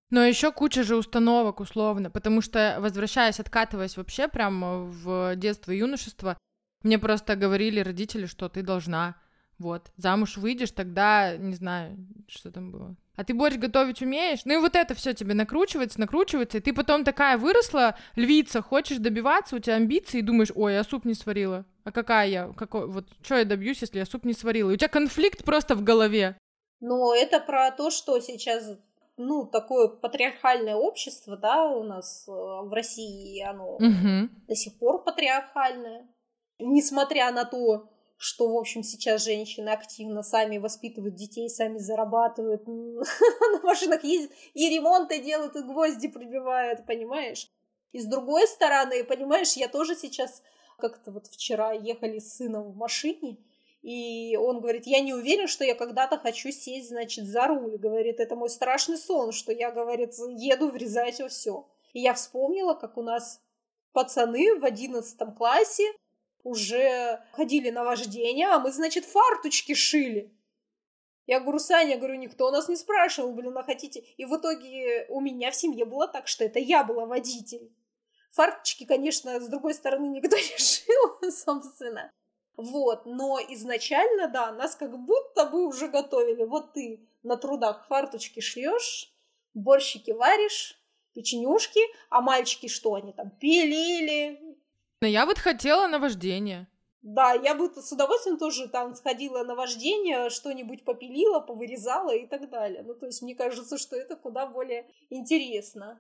Но 0.10 0.24
еще 0.24 0.52
куча 0.52 0.84
же 0.84 0.96
установок 0.96 1.60
условно, 1.60 2.10
потому 2.12 2.42
что, 2.42 2.78
возвращаясь, 2.80 3.40
откатываясь 3.40 3.98
вообще 3.98 4.28
прямо 4.28 4.84
в 4.84 5.36
детство 5.36 5.72
и 5.72 5.80
юношество, 5.80 6.38
мне 6.84 7.00
просто 7.00 7.36
говорили 7.36 7.80
родители, 7.80 8.28
что 8.28 8.48
ты 8.48 8.62
должна, 8.62 9.16
вот, 9.58 9.92
замуж 9.98 10.38
выйдешь, 10.38 10.72
тогда, 10.72 11.36
не 11.36 11.56
знаю, 11.56 11.98
что 12.28 12.52
там 12.52 12.72
было, 12.72 12.96
а 13.16 13.24
ты 13.24 13.34
борщ 13.34 13.58
готовить 13.58 14.02
умеешь? 14.02 14.42
Ну 14.46 14.54
и 14.54 14.58
вот 14.58 14.76
это 14.76 14.96
все 14.96 15.14
тебе 15.14 15.34
накручивается, 15.34 16.00
накручивается, 16.00 16.58
и 16.58 16.62
ты 16.62 16.74
потом 16.74 17.04
такая 17.04 17.38
выросла, 17.38 17.98
львица, 18.16 18.62
хочешь 18.62 18.98
добиваться, 18.98 19.56
у 19.56 19.60
тебя 19.60 19.76
амбиции, 19.76 20.20
и 20.20 20.24
думаешь, 20.24 20.52
ой, 20.56 20.74
я 20.74 20.84
суп 20.84 21.06
не 21.06 21.14
сварила. 21.14 21.66
А 21.84 21.92
какая 21.92 22.28
я? 22.28 22.54
Какой, 22.56 22.88
вот 22.88 23.08
что 23.22 23.36
я 23.36 23.46
добьюсь, 23.46 23.82
если 23.82 24.00
я 24.00 24.06
суп 24.06 24.26
не 24.26 24.34
сварила? 24.34 24.72
И 24.72 24.74
у 24.74 24.78
тебя 24.78 24.88
конфликт 24.88 25.44
просто 25.44 25.76
в 25.76 25.84
голове. 25.84 26.38
Но 26.80 27.14
это 27.16 27.40
про 27.40 27.72
то, 27.72 27.92
что 27.92 28.20
сейчас 28.20 28.78
ну, 29.18 29.46
такое 29.46 29.88
патриархальное 29.88 30.76
общество, 30.76 31.38
да, 31.38 31.66
у 31.66 31.84
нас 31.84 32.26
э, 32.28 32.32
в 32.32 32.72
России, 32.74 33.42
оно 33.42 33.76
угу. 33.76 34.30
до 34.48 34.56
сих 34.56 34.78
пор 34.80 35.04
патриархальное. 35.04 36.08
Несмотря 36.60 37.32
на 37.32 37.46
то, 37.46 37.93
что, 38.24 38.48
в 38.48 38.58
общем, 38.58 38.84
сейчас 38.84 39.26
женщины 39.26 39.68
активно 39.68 40.24
сами 40.24 40.58
воспитывают 40.58 41.14
детей, 41.16 41.50
сами 41.50 41.78
зарабатывают, 41.78 42.66
на 42.68 43.60
машинах 43.64 44.02
ездят, 44.06 44.32
и 44.54 44.70
ремонты 44.70 45.20
делают, 45.20 45.58
и 45.58 45.62
гвозди 45.62 46.08
прибивают, 46.08 46.86
понимаешь? 46.86 47.52
И 47.92 48.00
с 48.00 48.06
другой 48.06 48.48
стороны, 48.48 49.04
понимаешь, 49.04 49.54
я 49.54 49.68
тоже 49.68 49.98
сейчас, 49.98 50.42
как-то 50.78 51.12
вот 51.12 51.28
вчера 51.28 51.74
ехали 51.74 52.20
с 52.20 52.38
сыном 52.38 52.72
в 52.72 52.78
машине, 52.78 53.38
и 53.82 54.38
он 54.38 54.62
говорит, 54.62 54.88
я 54.88 55.02
не 55.02 55.14
уверен, 55.14 55.48
что 55.48 55.66
я 55.66 55.76
когда-то 55.76 56.18
хочу 56.18 56.50
сесть, 56.52 56.88
значит, 56.88 57.26
за 57.26 57.48
руль. 57.48 57.78
Говорит, 57.78 58.22
это 58.22 58.38
мой 58.38 58.50
страшный 58.50 58.96
сон, 58.96 59.34
что 59.34 59.52
я, 59.52 59.72
говорит, 59.72 60.14
еду 60.38 60.72
врезать 60.72 61.20
во 61.20 61.28
все. 61.28 61.68
И 61.92 62.00
я 62.00 62.14
вспомнила, 62.14 62.76
как 62.76 62.96
у 62.96 63.02
нас 63.02 63.42
пацаны 63.92 64.58
в 64.58 64.64
одиннадцатом 64.64 65.36
классе 65.36 65.84
уже 66.44 67.24
ходили 67.32 67.70
на 67.70 67.84
вождение, 67.84 68.48
а 68.48 68.60
мы, 68.60 68.72
значит, 68.72 69.06
фарточки 69.06 69.74
шили. 69.74 70.32
Я 71.26 71.40
говорю, 71.40 71.60
Саня, 71.60 71.98
говорю, 71.98 72.16
никто 72.16 72.52
нас 72.52 72.68
не 72.68 72.76
спрашивал, 72.76 73.34
блин, 73.34 73.58
а 73.58 73.64
хотите... 73.64 74.02
И 74.18 74.26
в 74.26 74.36
итоге 74.36 75.06
у 75.08 75.22
меня 75.22 75.52
в 75.52 75.56
семье 75.56 75.86
было 75.86 76.08
так, 76.08 76.28
что 76.28 76.44
это 76.44 76.60
я 76.60 76.84
была 76.84 77.06
водитель. 77.06 77.72
Фарточки, 78.32 78.86
конечно, 78.86 79.40
с 79.40 79.48
другой 79.48 79.74
стороны 79.74 80.08
никто 80.08 80.36
не 80.38 80.58
шил, 80.58 81.32
собственно. 81.32 82.12
Вот, 82.58 83.06
но 83.06 83.40
изначально, 83.50 84.28
да, 84.28 84.52
нас 84.52 84.76
как 84.76 84.98
будто 84.98 85.46
бы 85.46 85.66
уже 85.66 85.88
готовили. 85.88 86.44
Вот 86.44 86.74
ты 86.74 87.08
на 87.24 87.38
трудах 87.38 87.88
фарточки 87.88 88.42
шьешь, 88.42 89.12
борщики 89.54 90.12
варишь, 90.12 90.78
печенюшки, 91.14 91.80
а 92.10 92.22
мальчики 92.22 92.68
что 92.68 92.96
они 92.96 93.14
там 93.14 93.32
пилили, 93.32 94.40
но 95.04 95.08
я 95.08 95.26
вот 95.26 95.38
хотела 95.38 95.88
на 95.88 96.00
вождение. 96.00 96.66
Да, 97.02 97.34
я 97.34 97.56
бы 97.56 97.70
с 97.76 97.92
удовольствием 97.92 98.38
тоже 98.38 98.70
там 98.70 98.96
сходила 98.96 99.44
на 99.44 99.54
вождение, 99.54 100.30
что-нибудь 100.30 100.86
попилила, 100.86 101.42
повырезала 101.42 102.16
и 102.16 102.26
так 102.26 102.50
далее. 102.50 102.84
Ну, 102.84 102.94
то 102.94 103.08
есть 103.08 103.22
мне 103.22 103.36
кажется, 103.36 103.78
что 103.78 103.98
это 103.98 104.16
куда 104.16 104.48
более 104.48 104.86
интересно. 105.10 106.00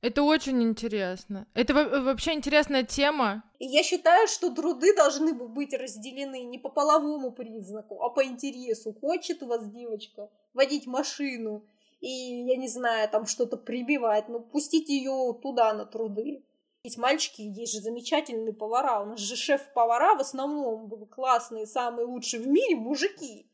Это 0.00 0.22
очень 0.22 0.62
интересно. 0.62 1.46
Это 1.52 1.74
вообще 1.74 2.32
интересная 2.32 2.84
тема. 2.84 3.44
И 3.58 3.66
я 3.66 3.82
считаю, 3.82 4.26
что 4.28 4.50
труды 4.50 4.96
должны 4.96 5.34
быть 5.34 5.74
разделены 5.74 6.44
не 6.44 6.58
по 6.58 6.70
половому 6.70 7.32
признаку, 7.32 8.02
а 8.02 8.08
по 8.08 8.24
интересу. 8.24 8.96
Хочет 8.98 9.42
у 9.42 9.46
вас 9.46 9.68
девочка 9.68 10.30
водить 10.54 10.86
машину 10.86 11.66
и, 12.00 12.08
я 12.46 12.56
не 12.56 12.68
знаю, 12.68 13.10
там 13.10 13.26
что-то 13.26 13.58
прибивать, 13.58 14.30
ну, 14.30 14.40
пустите 14.40 14.96
ее 14.96 15.38
туда 15.42 15.74
на 15.74 15.84
труды. 15.84 16.42
Есть 16.84 16.98
мальчики, 16.98 17.42
есть 17.42 17.72
же 17.72 17.80
замечательные 17.80 18.52
повара. 18.52 19.00
У 19.02 19.06
нас 19.06 19.20
же 19.20 19.36
шеф-повара 19.36 20.16
в 20.16 20.20
основном 20.20 21.06
классные, 21.06 21.66
самые 21.66 22.06
лучшие 22.06 22.42
в 22.42 22.48
мире 22.48 22.74
мужики. 22.74 23.48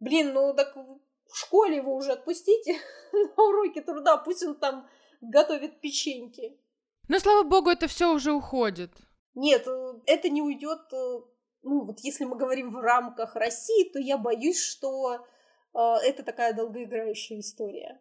Блин, 0.00 0.32
ну 0.32 0.54
так 0.54 0.74
в 0.74 1.36
школе 1.36 1.76
его 1.76 1.94
уже 1.94 2.12
отпустите 2.12 2.78
на 3.12 3.42
уроки 3.42 3.80
труда, 3.80 4.16
пусть 4.16 4.42
он 4.42 4.54
там 4.54 4.88
готовит 5.20 5.80
печеньки. 5.80 6.58
Ну, 7.08 7.18
слава 7.18 7.42
богу, 7.42 7.70
это 7.70 7.86
все 7.86 8.12
уже 8.12 8.32
уходит. 8.32 8.90
Нет, 9.34 9.66
э, 9.66 9.92
это 10.06 10.28
не 10.28 10.42
уйдет. 10.42 10.92
Э, 10.92 11.20
ну, 11.62 11.84
вот 11.84 12.00
если 12.00 12.24
мы 12.24 12.36
говорим 12.36 12.70
в 12.70 12.80
рамках 12.80 13.36
России, 13.36 13.90
то 13.92 13.98
я 13.98 14.18
боюсь, 14.18 14.60
что 14.60 15.14
э, 15.74 15.78
это 16.04 16.22
такая 16.22 16.52
долгоиграющая 16.52 17.38
история. 17.38 18.00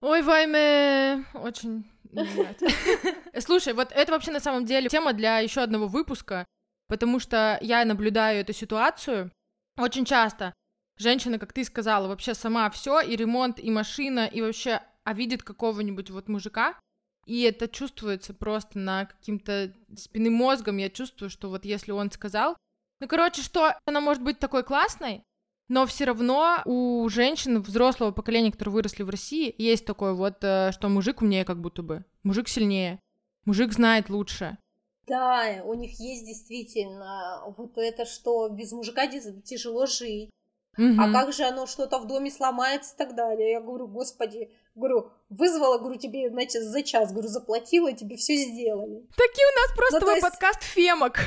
Ой, 0.00 0.22
Вайме, 0.22 1.24
очень 1.34 1.90
Слушай, 3.40 3.74
вот 3.74 3.92
это 3.92 4.12
вообще 4.12 4.30
на 4.30 4.40
самом 4.40 4.64
деле 4.64 4.88
тема 4.88 5.12
для 5.12 5.38
еще 5.38 5.60
одного 5.60 5.86
выпуска, 5.86 6.46
потому 6.88 7.18
что 7.20 7.58
я 7.60 7.84
наблюдаю 7.84 8.40
эту 8.40 8.52
ситуацию 8.52 9.30
очень 9.78 10.04
часто. 10.04 10.54
Женщина, 10.98 11.38
как 11.38 11.52
ты 11.52 11.64
сказала, 11.64 12.08
вообще 12.08 12.34
сама 12.34 12.70
все, 12.70 13.00
и 13.00 13.16
ремонт, 13.16 13.58
и 13.58 13.70
машина, 13.70 14.26
и 14.26 14.40
вообще, 14.40 14.80
а 15.04 15.12
видит 15.12 15.42
какого-нибудь 15.42 16.10
вот 16.10 16.28
мужика, 16.28 16.78
и 17.26 17.42
это 17.42 17.68
чувствуется 17.68 18.32
просто 18.32 18.78
на 18.78 19.06
каким-то 19.06 19.74
спинным 19.96 20.34
мозгом. 20.34 20.78
Я 20.78 20.88
чувствую, 20.88 21.28
что 21.28 21.50
вот 21.50 21.64
если 21.64 21.92
он 21.92 22.10
сказал, 22.10 22.56
ну, 23.00 23.08
короче, 23.08 23.42
что 23.42 23.74
она 23.84 24.00
может 24.00 24.22
быть 24.22 24.38
такой 24.38 24.62
классной, 24.62 25.22
но 25.68 25.84
все 25.84 26.04
равно 26.04 26.62
у 26.64 27.06
женщин 27.10 27.60
взрослого 27.60 28.12
поколения, 28.12 28.52
которые 28.52 28.74
выросли 28.74 29.02
в 29.02 29.10
России, 29.10 29.54
есть 29.58 29.84
такое 29.84 30.12
вот, 30.12 30.36
э, 30.42 30.70
что 30.72 30.88
мужик 30.88 31.20
умнее 31.20 31.44
как 31.44 31.60
будто 31.60 31.82
бы. 31.82 32.04
Мужик 32.22 32.48
сильнее. 32.48 33.00
Мужик 33.46 33.72
знает 33.72 34.10
лучше. 34.10 34.58
Да, 35.06 35.62
у 35.64 35.74
них 35.74 36.00
есть 36.00 36.26
действительно 36.26 37.44
вот 37.56 37.78
это, 37.78 38.04
что 38.04 38.48
без 38.48 38.72
мужика 38.72 39.06
тяжело 39.06 39.86
жить. 39.86 40.30
Угу. 40.76 41.00
А 41.00 41.12
как 41.12 41.32
же 41.32 41.44
оно 41.44 41.66
что-то 41.66 41.98
в 41.98 42.06
доме 42.06 42.30
сломается 42.30 42.94
и 42.94 42.98
так 42.98 43.14
далее? 43.14 43.52
Я 43.52 43.60
говорю, 43.60 43.86
господи, 43.86 44.50
говорю, 44.74 45.10
вызвала, 45.30 45.78
говорю, 45.78 45.98
тебе, 45.98 46.28
значит, 46.28 46.62
за 46.64 46.82
час, 46.82 47.12
говорю, 47.12 47.28
заплатила, 47.28 47.92
тебе 47.92 48.16
все 48.16 48.36
сделали. 48.36 49.06
Такие 49.16 49.46
у 49.46 49.54
нас 49.60 49.76
просто 49.76 49.94
ну, 49.94 50.00
твой 50.00 50.14
есть... 50.16 50.22
подкаст 50.22 50.62
Фемок. 50.62 51.18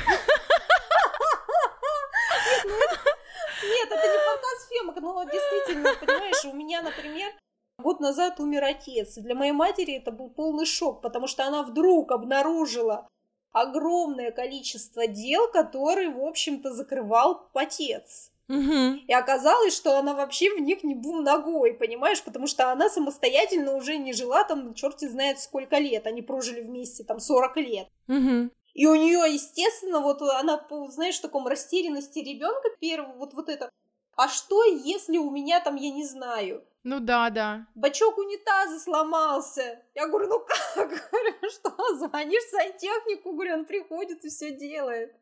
Нет, 3.62 3.88
это 3.90 4.06
не 4.06 4.18
подкаст 4.26 4.68
Фемок, 4.68 4.96
но 5.00 5.24
действительно, 5.24 5.94
понимаешь, 5.94 6.44
у 6.44 6.52
меня, 6.52 6.82
например, 6.82 7.32
Год 7.80 8.00
назад 8.00 8.40
умер 8.40 8.64
отец. 8.64 9.16
И 9.18 9.20
для 9.20 9.34
моей 9.34 9.52
матери 9.52 9.94
это 9.94 10.12
был 10.12 10.28
полный 10.30 10.66
шок, 10.66 11.02
потому 11.02 11.26
что 11.26 11.44
она 11.44 11.62
вдруг 11.62 12.12
обнаружила 12.12 13.08
огромное 13.52 14.30
количество 14.30 15.06
дел, 15.06 15.50
которые, 15.50 16.10
в 16.10 16.24
общем-то, 16.24 16.72
закрывал 16.72 17.48
отец. 17.54 18.30
Угу. 18.48 19.04
И 19.06 19.12
оказалось, 19.12 19.76
что 19.76 19.96
она 19.96 20.12
вообще 20.14 20.52
в 20.52 20.60
них 20.60 20.82
не 20.82 20.96
бум 20.96 21.22
ногой, 21.22 21.72
понимаешь, 21.72 22.22
потому 22.22 22.48
что 22.48 22.72
она 22.72 22.88
самостоятельно 22.88 23.76
уже 23.76 23.96
не 23.96 24.12
жила 24.12 24.42
там, 24.42 24.74
черти 24.74 25.06
знает 25.06 25.38
сколько 25.38 25.78
лет, 25.78 26.06
они 26.06 26.20
прожили 26.20 26.60
вместе 26.60 27.04
там 27.04 27.20
40 27.20 27.56
лет. 27.58 27.88
Угу. 28.08 28.50
И 28.74 28.86
у 28.86 28.94
нее, 28.96 29.32
естественно, 29.32 30.00
вот 30.00 30.20
она, 30.22 30.66
знаешь, 30.88 31.18
в 31.18 31.22
таком 31.22 31.46
растерянности 31.46 32.18
ребенка 32.18 32.70
первого, 32.80 33.12
вот, 33.18 33.34
вот 33.34 33.48
это. 33.48 33.70
А 34.16 34.28
что, 34.28 34.64
если 34.64 35.18
у 35.18 35.30
меня 35.30 35.60
там, 35.60 35.76
я 35.76 35.90
не 35.90 36.04
знаю, 36.04 36.64
ну 36.82 37.00
да, 37.00 37.30
да. 37.30 37.66
Бачок 37.74 38.16
унитаза 38.18 38.78
сломался. 38.78 39.82
Я 39.94 40.08
говорю, 40.08 40.28
ну 40.28 40.40
как? 40.40 40.88
Говорю, 40.88 41.50
что, 41.50 41.96
звонишь 41.96 42.44
сантехнику, 42.50 43.32
говорю, 43.32 43.54
он 43.54 43.64
приходит 43.66 44.24
и 44.24 44.28
все 44.28 44.56
делает. 44.56 45.14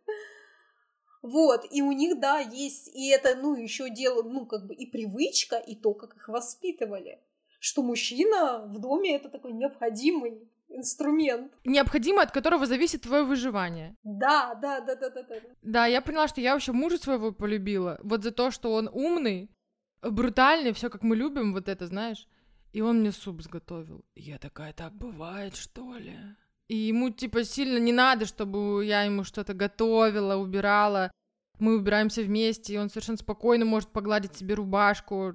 Вот, 1.22 1.66
и 1.70 1.82
у 1.82 1.90
них, 1.90 2.20
да, 2.20 2.38
есть, 2.38 2.94
и 2.94 3.08
это, 3.08 3.34
ну, 3.34 3.56
еще 3.56 3.90
дело, 3.90 4.22
ну, 4.22 4.46
как 4.46 4.66
бы 4.66 4.74
и 4.74 4.86
привычка, 4.86 5.56
и 5.56 5.74
то, 5.74 5.92
как 5.92 6.14
их 6.14 6.28
воспитывали, 6.28 7.18
что 7.58 7.82
мужчина 7.82 8.64
в 8.66 8.78
доме 8.78 9.16
это 9.16 9.28
такой 9.28 9.52
необходимый 9.52 10.48
инструмент. 10.68 11.52
Необходимый, 11.64 12.22
от 12.22 12.30
которого 12.30 12.66
зависит 12.66 13.02
твое 13.02 13.24
выживание. 13.24 13.96
Да, 14.04 14.54
да, 14.54 14.80
да, 14.80 14.94
да, 14.94 15.10
да, 15.10 15.22
да. 15.22 15.36
Да, 15.62 15.86
я 15.86 16.00
поняла, 16.00 16.28
что 16.28 16.40
я 16.40 16.52
вообще 16.52 16.72
мужа 16.72 16.98
своего 16.98 17.32
полюбила. 17.32 17.98
Вот 18.02 18.22
за 18.22 18.30
то, 18.30 18.50
что 18.50 18.72
он 18.72 18.88
умный, 18.92 19.50
брутальный, 20.02 20.72
все 20.72 20.90
как 20.90 21.02
мы 21.02 21.16
любим, 21.16 21.52
вот 21.52 21.68
это, 21.68 21.86
знаешь. 21.86 22.26
И 22.72 22.80
он 22.80 23.00
мне 23.00 23.12
суп 23.12 23.42
сготовил. 23.42 24.04
я 24.14 24.38
такая, 24.38 24.72
так 24.72 24.94
бывает, 24.94 25.56
что 25.56 25.96
ли? 25.96 26.16
И 26.68 26.76
ему, 26.76 27.10
типа, 27.10 27.44
сильно 27.44 27.78
не 27.78 27.92
надо, 27.92 28.26
чтобы 28.26 28.84
я 28.84 29.02
ему 29.02 29.24
что-то 29.24 29.54
готовила, 29.54 30.36
убирала. 30.36 31.10
Мы 31.58 31.76
убираемся 31.76 32.22
вместе, 32.22 32.74
и 32.74 32.76
он 32.76 32.90
совершенно 32.90 33.18
спокойно 33.18 33.64
может 33.64 33.90
погладить 33.90 34.34
себе 34.34 34.54
рубашку 34.54 35.34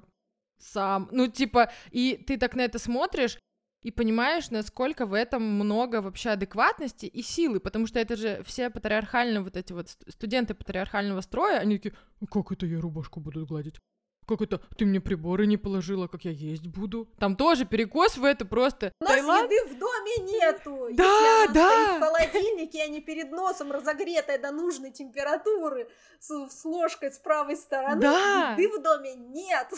сам. 0.58 1.08
Ну, 1.10 1.26
типа, 1.26 1.70
и 1.90 2.16
ты 2.16 2.38
так 2.38 2.54
на 2.54 2.62
это 2.62 2.78
смотришь, 2.78 3.38
и 3.82 3.90
понимаешь, 3.90 4.50
насколько 4.50 5.04
в 5.04 5.12
этом 5.12 5.42
много 5.42 6.00
вообще 6.00 6.30
адекватности 6.30 7.04
и 7.04 7.20
силы, 7.20 7.60
потому 7.60 7.86
что 7.86 7.98
это 7.98 8.16
же 8.16 8.42
все 8.44 8.70
патриархальные 8.70 9.42
вот 9.42 9.56
эти 9.56 9.74
вот 9.74 9.90
студенты 9.90 10.54
патриархального 10.54 11.20
строя, 11.20 11.58
они 11.58 11.76
такие, 11.76 11.94
«А 12.20 12.26
как 12.26 12.50
это 12.52 12.64
я 12.64 12.80
рубашку 12.80 13.20
буду 13.20 13.44
гладить? 13.44 13.78
Как 14.26 14.40
это? 14.40 14.60
Ты 14.76 14.86
мне 14.86 15.00
приборы 15.00 15.46
не 15.46 15.56
положила, 15.56 16.06
как 16.06 16.24
я 16.24 16.30
есть 16.30 16.66
буду? 16.66 17.08
Там 17.18 17.36
тоже 17.36 17.64
перекос 17.64 18.16
в 18.16 18.24
это 18.24 18.44
просто. 18.44 18.92
У 19.00 19.04
нас 19.04 19.12
Таиланд... 19.12 19.50
еды 19.50 19.74
в 19.74 19.78
доме 19.78 20.32
нету. 20.32 20.88
Да, 20.92 21.42
Если 21.42 21.54
да. 21.54 21.70
стоит 21.70 21.96
в 21.96 22.00
холодильнике, 22.00 22.82
а 22.82 22.86
не 22.88 23.00
перед 23.00 23.30
носом 23.30 23.72
разогретая 23.72 24.38
до 24.38 24.50
нужной 24.50 24.90
температуры 24.90 25.88
с, 26.18 26.48
с 26.48 26.64
ложкой 26.64 27.12
с 27.12 27.18
правой 27.18 27.56
стороны. 27.56 28.00
Да. 28.00 28.52
Еды 28.56 28.68
в 28.78 28.82
доме 28.82 29.14
нет. 29.14 29.68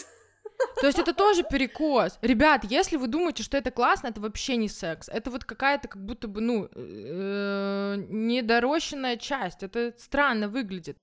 То 0.81 0.87
есть 0.87 0.99
это 0.99 1.13
тоже 1.13 1.43
перекос. 1.43 2.19
Ребят, 2.23 2.65
если 2.65 2.97
вы 2.97 3.09
думаете, 3.09 3.43
что 3.43 3.57
это 3.57 3.71
классно, 3.71 4.09
это 4.09 4.21
вообще 4.21 4.57
не 4.57 4.69
секс. 4.69 5.09
Это 5.09 5.31
вот 5.31 5.45
какая-то 5.45 5.89
как 5.89 6.05
будто 6.05 6.29
бы, 6.29 6.41
ну, 6.41 6.69
э, 6.75 7.97
недорощенная 8.09 9.17
часть. 9.17 9.63
Это 9.63 9.95
странно 9.99 10.49
выглядит. 10.49 10.97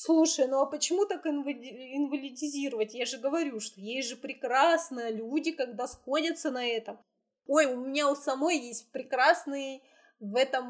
Слушай, 0.00 0.46
ну 0.46 0.60
а 0.60 0.66
почему 0.66 1.06
так 1.06 1.26
инвалидизировать? 1.26 2.94
Я 2.94 3.04
же 3.04 3.18
говорю, 3.18 3.58
что 3.58 3.80
есть 3.80 4.08
же 4.08 4.14
прекрасно 4.14 5.10
люди, 5.10 5.50
когда 5.50 5.88
сходятся 5.88 6.52
на 6.52 6.64
этом. 6.64 7.00
Ой, 7.48 7.66
у 7.66 7.74
меня 7.84 8.08
у 8.08 8.14
самой 8.14 8.58
есть 8.58 8.92
прекрасный 8.92 9.82
в 10.20 10.36
этом 10.36 10.66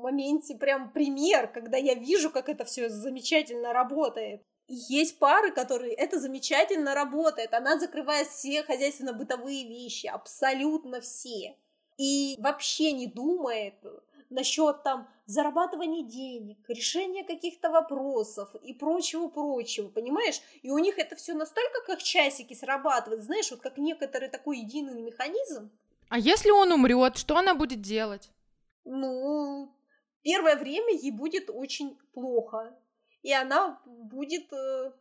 моменте 0.00 0.54
прям 0.54 0.92
пример, 0.92 1.48
когда 1.48 1.76
я 1.76 1.94
вижу, 1.94 2.30
как 2.30 2.48
это 2.48 2.64
все 2.64 2.88
замечательно 2.88 3.72
работает. 3.72 4.44
И 4.68 4.76
есть 4.76 5.18
пары, 5.18 5.50
которые 5.50 5.94
это 5.94 6.20
замечательно 6.20 6.94
работает. 6.94 7.52
Она 7.52 7.80
закрывает 7.80 8.28
все 8.28 8.62
хозяйственно-бытовые 8.62 9.66
вещи, 9.66 10.06
абсолютно 10.06 11.00
все. 11.00 11.56
И 11.96 12.36
вообще 12.38 12.92
не 12.92 13.08
думает 13.08 13.74
насчет 14.28 14.84
там 14.84 15.08
зарабатывания 15.30 16.04
денег, 16.04 16.58
решения 16.68 17.24
каких-то 17.24 17.70
вопросов 17.70 18.54
и 18.62 18.74
прочего-прочего, 18.74 19.88
понимаешь? 19.88 20.40
И 20.62 20.70
у 20.70 20.78
них 20.78 20.98
это 20.98 21.16
все 21.16 21.34
настолько 21.34 21.80
как 21.86 22.02
часики 22.02 22.54
срабатывает, 22.54 23.22
знаешь, 23.22 23.50
вот 23.50 23.60
как 23.60 23.78
некоторый 23.78 24.28
такой 24.28 24.58
единый 24.58 25.00
механизм. 25.00 25.70
А 26.08 26.18
если 26.18 26.50
он 26.50 26.72
умрет, 26.72 27.16
что 27.16 27.36
она 27.36 27.54
будет 27.54 27.80
делать? 27.80 28.30
Ну, 28.84 29.72
первое 30.22 30.56
время 30.56 30.92
ей 30.94 31.12
будет 31.12 31.48
очень 31.48 31.96
плохо, 32.12 32.76
и 33.22 33.32
она 33.32 33.80
будет 33.86 34.52
э, 34.52 34.92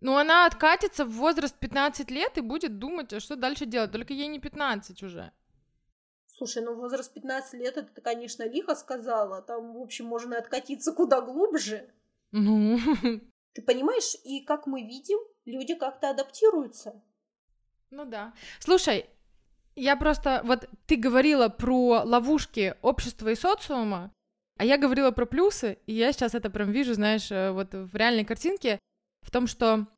ну, 0.00 0.16
она 0.16 0.46
откатится 0.46 1.04
в 1.04 1.12
возраст 1.12 1.54
15 1.58 2.10
лет 2.10 2.38
и 2.38 2.40
будет 2.40 2.78
думать, 2.78 3.12
а 3.12 3.20
что 3.20 3.36
дальше 3.36 3.66
делать. 3.66 3.92
Только 3.92 4.14
ей 4.14 4.28
не 4.28 4.38
15 4.38 5.02
уже. 5.02 5.30
Слушай, 6.40 6.62
ну 6.62 6.74
возраст 6.74 7.12
15 7.12 7.52
лет, 7.60 7.76
это 7.76 7.92
ты, 7.92 8.00
конечно, 8.00 8.48
лихо 8.48 8.74
сказала. 8.74 9.42
Там, 9.42 9.74
в 9.74 9.82
общем, 9.82 10.06
можно 10.06 10.38
откатиться 10.38 10.94
куда 10.94 11.20
глубже. 11.20 11.90
Ну. 12.32 12.78
Ты 13.52 13.60
понимаешь, 13.60 14.16
и 14.24 14.40
как 14.40 14.66
мы 14.66 14.80
видим, 14.80 15.18
люди 15.44 15.74
как-то 15.74 16.08
адаптируются. 16.08 17.02
Ну 17.90 18.06
да. 18.06 18.32
Слушай, 18.58 19.04
я 19.76 19.96
просто... 19.96 20.40
Вот 20.44 20.66
ты 20.86 20.96
говорила 20.96 21.50
про 21.50 22.04
ловушки 22.04 22.74
общества 22.80 23.28
и 23.28 23.34
социума, 23.34 24.10
а 24.56 24.64
я 24.64 24.78
говорила 24.78 25.10
про 25.10 25.26
плюсы, 25.26 25.76
и 25.84 25.92
я 25.92 26.10
сейчас 26.10 26.34
это 26.34 26.48
прям 26.48 26.70
вижу, 26.70 26.94
знаешь, 26.94 27.30
э, 27.30 27.50
вот 27.50 27.74
в 27.74 27.94
реальной 27.94 28.24
картинке, 28.24 28.78
в 29.20 29.30
том, 29.30 29.46
что 29.46 29.88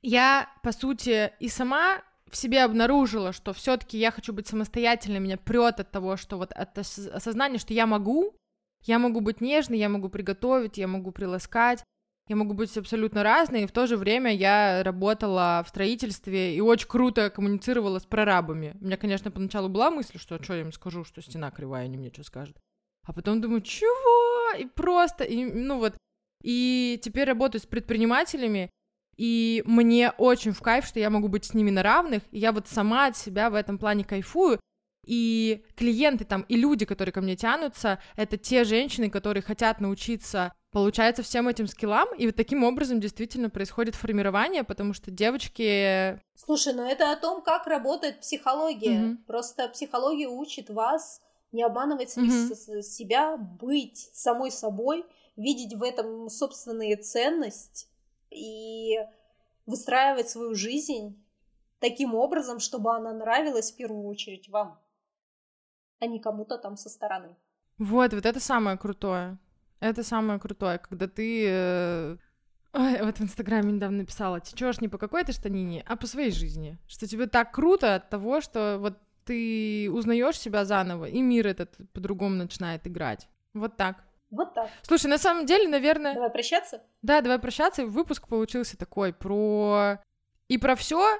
я, 0.00 0.48
по 0.62 0.72
сути, 0.72 1.34
и 1.40 1.50
сама 1.50 2.02
в 2.30 2.36
себе 2.36 2.62
обнаружила, 2.62 3.32
что 3.32 3.52
все-таки 3.52 3.98
я 3.98 4.10
хочу 4.10 4.32
быть 4.32 4.46
самостоятельной, 4.46 5.20
меня 5.20 5.36
прет 5.36 5.80
от 5.80 5.90
того, 5.90 6.16
что 6.16 6.36
вот 6.36 6.52
от 6.52 6.78
осознания, 6.78 7.58
что 7.58 7.74
я 7.74 7.86
могу, 7.86 8.34
я 8.82 8.98
могу 8.98 9.20
быть 9.20 9.40
нежной, 9.40 9.78
я 9.78 9.88
могу 9.88 10.08
приготовить, 10.08 10.78
я 10.78 10.86
могу 10.86 11.10
приласкать, 11.10 11.84
я 12.28 12.36
могу 12.36 12.54
быть 12.54 12.76
абсолютно 12.76 13.22
разной, 13.22 13.62
и 13.62 13.66
в 13.66 13.72
то 13.72 13.86
же 13.86 13.96
время 13.96 14.32
я 14.32 14.82
работала 14.84 15.62
в 15.66 15.68
строительстве 15.68 16.54
и 16.54 16.60
очень 16.60 16.86
круто 16.86 17.28
коммуницировала 17.28 17.98
с 17.98 18.06
прорабами. 18.06 18.76
У 18.80 18.84
меня, 18.84 18.96
конечно, 18.96 19.30
поначалу 19.30 19.68
была 19.68 19.90
мысль, 19.90 20.18
что 20.18 20.42
что 20.42 20.54
я 20.54 20.60
им 20.60 20.72
скажу, 20.72 21.04
что 21.04 21.20
стена 21.20 21.50
кривая, 21.50 21.84
они 21.84 21.96
мне 21.96 22.10
что 22.12 22.22
скажут. 22.22 22.56
А 23.04 23.12
потом 23.12 23.40
думаю, 23.40 23.62
чего? 23.62 24.56
И 24.56 24.64
просто, 24.66 25.24
и, 25.24 25.44
ну 25.44 25.78
вот, 25.78 25.96
и 26.42 27.00
теперь 27.02 27.26
работаю 27.26 27.60
с 27.60 27.66
предпринимателями, 27.66 28.70
и 29.16 29.62
мне 29.66 30.12
очень 30.18 30.52
в 30.52 30.60
кайф, 30.60 30.86
что 30.86 31.00
я 31.00 31.10
могу 31.10 31.28
быть 31.28 31.44
с 31.44 31.54
ними 31.54 31.70
на 31.70 31.82
равных, 31.82 32.22
и 32.30 32.38
я 32.38 32.52
вот 32.52 32.68
сама 32.68 33.06
от 33.06 33.16
себя 33.16 33.50
в 33.50 33.54
этом 33.54 33.78
плане 33.78 34.04
кайфую, 34.04 34.60
и 35.06 35.64
клиенты 35.76 36.24
там, 36.24 36.42
и 36.42 36.56
люди, 36.56 36.84
которые 36.84 37.12
ко 37.12 37.20
мне 37.20 37.36
тянутся, 37.36 37.98
это 38.16 38.36
те 38.36 38.64
женщины, 38.64 39.10
которые 39.10 39.42
хотят 39.42 39.80
научиться 39.80 40.52
получается 40.72 41.22
всем 41.22 41.48
этим 41.48 41.66
скиллам, 41.66 42.08
и 42.16 42.26
вот 42.26 42.36
таким 42.36 42.64
образом 42.64 43.00
действительно 43.00 43.50
происходит 43.50 43.94
формирование, 43.94 44.64
потому 44.64 44.94
что 44.94 45.10
девочки... 45.10 46.20
Слушай, 46.36 46.74
ну 46.74 46.82
это 46.82 47.12
о 47.12 47.16
том, 47.16 47.42
как 47.42 47.66
работает 47.66 48.20
психология. 48.20 49.00
Mm-hmm. 49.00 49.16
Просто 49.26 49.68
психология 49.68 50.28
учит 50.28 50.70
вас 50.70 51.20
не 51.52 51.62
обманывать 51.62 52.16
mm-hmm. 52.16 52.82
себя, 52.82 53.36
быть 53.36 54.10
самой 54.12 54.52
собой, 54.52 55.04
видеть 55.36 55.74
в 55.74 55.82
этом 55.82 56.28
собственные 56.28 56.96
ценности 56.96 57.86
и 58.30 58.96
выстраивать 59.66 60.28
свою 60.28 60.54
жизнь 60.54 61.22
таким 61.78 62.14
образом, 62.14 62.60
чтобы 62.60 62.94
она 62.94 63.12
нравилась 63.12 63.72
в 63.72 63.76
первую 63.76 64.04
очередь 64.04 64.48
вам, 64.48 64.80
а 65.98 66.06
не 66.06 66.20
кому-то 66.20 66.58
там 66.58 66.76
со 66.76 66.88
стороны. 66.88 67.36
Вот, 67.78 68.12
вот 68.12 68.26
это 68.26 68.40
самое 68.40 68.76
крутое. 68.76 69.38
Это 69.80 70.02
самое 70.02 70.38
крутое, 70.38 70.78
когда 70.78 71.08
ты... 71.08 71.46
Э, 71.48 72.16
ой, 72.74 73.02
вот 73.02 73.18
в 73.18 73.22
Инстаграме 73.22 73.72
недавно 73.72 73.98
написала, 73.98 74.40
течешь 74.40 74.80
не 74.82 74.88
по 74.88 74.98
какой-то 74.98 75.32
штанине, 75.32 75.82
а 75.86 75.96
по 75.96 76.06
своей 76.06 76.30
жизни. 76.30 76.78
Что 76.86 77.06
тебе 77.06 77.26
так 77.26 77.54
круто 77.54 77.94
от 77.94 78.10
того, 78.10 78.42
что 78.42 78.76
вот 78.78 78.98
ты 79.24 79.90
узнаешь 79.90 80.38
себя 80.38 80.64
заново, 80.66 81.06
и 81.06 81.22
мир 81.22 81.46
этот 81.46 81.76
по-другому 81.92 82.34
начинает 82.34 82.86
играть. 82.86 83.28
Вот 83.54 83.76
так. 83.76 84.04
Вот 84.30 84.54
так. 84.54 84.68
Слушай, 84.82 85.06
на 85.06 85.18
самом 85.18 85.46
деле, 85.46 85.68
наверное... 85.68 86.14
Давай 86.14 86.30
прощаться? 86.30 86.82
Да, 87.02 87.20
давай 87.20 87.38
прощаться. 87.38 87.84
Выпуск 87.84 88.28
получился 88.28 88.76
такой 88.76 89.12
про... 89.12 89.98
И 90.48 90.58
про 90.58 90.74
все. 90.76 91.18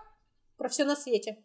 Про 0.56 0.68
все 0.68 0.84
на 0.84 0.96
свете. 0.96 1.38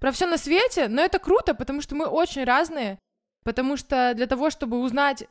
Про 0.00 0.10
все 0.10 0.26
на 0.26 0.36
свете, 0.36 0.88
но 0.88 1.00
это 1.00 1.20
круто, 1.20 1.54
потому 1.54 1.80
что 1.80 1.94
мы 1.94 2.06
очень 2.06 2.42
разные. 2.42 2.98
Потому 3.44 3.76
что 3.76 4.14
для 4.14 4.26
того, 4.26 4.50
чтобы 4.50 4.80
узнать, 4.80 5.22
э, 5.22 5.26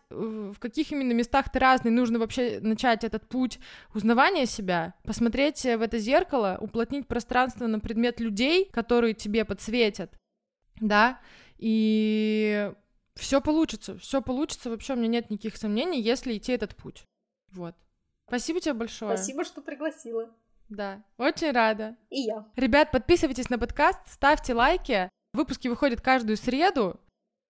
в 0.55 0.59
каких 0.59 0.91
именно 0.91 1.13
местах 1.13 1.49
ты 1.49 1.59
разный, 1.59 1.91
нужно 1.91 2.19
вообще 2.19 2.59
начать 2.61 3.03
этот 3.03 3.27
путь 3.27 3.59
узнавания 3.93 4.45
себя, 4.45 4.93
посмотреть 5.03 5.63
в 5.63 5.81
это 5.81 5.97
зеркало, 5.97 6.57
уплотнить 6.59 7.07
пространство 7.07 7.67
на 7.67 7.79
предмет 7.79 8.19
людей, 8.19 8.65
которые 8.65 9.13
тебе 9.13 9.45
подсветят, 9.45 10.13
да, 10.81 11.19
и 11.57 12.73
все 13.21 13.39
получится, 13.39 13.97
все 13.99 14.21
получится, 14.21 14.69
вообще 14.69 14.93
у 14.93 14.95
меня 14.95 15.07
нет 15.07 15.29
никаких 15.29 15.55
сомнений, 15.55 16.01
если 16.01 16.35
идти 16.35 16.51
этот 16.51 16.75
путь. 16.75 17.05
Вот. 17.51 17.75
Спасибо 18.27 18.59
тебе 18.59 18.73
большое. 18.73 19.15
Спасибо, 19.15 19.43
что 19.43 19.61
пригласила. 19.61 20.29
Да, 20.69 21.03
очень 21.17 21.51
рада. 21.51 21.95
И 22.09 22.21
я. 22.21 22.45
Ребят, 22.55 22.91
подписывайтесь 22.91 23.49
на 23.49 23.59
подкаст, 23.59 23.99
ставьте 24.07 24.53
лайки. 24.53 25.09
Выпуски 25.33 25.67
выходят 25.67 26.01
каждую 26.01 26.35
среду. 26.35 26.99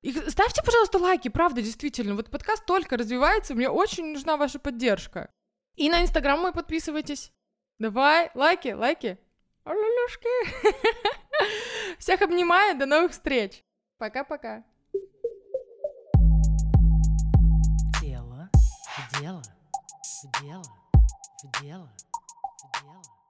И 0.01 0.11
ставьте, 0.11 0.61
пожалуйста, 0.63 0.97
лайки, 0.97 1.29
правда, 1.29 1.61
действительно. 1.61 2.15
Вот 2.15 2.29
подкаст 2.29 2.65
только 2.65 2.97
развивается, 2.97 3.55
мне 3.55 3.69
очень 3.69 4.11
нужна 4.11 4.35
ваша 4.35 4.59
поддержка. 4.59 5.31
И 5.75 5.89
на 5.89 6.01
Инстаграм 6.01 6.39
мой 6.39 6.51
подписывайтесь. 6.51 7.31
Давай, 7.79 8.29
лайки, 8.33 8.69
лайки. 8.69 9.17
Алюшки. 9.63 10.27
Всех 11.99 12.21
обнимаю, 12.21 12.77
до 12.77 12.85
новых 12.85 13.11
встреч. 13.11 13.63
Пока-пока. 13.99 14.65
Дело, 19.21 19.43
дело, 20.41 20.63
дело, 21.61 21.61
дело, 21.61 21.89
дело. 22.81 23.20